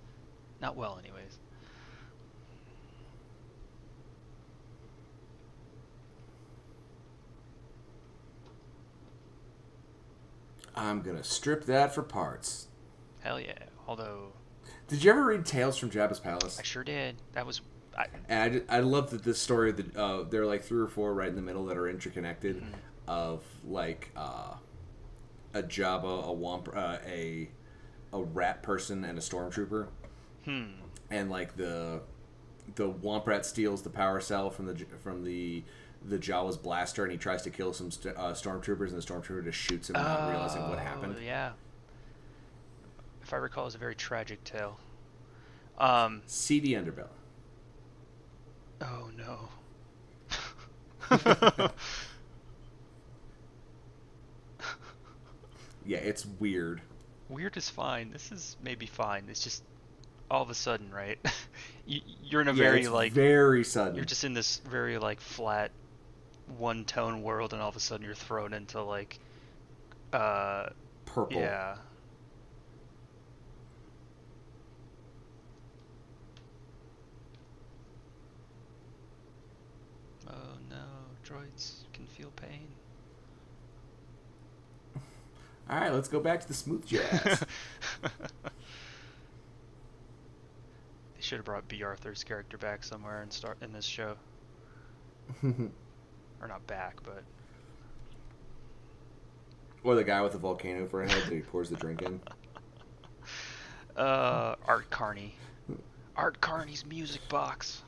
[0.60, 1.38] Not well, anyways.
[10.74, 12.68] I'm gonna strip that for parts.
[13.20, 13.54] Hell yeah.
[13.86, 14.32] Although
[14.86, 16.58] Did you ever read Tales from Jabba's Palace?
[16.58, 17.16] I sure did.
[17.32, 17.60] That was,
[17.96, 20.86] I, And I, I love that this story that uh, there are like three or
[20.88, 22.74] four right in the middle that are interconnected Mm-hmm.
[23.08, 24.54] of like uh,
[25.54, 27.48] a Jawa, a Womp, uh, a
[28.12, 29.88] a rat person, and a stormtrooper.
[30.44, 30.64] hmm.
[31.10, 32.00] And like the
[32.74, 35.62] the Womp rat steals the power cell from the from the
[36.06, 39.42] the Jawa's blaster, and he tries to kill some st- uh, stormtroopers, and the stormtrooper
[39.44, 41.16] just shoots him, not realizing what Oh, happened.
[41.24, 41.52] Yeah.
[43.22, 44.78] If I recall, it was a very tragic tale.
[45.78, 46.22] Um.
[46.26, 47.08] Seedy underbelly.
[48.80, 49.48] Oh no.
[55.86, 56.82] Yeah, it's weird.
[57.28, 58.10] Weird is fine.
[58.10, 59.28] This is maybe fine.
[59.28, 59.62] It's just
[60.30, 61.18] all of a sudden, right?
[61.86, 63.96] you, you're in a Yeah, very like very sudden.
[63.96, 65.72] you're just in this very like flat,
[66.46, 69.20] one tone world, and all of a sudden you're thrown into like,
[70.12, 70.70] uh,
[71.06, 71.40] purple.
[71.42, 71.76] yeah.
[80.28, 82.77] Oh no, droids can feel pain.
[85.70, 87.44] All right, let's go back to the smooth jazz.
[88.02, 88.08] they
[91.20, 94.14] should have brought Bea Arthur's character back somewhere and start in this show,
[95.42, 97.22] or not back, but
[99.84, 102.20] or the guy with the volcano for a head that he pours the drink in.
[103.96, 105.34] uh, Art Carney,
[106.16, 107.82] Art Carney's music box.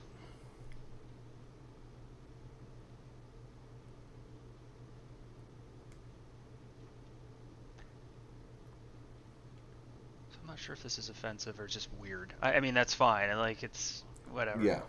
[10.61, 12.35] Sure if this is offensive or just weird.
[12.43, 13.31] I, I mean, that's fine.
[13.31, 14.63] I like it's whatever.
[14.63, 14.81] Yeah.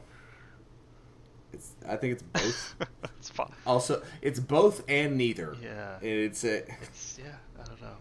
[1.54, 1.72] It's.
[1.88, 2.76] I think it's both.
[3.18, 3.54] it's fine.
[3.66, 5.56] also, it's both and neither.
[5.64, 5.98] Yeah.
[6.02, 6.58] It's a.
[6.82, 7.96] It's yeah, I don't know.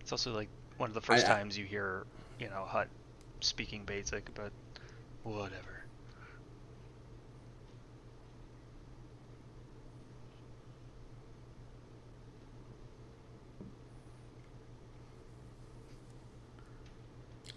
[0.00, 0.48] It's also like
[0.78, 2.04] one of the first I- times you hear,
[2.40, 2.88] you know, Hutt
[3.40, 4.50] speaking basic, but
[5.22, 5.71] whatever.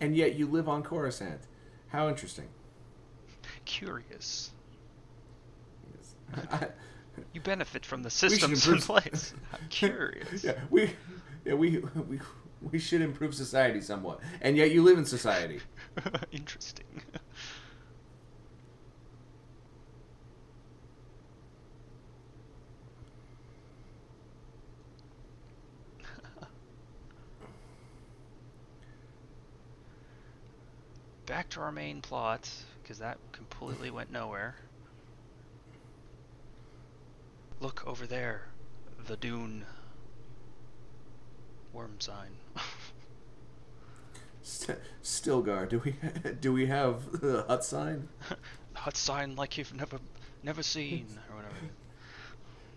[0.01, 1.41] And yet you live on Coruscant.
[1.87, 2.47] How interesting.
[3.65, 4.51] Curious.
[6.51, 6.69] I-
[7.31, 9.33] You benefit from the systems in place.
[9.53, 10.43] I'm curious.
[10.43, 10.91] yeah, we,
[11.45, 11.77] yeah, we,
[12.09, 12.19] we,
[12.61, 14.19] we should improve society somewhat.
[14.41, 15.61] And yet you live in society.
[16.33, 16.83] Interesting.
[31.25, 32.49] back to our main plot
[32.83, 34.55] because that completely went nowhere.
[37.61, 38.49] Look over there,
[39.07, 39.65] the dune.
[41.71, 42.31] Worm sign.
[44.41, 45.95] St- Stilgar, do we
[46.41, 48.09] do we have the Hutt sign?
[48.73, 49.99] Hutt sign like you've never
[50.43, 51.55] never seen or whatever.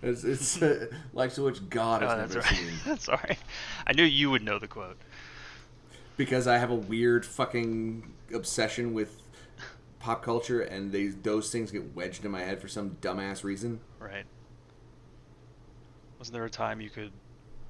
[0.01, 2.57] It's, it's uh, like to which God has Oh, that's never right.
[2.57, 2.73] seen.
[2.87, 3.39] that's all right.
[3.89, 4.97] I knew you would know the quote.
[6.19, 9.23] Because I have a weird fucking obsession with
[10.01, 13.81] pop culture, and they those things get wedged in my head for some dumbass reason.
[13.99, 14.27] Right.
[16.19, 17.13] Wasn't there a time you could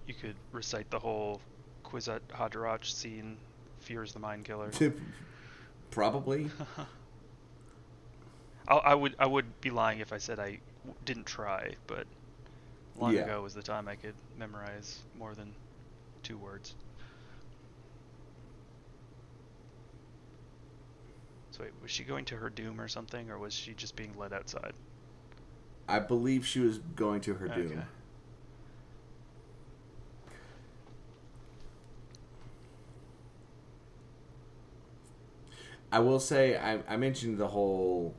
[0.06, 1.40] you could recite the whole
[1.84, 3.36] Kwisatz Haderach scene,
[3.80, 4.70] Fears the Mind Killer?
[5.90, 6.50] Probably.
[8.68, 10.58] I, I would I would be lying if I said I
[11.04, 12.06] didn't try, but
[12.98, 13.22] long Yeah.
[13.24, 15.52] ago was the time I could memorize more than
[16.22, 16.74] two words.
[21.58, 24.14] So wait, was she going to her doom or something, or was she just being
[24.16, 24.72] led outside?
[25.88, 27.82] I believe she was going to her doom.
[35.90, 38.14] I will say I, I mentioned the whole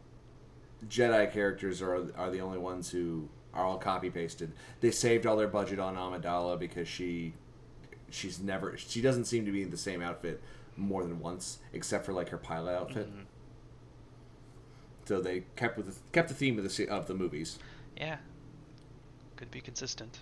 [0.87, 4.51] Jedi characters are are the only ones who are all copy pasted.
[4.81, 7.33] They saved all their budget on Amidala because she
[8.09, 10.41] she's never she doesn't seem to be in the same outfit
[10.79, 13.07] more than once except for like her pilot outfit.
[13.13, 13.25] Mhm.
[15.05, 17.59] So they kept with the, kept the theme of the of the movies.
[17.97, 18.17] Yeah.
[19.35, 20.19] Could be consistent.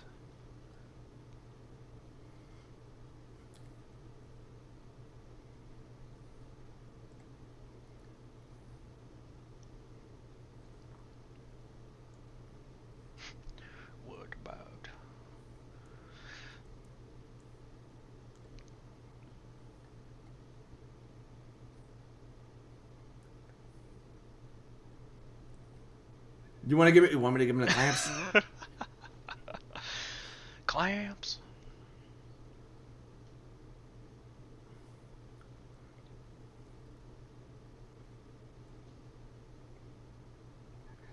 [14.06, 14.88] What about?
[26.66, 27.10] You want to give it?
[27.12, 28.10] You want me to give him the clamps?
[30.66, 31.38] Clamps.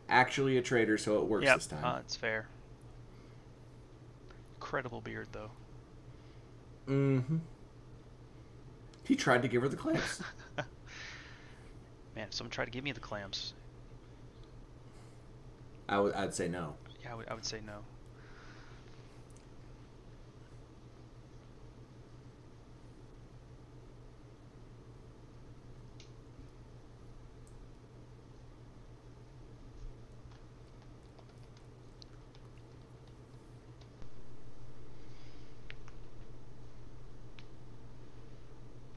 [0.08, 1.84] Actually, a traitor, so it works Yep, this time.
[1.84, 2.48] uh, it's fair.
[4.58, 5.52] Incredible beard, though.
[6.88, 7.38] mm-hmm.
[9.04, 10.22] He tried to give her the clamps.
[12.16, 13.54] Man, if someone tried to give me the clamps,
[15.88, 16.76] I would I'd say no.
[17.04, 17.84] yeah, I would, I would say no.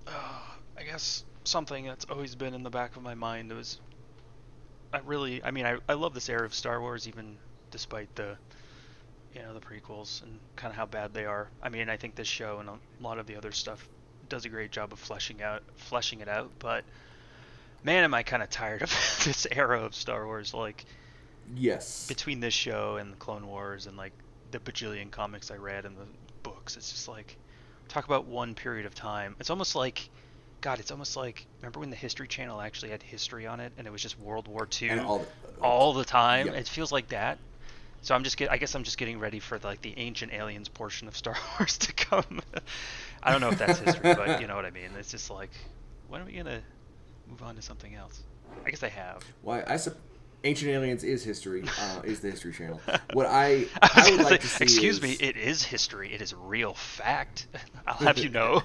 [0.79, 3.79] I guess something that's always been in the back of my mind was
[4.93, 7.39] I really I mean I, I love this era of Star Wars even
[7.71, 8.39] despite the
[9.33, 11.51] you know the prequels and kind of how bad they are.
[11.63, 13.89] I mean I think this show and a lot of the other stuff
[14.29, 16.87] does a great job of fleshing out fleshing it out, but
[17.83, 20.87] man am I kind of tired of this era of Star Wars like
[21.55, 22.07] Yes.
[22.07, 24.15] between this show and the Clone Wars and like
[24.51, 26.09] the bajillion comics I read and the
[26.43, 27.39] books, it's just like
[27.89, 29.37] talk about one period of time.
[29.41, 30.11] It's almost like
[30.61, 33.87] God, it's almost like remember when the History Channel actually had history on it and
[33.87, 35.27] it was just World War II all,
[35.61, 36.47] all the time.
[36.47, 36.57] Yep.
[36.57, 37.39] It feels like that.
[38.03, 40.69] So I'm just get I guess I'm just getting ready for like the ancient aliens
[40.69, 42.41] portion of Star Wars to come.
[43.23, 44.91] I don't know if that's history, but you know what I mean.
[44.99, 45.51] It's just like
[46.09, 46.63] when are we gonna
[47.29, 48.21] move on to something else?
[48.65, 49.25] I guess I have.
[49.43, 49.97] Why I sup-
[50.45, 51.65] Ancient Aliens is history.
[51.81, 52.81] Uh, is the History Channel.
[53.13, 56.13] What I I I would like to see excuse is, me, it is history.
[56.13, 57.49] It is real fact.
[57.87, 58.63] I'll have you know.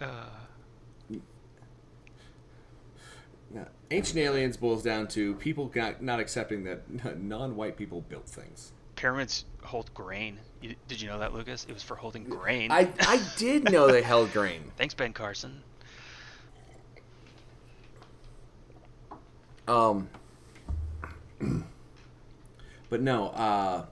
[0.00, 0.04] uh,
[3.54, 3.64] Yeah.
[3.92, 8.72] Ancient Aliens boils down to people not, not accepting that non-white people built things.
[8.96, 10.38] pyramids hold grain.
[10.62, 11.66] You, did you know that, Lucas?
[11.68, 12.70] It was for holding grain.
[12.72, 14.70] I I did know they held grain.
[14.76, 15.62] Thanks, Ben Carson.
[19.68, 20.08] Um,
[22.88, 23.84] but no, uh,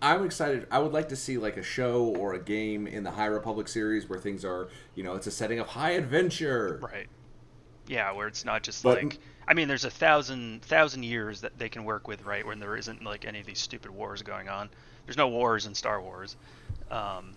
[0.00, 0.66] I'm excited.
[0.70, 3.66] I would like to see like a show or a game in the High Republic
[3.68, 6.78] series where things are, you know, it's a setting of high adventure.
[6.82, 7.08] Right.
[7.86, 9.18] Yeah, where it's not just But- like
[9.48, 12.46] I mean, there's a thousand thousand years that they can work with, right?
[12.46, 14.68] When there isn't like any of these stupid wars going on.
[15.06, 16.36] There's no wars in Star Wars.
[16.90, 17.34] Um,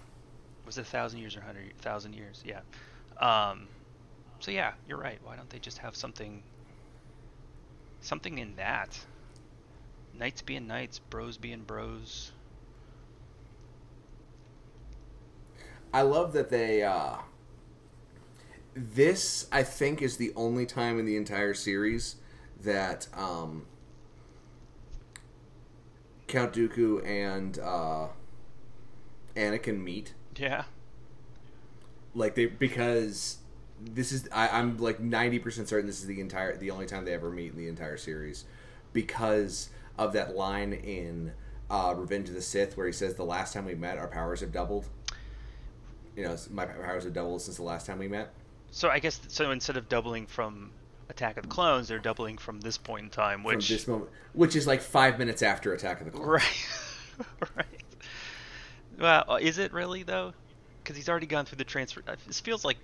[0.66, 2.44] was it a thousand years or hundred thousand years?
[2.46, 2.60] Yeah.
[3.22, 3.70] Um,
[4.42, 5.20] so yeah, you're right.
[5.24, 6.44] Why don't they just have something,
[8.02, 9.00] something in that?
[10.14, 12.34] Knights being knights, bros being bros.
[15.94, 16.84] I love that they.
[16.84, 17.16] Uh,
[18.74, 22.16] this I think is the only time in the entire series
[22.64, 23.66] that um,
[26.28, 28.08] Count Dooku and uh,
[29.36, 30.14] Anakin meet.
[30.36, 30.64] Yeah.
[32.14, 33.38] Like they because
[33.80, 37.06] this is I, I'm like ninety percent certain this is the entire the only time
[37.06, 38.46] they ever meet in the entire series
[38.94, 41.32] because of that line in
[41.70, 44.42] uh, Revenge of the Sith where he says the last time we met our powers
[44.42, 44.88] have doubled.
[46.16, 48.34] You know, my powers have doubled since the last time we met.
[48.72, 50.74] So I guess so instead of doubling from
[51.10, 54.12] Attack of the Clones, they're doubling from this point in time, which from this moment,
[54.34, 56.42] which is like five minutes after Attack of the Clones.
[56.42, 56.68] Right.
[57.56, 57.84] right.
[58.98, 60.34] Well, uh, is it really though?
[60.84, 62.04] Because he's already gone through the transfer.
[62.08, 62.78] uh, This feels like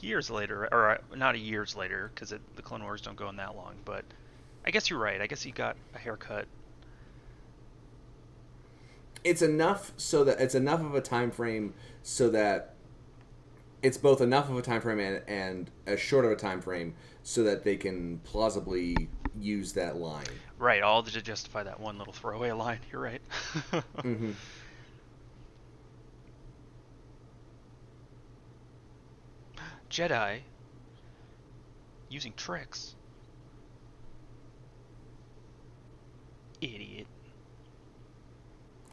[0.00, 3.36] years later, or uh, not a years later, because the Clone Wars don't go in
[3.36, 3.82] that long.
[3.84, 4.04] But
[4.64, 5.20] I guess you're right.
[5.20, 6.48] I guess he got a haircut.
[9.24, 12.75] It's enough so that it's enough of a time frame so that
[13.86, 16.92] it's both enough of a time frame and, and as short of a time frame
[17.22, 19.08] so that they can plausibly
[19.38, 20.26] use that line.
[20.58, 22.80] Right, all to justify that one little throwaway line.
[22.90, 23.22] You're right.
[23.98, 24.32] Mm-hmm.
[29.88, 30.40] Jedi
[32.08, 32.96] using tricks.
[36.60, 37.06] Idiot.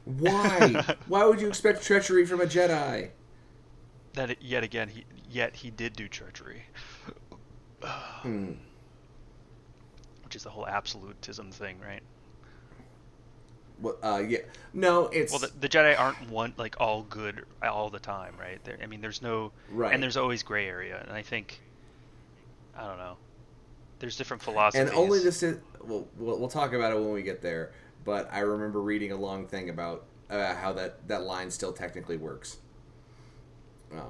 [0.06, 0.96] Why?
[1.08, 3.10] Why would you expect treachery from a Jedi?
[4.14, 6.64] That it, yet again, he yet he did do treachery,
[7.84, 8.54] Hmm.
[10.24, 12.04] which is the whole absolutism thing, right?
[13.82, 14.40] Well, uh, yeah.
[14.74, 18.64] No, it's Well, the, the Jedi aren't one like all good all the time, right?
[18.64, 19.94] There, I mean, there's no right.
[19.94, 21.60] and there's always gray area, and I think
[22.78, 23.18] I don't know.
[24.00, 24.90] There's different philosophies.
[24.90, 25.60] and only this is.
[25.82, 27.72] Well, we'll we'll talk about it when we get there.
[28.06, 32.18] But I remember reading a long thing about uh, how that that line still technically
[32.18, 32.58] works.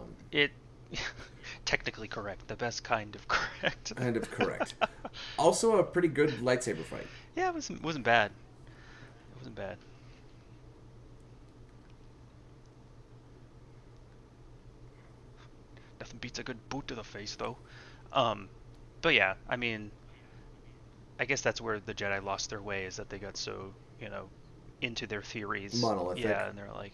[0.04, 0.52] Um, it
[1.66, 3.96] technically correct, the best kind of correct.
[3.96, 4.76] kind of correct.
[5.38, 7.08] also, a pretty good lightsaber fight.
[7.36, 8.32] yeah, it wasn't wasn't bad.
[8.32, 9.78] It wasn't bad.
[16.00, 17.58] Nothing beats a good boot to the face, though.
[18.12, 18.50] Um,
[19.02, 19.92] but yeah, I mean,
[21.20, 24.10] I guess that's where the Jedi lost their way is that they got so you
[24.10, 24.30] know
[24.82, 25.82] into their theories.
[25.82, 26.26] Monolithic.
[26.26, 26.94] Yeah, and they're like,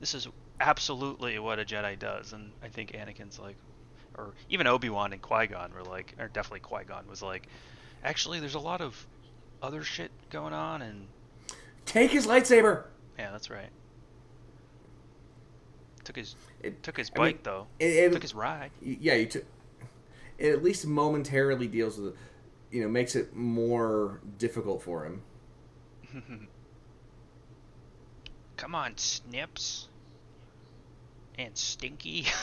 [0.00, 0.28] this is
[0.60, 3.56] absolutely what a Jedi does, and I think Anakin's like,
[4.16, 7.46] or even Obi Wan and Qui Gon were like, or definitely Qui Gon was like,
[8.04, 9.06] actually, there's a lot of
[9.62, 11.06] other shit going on, and
[11.84, 12.84] Take his lightsaber.
[13.18, 13.70] yeah, that's right.
[16.04, 17.66] Took his It, took his I mean, bike though.
[17.78, 18.70] it, it- took his ride.
[18.80, 19.44] yeah, you took.
[20.38, 22.14] It at least momentarily deals with,
[22.70, 25.22] you know, makes it more difficult for him.
[28.56, 29.88] Come on, Snips.
[31.38, 32.26] And Stinky.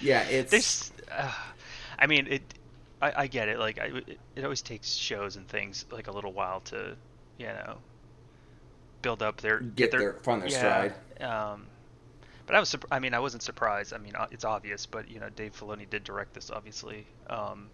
[0.00, 1.32] Yeah, it's There's, uh,
[1.98, 2.42] I mean, it.
[3.00, 3.58] I, I get it.
[3.58, 6.96] Like, I, it, it always takes shows and things like a little while to,
[7.38, 7.78] you know,
[9.02, 10.94] build up their Get their- find their stride.
[11.20, 11.66] Um,
[12.46, 12.76] but I was.
[12.90, 13.92] I mean, I wasn't surprised.
[13.92, 17.06] I mean, it's obvious, but you know, Dave Filoni did direct this, obviously.
[17.28, 17.68] Um,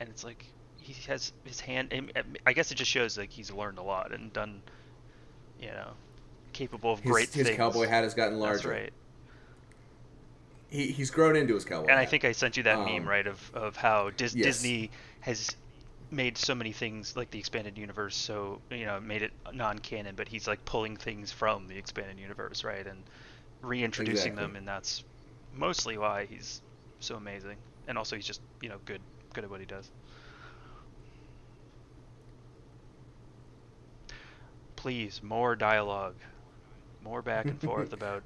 [0.00, 0.44] and it's like
[0.80, 1.92] he has his hand.
[2.46, 4.62] I guess it just shows like he's learned a lot and done,
[5.60, 5.90] you know,
[6.56, 7.56] capable of his, great his things.
[7.56, 8.54] cowboy hat has gotten larger.
[8.54, 8.92] That's right.
[10.68, 11.88] He he's grown into his cowboy.
[11.88, 14.66] And I think I sent you that Um, meme, right, of, of how Dis- yes.
[14.66, 15.56] Disney has
[16.10, 20.28] made so many things like the expanded universe, so you know, made it non-canon, but
[20.28, 23.08] he's like pulling things from the expanded universe, right, and
[23.62, 24.36] reintroducing Exactly.
[24.36, 25.04] them, and that's
[25.52, 26.62] mostly why he's
[27.00, 27.58] so amazing.
[27.88, 29.02] And also, he's just you know good,
[29.34, 29.92] good at what he does.
[34.76, 36.22] Please, more dialogue,
[37.06, 38.22] more back and forth about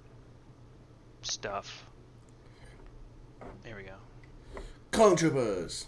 [1.23, 1.85] stuff.
[3.63, 4.63] There we go.
[4.91, 5.17] Clone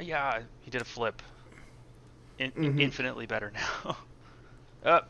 [0.00, 1.20] Yeah, he did a flip.
[2.38, 2.80] In, Mhm.
[2.80, 3.84] Infinitely better now.
[4.86, 5.00] oh,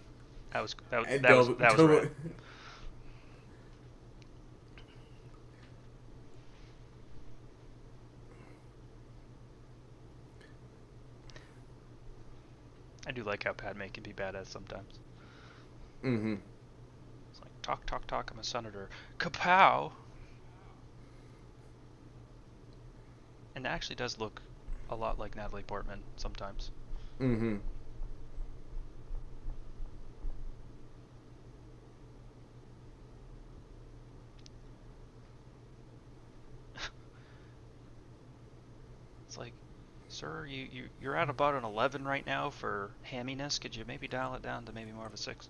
[0.53, 2.11] that was that was And that was, that was Dob-
[13.07, 15.01] I do like how Padme can be badass sometimes.
[16.05, 16.35] Mm-hmm.
[17.31, 18.31] It's like talk, talk, talk.
[18.31, 18.89] I'm a senator.
[19.19, 19.93] Kapow.
[23.55, 24.41] And it actually does look
[24.91, 26.71] a lot like Natalie Portman sometimes.
[27.21, 27.57] Mm-hmm.
[39.29, 39.55] It's like
[40.11, 43.61] Sir, you, you you're at about an 11 right now for hamminess.
[43.61, 45.49] Could you maybe dial it down to maybe more of a six?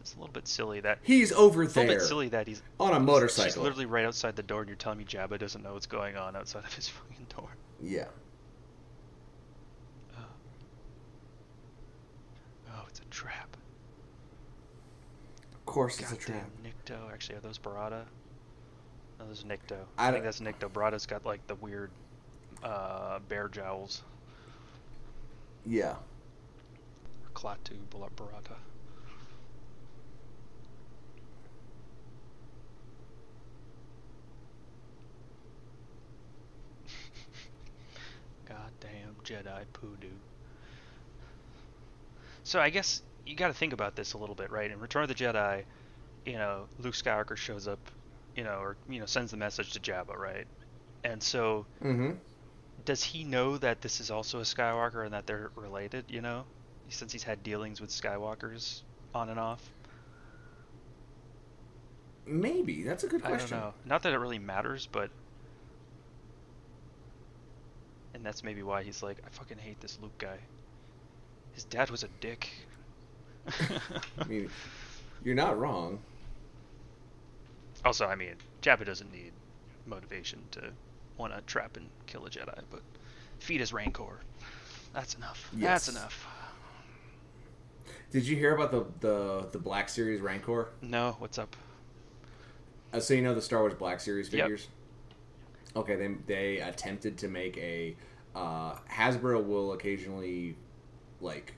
[0.00, 1.64] It's a little bit silly that he's over there.
[1.64, 3.62] it's a little bit silly that he's on a motorcycle.
[3.62, 6.34] literally right outside the door, and you're telling me Jabba doesn't know what's going on
[6.34, 7.48] outside of his fucking door.
[7.80, 8.08] Yeah.
[10.18, 10.24] Oh,
[12.74, 13.51] oh it's a trap.
[15.62, 16.50] Of course, it's a Goddamn trap.
[16.64, 17.12] Nikto.
[17.12, 18.04] Actually, are those Barada?
[19.18, 19.86] No, those are Nikto.
[19.96, 20.68] I I, think that's Nikto.
[20.70, 21.90] Barada's got like the weird
[22.62, 24.02] uh, bear jowls.
[25.64, 25.96] Yeah.
[27.34, 28.56] Klaatu Bar- Barada.
[38.48, 40.08] Goddamn Jedi poodoo.
[42.44, 44.70] So I guess you got to think about this a little bit, right?
[44.70, 45.64] In Return of the Jedi,
[46.24, 47.90] you know, Luke Skywalker shows up,
[48.34, 50.46] you know, or you know, sends the message to Jabba, right?
[51.04, 52.12] And so, Mm-hmm.
[52.84, 56.10] does he know that this is also a Skywalker and that they're related?
[56.10, 56.46] You know,
[56.88, 58.82] since he's had dealings with Skywalkers
[59.14, 59.72] on and off.
[62.26, 63.30] Maybe that's a good question.
[63.32, 63.74] I don't know.
[63.84, 65.10] Not that it really matters, but.
[68.14, 70.48] And that's maybe why he's like, I fucking hate this Luke guy.
[71.52, 72.50] His dad was a dick.
[74.18, 74.50] I mean,
[75.24, 75.98] you're not wrong.
[77.84, 79.32] Also, I mean, Jabba doesn't need
[79.86, 80.70] motivation to
[81.16, 82.82] want to trap and kill a Jedi, but
[83.38, 84.20] feed his Rancor.
[84.92, 85.50] That's enough.
[85.56, 85.86] Yes.
[85.86, 86.26] That's enough.
[88.10, 90.68] Did you hear about the the the Black Series Rancor?
[90.82, 91.56] No, what's up?
[92.92, 94.38] Uh, so you know the Star Wars Black Series figures?
[94.38, 94.44] Yep.
[94.44, 94.68] figures.
[95.74, 97.96] Okay, they they attempted to make a
[98.34, 100.56] uh, Hasbro will occasionally
[101.20, 101.54] like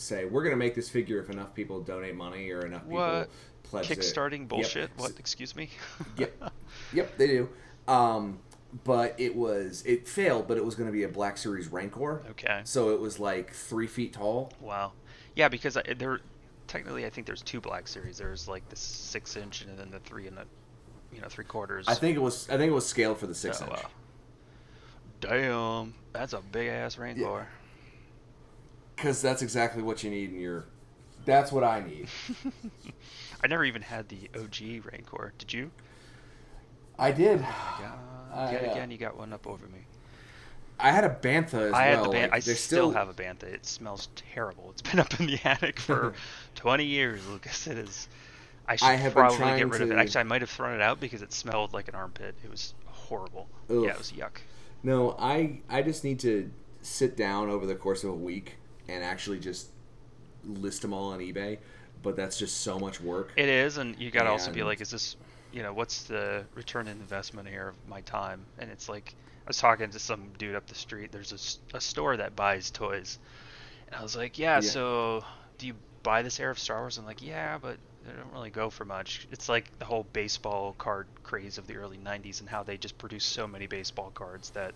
[0.00, 3.30] say we're gonna make this figure if enough people donate money or enough people What?
[3.62, 4.48] pledge it." Kickstarting Yep.
[4.48, 4.90] bullshit?
[4.96, 5.18] S- What?
[5.18, 5.70] Excuse me?
[6.16, 6.52] Yep.
[6.92, 7.48] Yep, they do.
[7.88, 8.38] Um,
[8.84, 12.22] but it was it failed, but it was going to be a Black Series Rancor.
[12.30, 12.60] okay.
[12.64, 14.52] So it was like three feet tall.
[14.60, 14.92] Wow.
[15.34, 16.20] Yeah, because I, there,
[16.68, 18.18] technically, I think there's two Black Series.
[18.18, 20.44] There's like the six inch and then the three and the,
[21.12, 21.86] you know, three quarters.
[21.88, 23.74] I think it was I think it was scaled for the six Oh, inch.
[23.74, 23.90] wow.
[25.20, 27.46] Damn, that's a big ass Rancor.
[29.00, 30.66] Because that's exactly what you need in your.
[31.24, 32.08] That's what I need.
[33.42, 35.32] I never even had the OG Rancor.
[35.38, 35.70] Did you?
[36.98, 37.40] I did.
[37.40, 37.48] Yet
[38.34, 39.86] uh, again, you got one up over me.
[40.78, 42.04] I had a bantha as I had well.
[42.04, 43.44] the ban- like, I they're still, have a bantha.
[43.44, 44.70] It smells terrible.
[44.72, 46.12] It's been up in the attic for
[46.56, 47.66] 20 years, Lucas.
[47.66, 48.06] It is.
[48.68, 49.96] I should I have probably get rid of it.
[49.96, 52.34] Actually, I might have thrown it out because it smelled like an armpit.
[52.44, 53.48] It was horrible.
[53.70, 53.82] Ugh.
[53.82, 54.40] Yeah, it was yuck.
[54.82, 56.50] No, I I just need to
[56.82, 58.56] sit down over the course of a week
[58.90, 59.70] and actually just
[60.44, 61.58] list them all on eBay.
[62.02, 63.32] But that's just so much work.
[63.36, 65.16] It is, and you got to also be like, is this,
[65.50, 68.46] you know, what's the return on investment here of my time?
[68.58, 71.12] And it's like, I was talking to some dude up the street.
[71.12, 71.32] There's
[71.72, 73.18] a store that buys toys,
[73.88, 74.60] and I was like, yeah, Yeah.
[74.60, 75.24] so
[75.58, 76.98] do you buy this era of Star Wars?
[76.98, 79.28] I'm like, yeah, but they don't really go for much.
[79.30, 82.98] It's like the whole baseball card craze of the early '90s and how they just
[82.98, 84.74] produce so many baseball cards that,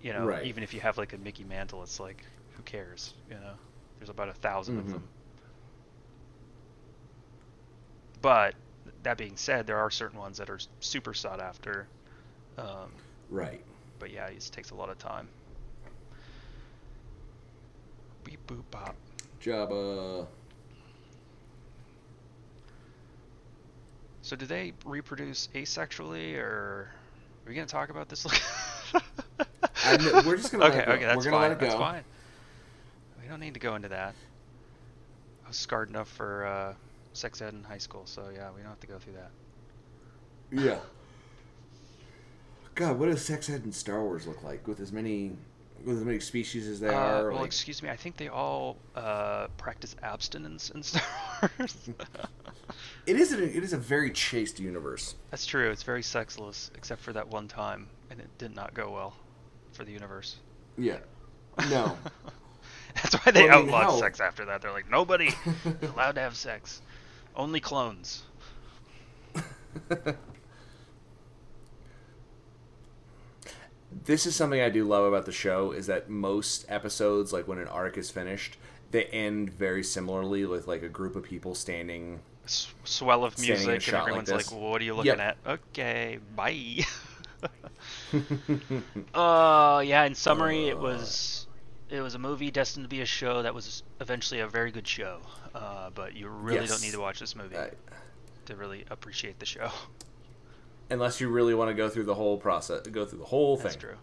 [0.00, 0.44] you know, Right.
[0.44, 2.26] even if you have like a Mickey Mantle, it's like,
[2.56, 3.14] who cares?
[3.28, 3.54] You know,
[3.98, 4.78] there's about a 1000 Mhm.
[4.78, 5.10] of them.
[8.20, 8.54] But
[9.02, 11.88] that being said, there are certain ones that are super sought after.
[12.58, 13.64] Um, Right.
[13.98, 15.30] but yeah, it just takes a lot of time.
[18.24, 18.96] Beep boop bop.
[19.40, 20.28] Jabba.
[24.22, 28.26] So do they reproduce asexually, or are we gonna talk about this?
[29.84, 30.94] I we're just gonna let okay, it go.
[30.94, 31.40] okay, that's We're gonna fine.
[31.40, 32.04] let it That's fine.
[33.32, 34.14] Don't need to go into that.
[35.42, 36.74] I was scarred enough for uh,
[37.14, 39.30] sex ed in high school, so yeah, we don't have to go through that.
[40.50, 40.80] Yeah.
[42.74, 45.32] God, what does sex ed in Star Wars look like with as many
[45.82, 47.30] with as many species as they Uh, are?
[47.30, 47.88] well, like, excuse me.
[47.88, 51.02] I think they all uh, practice abstinence in Star
[51.58, 51.88] Wars.
[53.06, 55.14] it is a, it is a very chaste universe.
[55.30, 55.70] That's true.
[55.70, 59.14] It's very sexless, except for that one time, and it did not go well
[59.72, 60.36] for the universe.
[60.76, 60.98] Yeah.
[61.70, 61.96] No.
[63.02, 64.62] That's why they Well, I mean, outlawed sex after that.
[64.62, 65.30] They're like, nobody
[65.82, 66.82] allowed to have sex,
[67.34, 68.24] only clones.
[74.04, 77.58] this is something I do love about the show is that most episodes, like when
[77.58, 78.56] an arc is finished,
[78.90, 82.20] they end very similarly with like a group of people standing.
[82.44, 84.50] S- swell of music, and like everyone's this.
[84.52, 85.20] like, "What are you looking Yep.
[85.20, 86.84] at?" Okay, bye.
[89.14, 90.04] Uh, yeah.
[90.04, 90.80] In summary, it Uh.
[90.80, 91.46] was
[91.92, 94.88] it was a movie destined to be a show that was eventually a very good
[94.88, 95.18] show.
[95.54, 96.70] Uh, but you really Yes.
[96.70, 97.54] don't need to watch this movie
[98.46, 99.70] to really appreciate the show.
[100.90, 103.74] unless you really want to go through the whole process, go through the whole That's
[103.76, 103.82] thing.
[103.88, 104.02] That's true.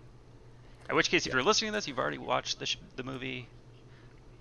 [0.90, 1.38] In which case, if Yeah.
[1.38, 3.48] you're listening to this, you've already watched the, sh- the movie,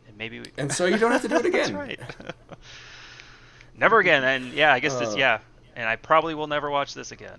[0.06, 0.46] and maybe we...
[0.56, 1.72] And so you don't have to do it again.
[1.72, 2.00] That's right.
[3.76, 4.24] never again.
[4.24, 5.14] And yeah, I guess this.
[5.14, 5.18] Uh.
[5.18, 5.38] Yeah,
[5.76, 7.38] and I probably will never watch this again.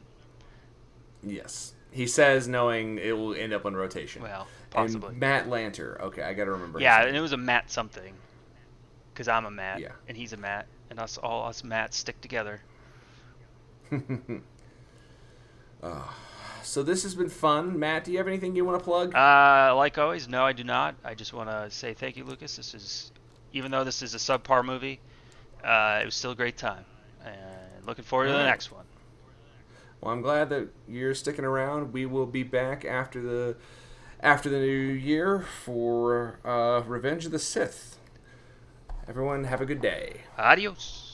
[1.23, 1.73] Yes.
[1.91, 4.21] He says knowing it will end up on rotation.
[4.21, 5.15] Well, And possibly.
[5.15, 5.99] Matt Lanter.
[6.01, 6.79] Okay, I got to remember.
[6.79, 8.13] yeah, and it was a Matt something.
[9.13, 9.91] Because I'm a Matt, Yeah.
[10.07, 12.61] and he's a Matt, and us all us Matts stick together.
[16.61, 17.79] So this has been fun.
[17.79, 19.15] Matt, do you have anything you want to plug?
[19.15, 20.95] Uh, like always, no, I do not.
[21.05, 22.57] I just want to say thank you, Lucas.
[22.57, 23.11] This is,
[23.53, 24.99] even though this is a subpar movie,
[25.63, 26.83] uh, it was still a great time,
[27.25, 28.83] and looking forward to the next one.
[30.01, 31.91] Well, I'm glad that you're sticking around.
[31.91, 33.57] We will be back after the
[34.21, 37.97] after the new year for uh, Revenge of the Sith.
[39.07, 40.21] Everyone, have a good day.
[40.37, 41.08] Adios.